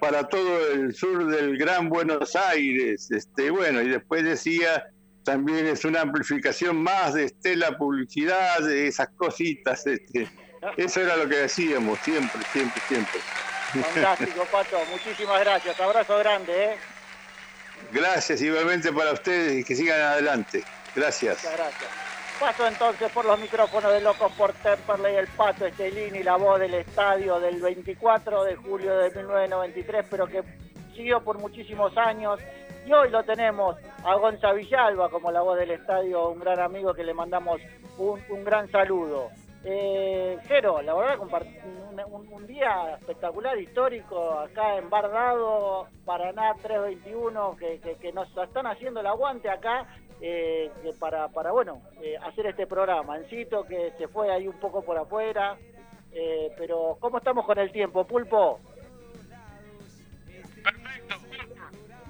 para 0.00 0.24
todo 0.24 0.72
el 0.72 0.92
sur 0.92 1.26
del 1.26 1.56
Gran 1.56 1.88
Buenos 1.88 2.34
Aires. 2.34 3.08
Este, 3.12 3.50
bueno, 3.50 3.82
y 3.82 3.88
después 3.88 4.24
decía, 4.24 4.88
también 5.22 5.68
es 5.68 5.84
una 5.84 6.00
amplificación 6.00 6.82
más 6.82 7.14
de 7.14 7.26
Estela 7.26 7.78
Publicidad, 7.78 8.58
de 8.66 8.88
esas 8.88 9.10
cositas. 9.10 9.86
Este, 9.86 10.28
eso 10.76 11.00
era 11.00 11.16
lo 11.16 11.28
que 11.28 11.36
decíamos, 11.36 11.98
siempre, 12.00 12.40
siempre, 12.52 12.82
siempre. 12.88 13.20
Fantástico, 13.82 14.46
Pato. 14.50 14.78
Muchísimas 14.90 15.40
gracias. 15.40 15.80
Abrazo 15.80 16.18
grande, 16.18 16.64
¿eh? 16.64 16.76
Gracias, 17.92 18.40
igualmente 18.40 18.92
para 18.92 19.12
ustedes 19.12 19.60
y 19.60 19.64
que 19.64 19.74
sigan 19.74 20.00
adelante. 20.00 20.62
Gracias. 20.94 21.42
Muchas 21.42 21.58
gracias. 21.58 21.90
Paso 22.40 22.66
entonces 22.66 23.10
por 23.12 23.24
los 23.24 23.38
micrófonos 23.38 23.92
de 23.92 24.00
Locos 24.00 24.32
por 24.32 24.52
Temperley, 24.54 25.16
el 25.16 25.28
Pato 25.28 25.66
Estelini, 25.66 26.22
la 26.22 26.36
voz 26.36 26.58
del 26.58 26.74
estadio 26.74 27.38
del 27.38 27.60
24 27.60 28.44
de 28.44 28.56
julio 28.56 28.96
de 28.98 29.10
1993, 29.10 30.06
pero 30.10 30.26
que 30.26 30.42
siguió 30.94 31.22
por 31.22 31.38
muchísimos 31.38 31.96
años. 31.96 32.40
Y 32.86 32.92
hoy 32.92 33.08
lo 33.10 33.22
tenemos 33.24 33.76
a 34.04 34.14
Gonza 34.16 34.52
Villalba 34.52 35.08
como 35.10 35.30
la 35.30 35.40
voz 35.40 35.58
del 35.58 35.70
estadio, 35.70 36.28
un 36.28 36.40
gran 36.40 36.60
amigo 36.60 36.92
que 36.92 37.04
le 37.04 37.14
mandamos 37.14 37.60
un, 37.98 38.22
un 38.28 38.44
gran 38.44 38.70
saludo. 38.70 39.30
Eh, 39.66 40.38
Jero, 40.46 40.82
la 40.82 40.94
verdad, 40.94 41.18
un, 41.20 42.32
un, 42.32 42.46
día 42.46 42.96
espectacular, 42.98 43.58
histórico, 43.58 44.32
acá 44.32 44.76
en 44.76 44.90
Bardado, 44.90 45.88
Paraná 46.04 46.54
321, 46.60 47.56
que, 47.56 47.80
que, 47.98 48.12
nos 48.12 48.28
están 48.36 48.66
haciendo 48.66 49.00
el 49.00 49.06
aguante 49.06 49.48
acá 49.48 49.86
eh, 50.20 50.70
para, 50.98 51.28
para, 51.28 51.52
bueno, 51.52 51.80
eh, 52.02 52.16
hacer 52.18 52.46
este 52.46 52.66
programa. 52.66 53.16
Encito 53.16 53.64
que 53.64 53.92
se 53.96 54.06
fue 54.08 54.30
ahí 54.30 54.46
un 54.46 54.60
poco 54.60 54.82
por 54.82 54.98
afuera, 54.98 55.56
eh, 56.12 56.52
pero 56.58 56.98
¿cómo 57.00 57.18
estamos 57.18 57.46
con 57.46 57.58
el 57.58 57.72
tiempo, 57.72 58.06
Pulpo? 58.06 58.60
Perfecto. 60.62 61.16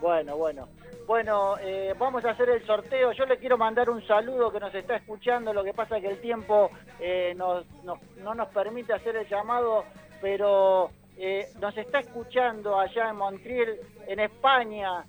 Bueno, 0.00 0.36
bueno. 0.36 0.68
Bueno, 1.06 1.58
eh, 1.60 1.94
vamos 1.98 2.24
a 2.24 2.30
hacer 2.30 2.48
el 2.48 2.64
sorteo. 2.66 3.12
Yo 3.12 3.26
le 3.26 3.36
quiero 3.36 3.58
mandar 3.58 3.90
un 3.90 4.04
saludo 4.06 4.50
que 4.50 4.58
nos 4.58 4.74
está 4.74 4.96
escuchando. 4.96 5.52
Lo 5.52 5.62
que 5.62 5.74
pasa 5.74 5.98
es 5.98 6.02
que 6.02 6.08
el 6.08 6.20
tiempo 6.20 6.70
eh, 6.98 7.34
no 7.36 8.34
nos 8.34 8.48
permite 8.48 8.94
hacer 8.94 9.16
el 9.16 9.28
llamado, 9.28 9.84
pero 10.22 10.90
eh, 11.18 11.48
nos 11.60 11.76
está 11.76 11.98
escuchando 11.98 12.80
allá 12.80 13.10
en 13.10 13.16
Montreal, 13.16 13.76
en 14.06 14.20
España, 14.20 15.04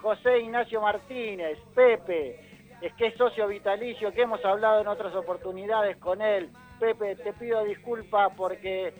José 0.00 0.38
Ignacio 0.38 0.80
Martínez, 0.80 1.58
Pepe, 1.74 2.40
es 2.80 2.92
que 2.94 3.08
es 3.08 3.14
socio 3.16 3.46
vitalicio, 3.46 4.10
que 4.10 4.22
hemos 4.22 4.42
hablado 4.44 4.80
en 4.80 4.88
otras 4.88 5.14
oportunidades 5.14 5.98
con 5.98 6.22
él. 6.22 6.48
Pepe, 6.82 7.14
te 7.14 7.32
pido 7.34 7.62
disculpas 7.62 8.32
porque 8.36 8.92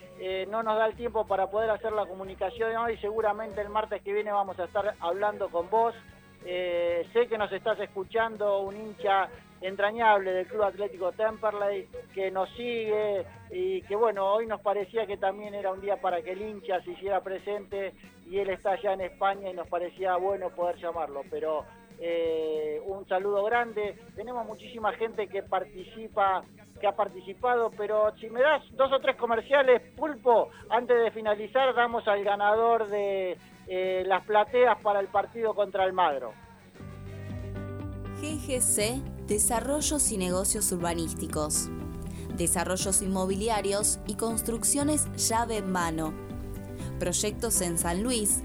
no 0.49 0.63
nos 0.63 0.79
da 0.79 0.87
el 0.87 0.95
tiempo 0.95 1.27
para 1.27 1.49
poder 1.49 1.69
hacer 1.71 1.91
la 1.91 2.07
comunicación 2.07 2.77
hoy. 2.77 2.97
Seguramente 2.99 3.61
el 3.61 3.71
martes 3.71 4.01
que 4.03 4.13
viene 4.13 4.31
vamos 4.31 4.57
a 4.61 4.67
estar 4.67 4.95
hablando 5.01 5.49
con 5.49 5.69
vos. 5.69 5.93
Eh, 6.45 7.05
sé 7.13 7.27
que 7.27 7.37
nos 7.37 7.51
estás 7.51 7.81
escuchando 7.81 8.61
un 8.61 8.77
hincha 8.77 9.29
entrañable 9.61 10.33
del 10.33 10.47
Club 10.47 10.63
Atlético 10.63 11.11
Temperley 11.11 11.89
que 12.15 12.31
nos 12.31 12.49
sigue 12.51 13.27
y 13.51 13.83
que 13.83 13.97
bueno, 13.97 14.33
hoy 14.33 14.47
nos 14.47 14.61
parecía 14.61 15.05
que 15.05 15.17
también 15.17 15.53
era 15.53 15.73
un 15.73 15.81
día 15.81 15.97
para 15.97 16.23
que 16.23 16.33
el 16.33 16.43
hincha 16.43 16.81
se 16.83 16.93
hiciera 16.93 17.21
presente 17.21 17.95
y 18.31 18.39
él 18.39 18.51
está 18.51 18.73
allá 18.73 18.93
en 18.93 19.01
España 19.01 19.51
y 19.51 19.55
nos 19.55 19.67
parecía 19.67 20.15
bueno 20.19 20.51
poder 20.51 20.77
llamarlo, 20.77 21.23
pero 21.29 21.65
eh, 22.01 22.81
un 22.87 23.07
saludo 23.09 23.45
grande. 23.45 23.99
Tenemos 24.15 24.47
muchísima 24.47 24.93
gente 24.93 25.29
que 25.29 25.43
participa, 25.43 26.43
que 26.81 26.87
ha 26.87 26.93
participado, 26.93 27.71
pero 27.77 28.15
si 28.19 28.29
me 28.29 28.41
das 28.41 28.63
dos 28.73 28.93
o 28.93 29.01
tres 29.01 29.17
comerciales, 29.17 29.83
Pulpo, 29.97 30.51
antes 30.69 30.97
de 30.97 31.11
finalizar 31.11 31.75
damos 31.75 32.07
al 32.09 32.25
ganador 32.25 32.89
de 32.89 33.39
eh, 33.69 34.03
las 34.07 34.25
plateas 34.25 34.79
para 34.83 35.01
el 35.01 35.09
partido 35.09 35.55
contra 35.55 35.85
Almagro. 35.85 36.33
GGC, 38.21 39.27
Desarrollos 39.27 40.13
y 40.13 40.19
Negocios 40.19 40.71
Urbanísticos. 40.73 41.69
Desarrollos 42.37 43.03
inmobiliarios 43.03 43.99
y 44.07 44.15
construcciones 44.15 45.07
llave 45.29 45.59
en 45.59 45.73
mano. 45.73 46.15
Proyectos 46.99 47.61
en 47.61 47.79
San 47.79 48.03
Luis, 48.03 48.45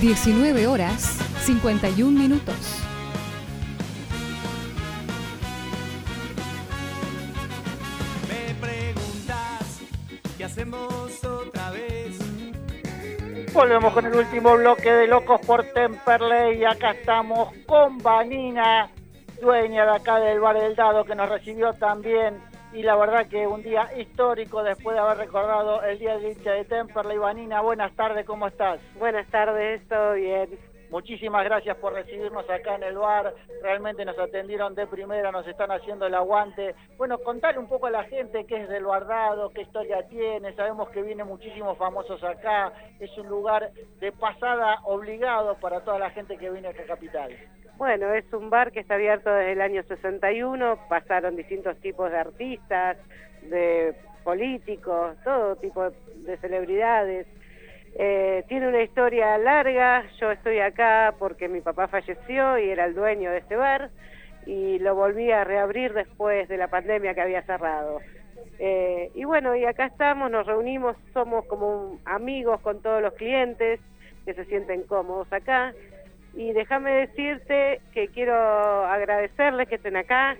19 0.00 0.68
horas 0.68 1.18
51 1.40 2.16
minutos. 2.16 2.54
Me 8.28 8.54
preguntas 8.54 9.80
qué 10.36 10.44
hacemos 10.44 11.24
otra 11.24 11.70
vez. 11.72 12.16
Volvemos 13.52 13.92
con 13.92 14.06
el 14.06 14.14
último 14.14 14.56
bloque 14.56 14.88
de 14.88 15.08
Locos 15.08 15.40
por 15.44 15.64
Temperley 15.64 16.58
y 16.60 16.64
acá 16.64 16.92
estamos 16.92 17.52
con 17.66 17.98
Vanina, 17.98 18.90
dueña 19.42 19.84
de 19.84 19.96
acá 19.96 20.20
del 20.20 20.38
Bar 20.38 20.60
del 20.60 20.76
Dado, 20.76 21.04
que 21.04 21.16
nos 21.16 21.28
recibió 21.28 21.72
también 21.72 22.40
y 22.72 22.82
la 22.82 22.96
verdad 22.96 23.26
que 23.28 23.46
un 23.46 23.62
día 23.62 23.88
histórico 23.96 24.62
después 24.62 24.94
de 24.94 25.00
haber 25.00 25.18
recordado 25.18 25.82
el 25.82 25.98
Día 25.98 26.16
del 26.16 26.32
Hincha 26.32 26.52
de 26.52 26.64
Temperley. 26.64 27.18
Vanina, 27.18 27.60
buenas 27.60 27.94
tardes, 27.96 28.26
¿cómo 28.26 28.46
estás? 28.46 28.80
Buenas 28.98 29.26
tardes, 29.28 29.86
todo 29.88 30.14
bien. 30.14 30.58
Muchísimas 30.90 31.44
gracias 31.44 31.76
por 31.76 31.92
recibirnos 31.92 32.48
acá 32.48 32.76
en 32.76 32.82
el 32.82 32.96
bar, 32.96 33.34
realmente 33.62 34.06
nos 34.06 34.18
atendieron 34.18 34.74
de 34.74 34.86
primera, 34.86 35.30
nos 35.30 35.46
están 35.46 35.70
haciendo 35.70 36.06
el 36.06 36.14
aguante. 36.14 36.74
Bueno, 36.96 37.18
contale 37.18 37.58
un 37.58 37.68
poco 37.68 37.88
a 37.88 37.90
la 37.90 38.04
gente 38.04 38.46
qué 38.46 38.62
es 38.62 38.68
del 38.70 38.84
Bardado, 38.84 39.50
qué 39.50 39.62
historia 39.62 40.08
tiene, 40.08 40.54
sabemos 40.54 40.88
que 40.88 41.02
vienen 41.02 41.26
muchísimos 41.26 41.76
famosos 41.76 42.24
acá, 42.24 42.72
es 43.00 43.16
un 43.18 43.28
lugar 43.28 43.70
de 44.00 44.12
pasada 44.12 44.80
obligado 44.84 45.56
para 45.56 45.80
toda 45.80 45.98
la 45.98 46.10
gente 46.10 46.38
que 46.38 46.48
viene 46.48 46.68
a 46.68 46.70
esta 46.70 46.84
capital. 46.84 47.36
Bueno, 47.78 48.12
es 48.12 48.24
un 48.32 48.50
bar 48.50 48.72
que 48.72 48.80
está 48.80 48.94
abierto 48.94 49.30
desde 49.30 49.52
el 49.52 49.60
año 49.60 49.84
61, 49.84 50.80
pasaron 50.88 51.36
distintos 51.36 51.76
tipos 51.76 52.10
de 52.10 52.18
artistas, 52.18 52.96
de 53.42 53.94
políticos, 54.24 55.16
todo 55.22 55.54
tipo 55.54 55.88
de 55.88 56.36
celebridades. 56.38 57.28
Eh, 57.94 58.44
tiene 58.48 58.66
una 58.66 58.82
historia 58.82 59.38
larga, 59.38 60.02
yo 60.20 60.32
estoy 60.32 60.58
acá 60.58 61.14
porque 61.20 61.46
mi 61.46 61.60
papá 61.60 61.86
falleció 61.86 62.58
y 62.58 62.68
era 62.68 62.84
el 62.84 62.96
dueño 62.96 63.30
de 63.30 63.38
este 63.38 63.54
bar 63.54 63.90
y 64.44 64.80
lo 64.80 64.96
volví 64.96 65.30
a 65.30 65.44
reabrir 65.44 65.92
después 65.94 66.48
de 66.48 66.56
la 66.56 66.66
pandemia 66.66 67.14
que 67.14 67.20
había 67.20 67.42
cerrado. 67.42 68.00
Eh, 68.58 69.12
y 69.14 69.22
bueno, 69.22 69.54
y 69.54 69.64
acá 69.64 69.86
estamos, 69.86 70.32
nos 70.32 70.48
reunimos, 70.48 70.96
somos 71.14 71.46
como 71.46 72.00
amigos 72.04 72.60
con 72.60 72.82
todos 72.82 73.00
los 73.00 73.14
clientes 73.14 73.78
que 74.24 74.34
se 74.34 74.44
sienten 74.46 74.82
cómodos 74.82 75.32
acá. 75.32 75.72
Y 76.38 76.52
déjame 76.52 76.92
decirte 76.92 77.80
que 77.92 78.06
quiero 78.08 78.32
agradecerles 78.86 79.68
que 79.68 79.74
estén 79.74 79.96
acá. 79.96 80.36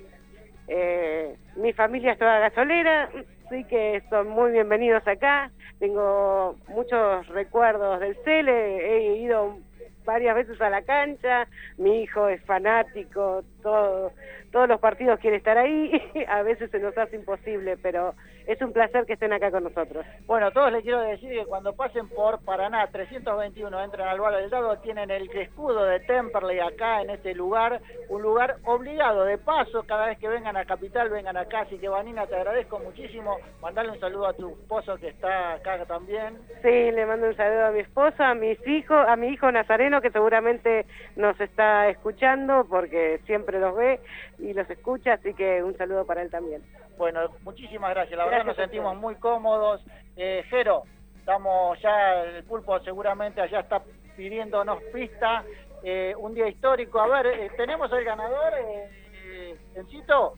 Eh, 0.69 1.35
mi 1.57 1.73
familia 1.73 2.13
es 2.13 2.19
toda 2.21 2.39
gasolera, 2.39 3.11
así 3.47 3.65
que 3.65 4.01
son 4.09 4.29
muy 4.29 4.53
bienvenidos 4.53 5.03
acá. 5.09 5.51
Tengo 5.81 6.55
muchos 6.69 7.27
recuerdos 7.27 7.99
del 7.99 8.15
CELE, 8.23 8.77
he 8.79 9.17
ido 9.17 9.59
varias 10.05 10.37
veces 10.37 10.61
a 10.61 10.71
la 10.71 10.83
cancha, 10.83 11.49
mi 11.79 12.03
hijo 12.03 12.29
es 12.29 12.41
fanático, 12.45 13.43
todo, 13.61 14.13
todos 14.53 14.69
los 14.69 14.79
partidos 14.79 15.19
quiere 15.19 15.39
estar 15.39 15.59
ahí, 15.59 16.01
a 16.29 16.43
veces 16.43 16.71
se 16.71 16.79
nos 16.79 16.97
hace 16.97 17.17
imposible, 17.17 17.77
pero 17.77 18.15
es 18.49 18.63
un 18.63 18.73
placer 18.73 19.05
que 19.05 19.13
estén 19.13 19.35
acá 19.35 19.51
con 19.51 19.63
nosotros. 19.63 20.07
Bueno, 20.27 20.51
todos 20.53 20.73
les 20.73 20.83
quiero 20.83 21.01
decir 21.01 21.31
que 21.31 21.45
cuando 21.45 21.75
pasen 21.75 22.09
por 22.09 22.43
Paraná 22.43 22.87
321, 22.91 23.85
entran 23.85 24.09
al 24.09 24.19
Bar 24.19 24.37
del 24.37 24.49
Dado, 24.49 24.79
tienen 24.79 25.11
el 25.11 25.31
escudo 25.31 25.85
de 25.85 26.01
Temperley 26.01 26.59
acá 26.59 27.03
en 27.03 27.11
este 27.11 27.35
lugar, 27.35 27.83
un 28.09 28.23
lugar 28.23 28.57
obligado 28.65 29.27
de 29.27 29.37
paso, 29.37 29.83
cada 29.87 30.07
vez 30.07 30.19
que 30.19 30.29
vengan 30.29 30.57
a 30.57 30.65
Capital, 30.65 31.11
vengan 31.11 31.37
acá, 31.37 31.61
así 31.61 31.79
que 31.79 31.91
Vanina, 31.91 32.27
te 32.27 32.37
agradezco 32.37 32.79
muchísimo, 32.79 33.37
mandarle 33.61 33.93
un 33.93 34.01
saludo 34.01 34.29
a 34.29 34.33
tu 34.33 34.49
esposo 34.49 34.97
que 34.97 35.09
está 35.09 35.53
acá 35.53 35.85
también. 35.85 36.39
Sí, 36.63 36.91
le 36.91 37.05
mando 37.05 37.27
un 37.27 37.37
saludo 37.37 37.67
a 37.67 37.71
mi 37.71 37.81
esposo, 37.81 38.23
a 38.23 38.35
mis 38.35 38.67
hijos, 38.67 39.07
a 39.07 39.15
mi 39.17 39.29
hijo 39.29 39.53
Nazareno, 39.53 40.01
que 40.01 40.11
seguramente 40.11 40.87
nos 41.17 41.39
está 41.39 41.91
escuchando 41.91 42.67
porque 42.67 43.21
siempre 43.27 43.61
los 43.61 43.77
ve 43.77 44.01
y 44.39 44.55
los 44.55 44.69
escucha, 44.71 45.13
así 45.13 45.35
que 45.35 45.63
un 45.63 45.77
saludo 45.77 46.07
para 46.07 46.23
él 46.23 46.31
también. 46.31 46.63
Bueno, 46.97 47.21
muchísimas 47.45 47.91
gracias, 47.91 48.19
la 48.19 48.25
verdad 48.25 48.38
nos 48.45 48.57
sentimos 48.57 48.97
muy 48.97 49.15
cómodos. 49.17 49.85
Eh, 50.17 50.45
Jero, 50.49 50.83
estamos 51.19 51.81
ya, 51.81 52.23
el 52.23 52.45
pulpo 52.45 52.79
seguramente 52.81 53.41
allá 53.41 53.61
está 53.61 53.83
pidiéndonos 54.17 54.83
pista, 54.93 55.45
eh, 55.83 56.15
un 56.19 56.35
día 56.35 56.49
histórico. 56.49 57.01
A 57.01 57.07
ver, 57.07 57.27
eh, 57.27 57.51
¿tenemos 57.57 57.91
el 57.93 58.05
ganador, 58.05 58.53
eh, 58.59 59.57
Encito? 59.75 60.35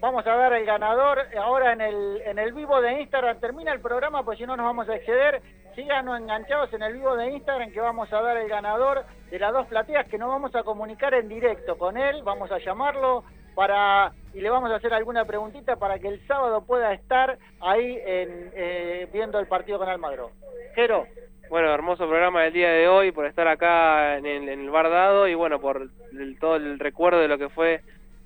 Vamos 0.00 0.26
a 0.26 0.34
dar 0.34 0.52
el 0.54 0.66
ganador 0.66 1.20
ahora 1.38 1.72
en 1.72 1.80
el, 1.80 2.22
en 2.26 2.38
el 2.40 2.52
vivo 2.52 2.80
de 2.80 3.02
Instagram. 3.02 3.38
Termina 3.38 3.72
el 3.72 3.80
programa, 3.80 4.24
pues 4.24 4.38
si 4.38 4.44
no 4.44 4.56
nos 4.56 4.66
vamos 4.66 4.88
a 4.88 4.96
exceder. 4.96 5.40
Síganos 5.76 6.18
enganchados 6.18 6.72
en 6.74 6.82
el 6.82 6.94
vivo 6.94 7.16
de 7.16 7.30
Instagram 7.30 7.70
que 7.70 7.80
vamos 7.80 8.12
a 8.12 8.20
dar 8.20 8.36
el 8.36 8.48
ganador 8.48 9.04
de 9.30 9.38
las 9.38 9.52
dos 9.52 9.66
plateas 9.68 10.08
que 10.08 10.18
nos 10.18 10.28
vamos 10.28 10.54
a 10.56 10.64
comunicar 10.64 11.14
en 11.14 11.28
directo 11.28 11.78
con 11.78 11.96
él. 11.96 12.22
Vamos 12.24 12.50
a 12.50 12.58
llamarlo 12.58 13.22
para 13.54 14.12
y 14.34 14.40
le 14.40 14.50
vamos 14.50 14.70
a 14.70 14.76
hacer 14.76 14.92
alguna 14.94 15.24
preguntita 15.24 15.76
para 15.76 15.98
que 15.98 16.08
el 16.08 16.26
sábado 16.26 16.62
pueda 16.64 16.92
estar 16.92 17.38
ahí 17.60 17.98
en, 18.04 18.50
eh, 18.54 19.08
viendo 19.12 19.38
el 19.38 19.46
partido 19.46 19.78
con 19.78 19.88
Almagro. 19.88 20.30
Jero. 20.74 21.06
Bueno, 21.50 21.72
hermoso 21.74 22.08
programa 22.08 22.44
del 22.44 22.52
día 22.54 22.70
de 22.70 22.88
hoy, 22.88 23.12
por 23.12 23.26
estar 23.26 23.46
acá 23.46 24.16
en 24.16 24.24
el, 24.24 24.48
en 24.48 24.60
el 24.62 24.70
Bar 24.70 24.88
Dado 24.88 25.28
y 25.28 25.34
bueno, 25.34 25.60
por 25.60 25.88
el- 26.12 26.38
todo 26.38 26.56
el 26.56 26.78
recuerdo 26.78 27.20
de 27.20 27.28
lo 27.28 27.36
que 27.36 27.50
fue 27.50 27.80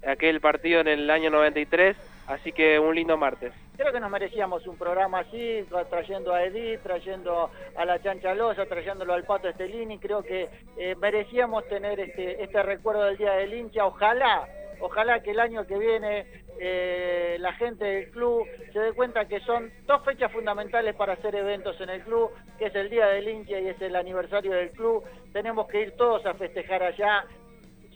aquel 0.07 0.41
partido 0.41 0.81
en 0.81 0.87
el 0.87 1.11
año 1.11 1.31
93, 1.31 1.97
así 2.29 2.53
que 2.53 2.79
un 2.79 2.95
lindo 2.95 3.17
martes. 3.17 3.53
Creo 3.77 3.93
que 3.93 3.99
nos 3.99 4.11
merecíamos 4.11 4.65
un 4.69 4.79
programa 4.79 5.19
así, 5.21 5.65
tra- 5.69 5.85
trayendo 5.89 6.33
a 6.33 6.45
Edith, 6.45 6.81
trayendo 6.85 7.51
a 7.77 7.85
la 7.85 8.01
Chancha 8.01 8.33
Loza, 8.35 8.65
trayéndolo 8.67 9.13
al 9.13 9.25
Pato 9.25 9.49
Estelini. 9.49 9.99
Creo 9.99 10.23
que 10.23 10.49
eh, 10.79 10.95
merecíamos 11.01 11.67
tener 11.69 11.99
este, 11.99 12.43
este 12.45 12.63
recuerdo 12.63 13.05
del 13.05 13.17
Día 13.17 13.33
del 13.33 13.53
Hincha. 13.53 13.85
Ojalá, 13.85 14.47
ojalá 14.81 15.21
que 15.23 15.31
el 15.31 15.41
año 15.41 15.67
que 15.67 15.79
viene 15.79 16.27
eh, 16.59 17.37
la 17.41 17.53
gente 17.55 17.85
del 17.85 18.11
club 18.11 18.47
se 18.73 18.79
dé 18.79 18.93
cuenta 18.93 19.27
que 19.27 19.41
son 19.41 19.71
dos 19.87 20.05
fechas 20.05 20.33
fundamentales 20.33 20.95
para 20.95 21.15
hacer 21.15 21.35
eventos 21.35 21.81
en 21.81 21.91
el 21.91 22.03
club, 22.03 22.31
que 22.59 22.67
es 22.67 22.75
el 22.75 22.91
Día 22.91 23.07
del 23.07 23.29
Hincha 23.29 23.61
y 23.61 23.69
es 23.69 23.81
el 23.81 23.97
aniversario 23.97 24.53
del 24.53 24.71
club. 24.71 25.05
Tenemos 25.33 25.67
que 25.69 25.83
ir 25.83 25.97
todos 25.97 26.25
a 26.27 26.35
festejar 26.35 26.83
allá 26.83 27.25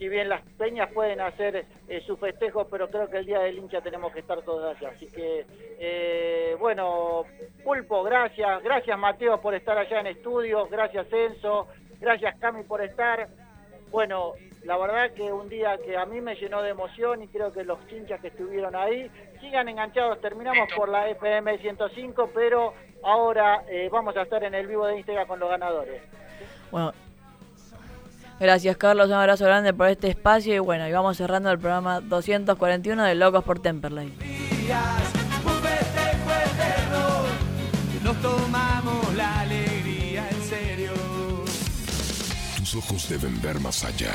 si 0.01 0.09
bien 0.09 0.31
las 0.31 0.41
peñas 0.57 0.91
pueden 0.95 1.21
hacer 1.21 1.67
eh, 1.87 2.03
su 2.07 2.17
festejo, 2.17 2.67
pero 2.71 2.89
creo 2.89 3.07
que 3.11 3.19
el 3.19 3.27
día 3.27 3.41
del 3.41 3.59
hincha 3.59 3.83
tenemos 3.83 4.11
que 4.15 4.21
estar 4.21 4.41
todos 4.41 4.75
allá. 4.75 4.95
Así 4.97 5.07
que, 5.09 5.45
eh, 5.79 6.57
bueno, 6.59 7.25
Pulpo, 7.63 8.03
gracias. 8.03 8.63
Gracias, 8.63 8.99
Mateo, 8.99 9.43
por 9.43 9.55
estar 9.55 9.77
allá 9.77 10.01
en 10.01 10.07
estudio. 10.07 10.67
Gracias, 10.69 11.07
Enzo. 11.13 11.69
Gracias, 12.01 12.35
Cami, 12.39 12.63
por 12.63 12.83
estar. 12.83 13.29
Bueno, 13.91 14.35
la 14.65 14.77
verdad 14.77 15.11
que 15.15 15.33
un 15.33 15.49
día 15.49 15.79
que 15.85 15.97
a 15.97 16.07
mí 16.07 16.21
me 16.21 16.35
llenó 16.35 16.63
de 16.63 16.71
emoción 16.71 17.23
y 17.23 17.29
creo 17.29 17.53
que 17.53 17.65
los 17.65 17.79
hinchas 17.91 18.21
que 18.21 18.29
estuvieron 18.29 18.77
ahí 18.77 19.11
sigan 19.41 19.69
enganchados. 19.69 20.21
Terminamos 20.21 20.69
por 20.77 20.89
la 20.89 21.09
FM 21.09 21.59
105, 21.59 22.31
pero 22.35 22.75
ahora 23.03 23.65
eh, 23.69 23.89
vamos 23.91 24.17
a 24.17 24.23
estar 24.23 24.45
en 24.45 24.55
el 24.55 24.67
vivo 24.67 24.87
de 24.87 24.99
Instagram 24.99 25.27
con 25.27 25.41
los 25.41 25.51
ganadores. 25.51 26.03
Bueno, 26.71 26.93
gracias 28.39 28.77
Carlos, 28.77 29.09
un 29.09 29.15
abrazo 29.15 29.47
grande 29.47 29.73
por 29.73 29.89
este 29.89 30.09
espacio 30.09 30.55
y 30.55 30.59
bueno, 30.59 30.87
y 30.87 30.93
vamos 30.93 31.17
cerrando 31.17 31.51
el 31.51 31.59
programa 31.59 32.01
241 32.01 33.03
de 33.05 33.15
Locos 33.15 33.43
por 33.45 33.61
Temperley. 33.61 34.13
Tus 42.71 42.85
ojos 42.85 43.09
deben 43.09 43.43
ver 43.43 43.59
más 43.59 43.83
allá. 43.83 44.15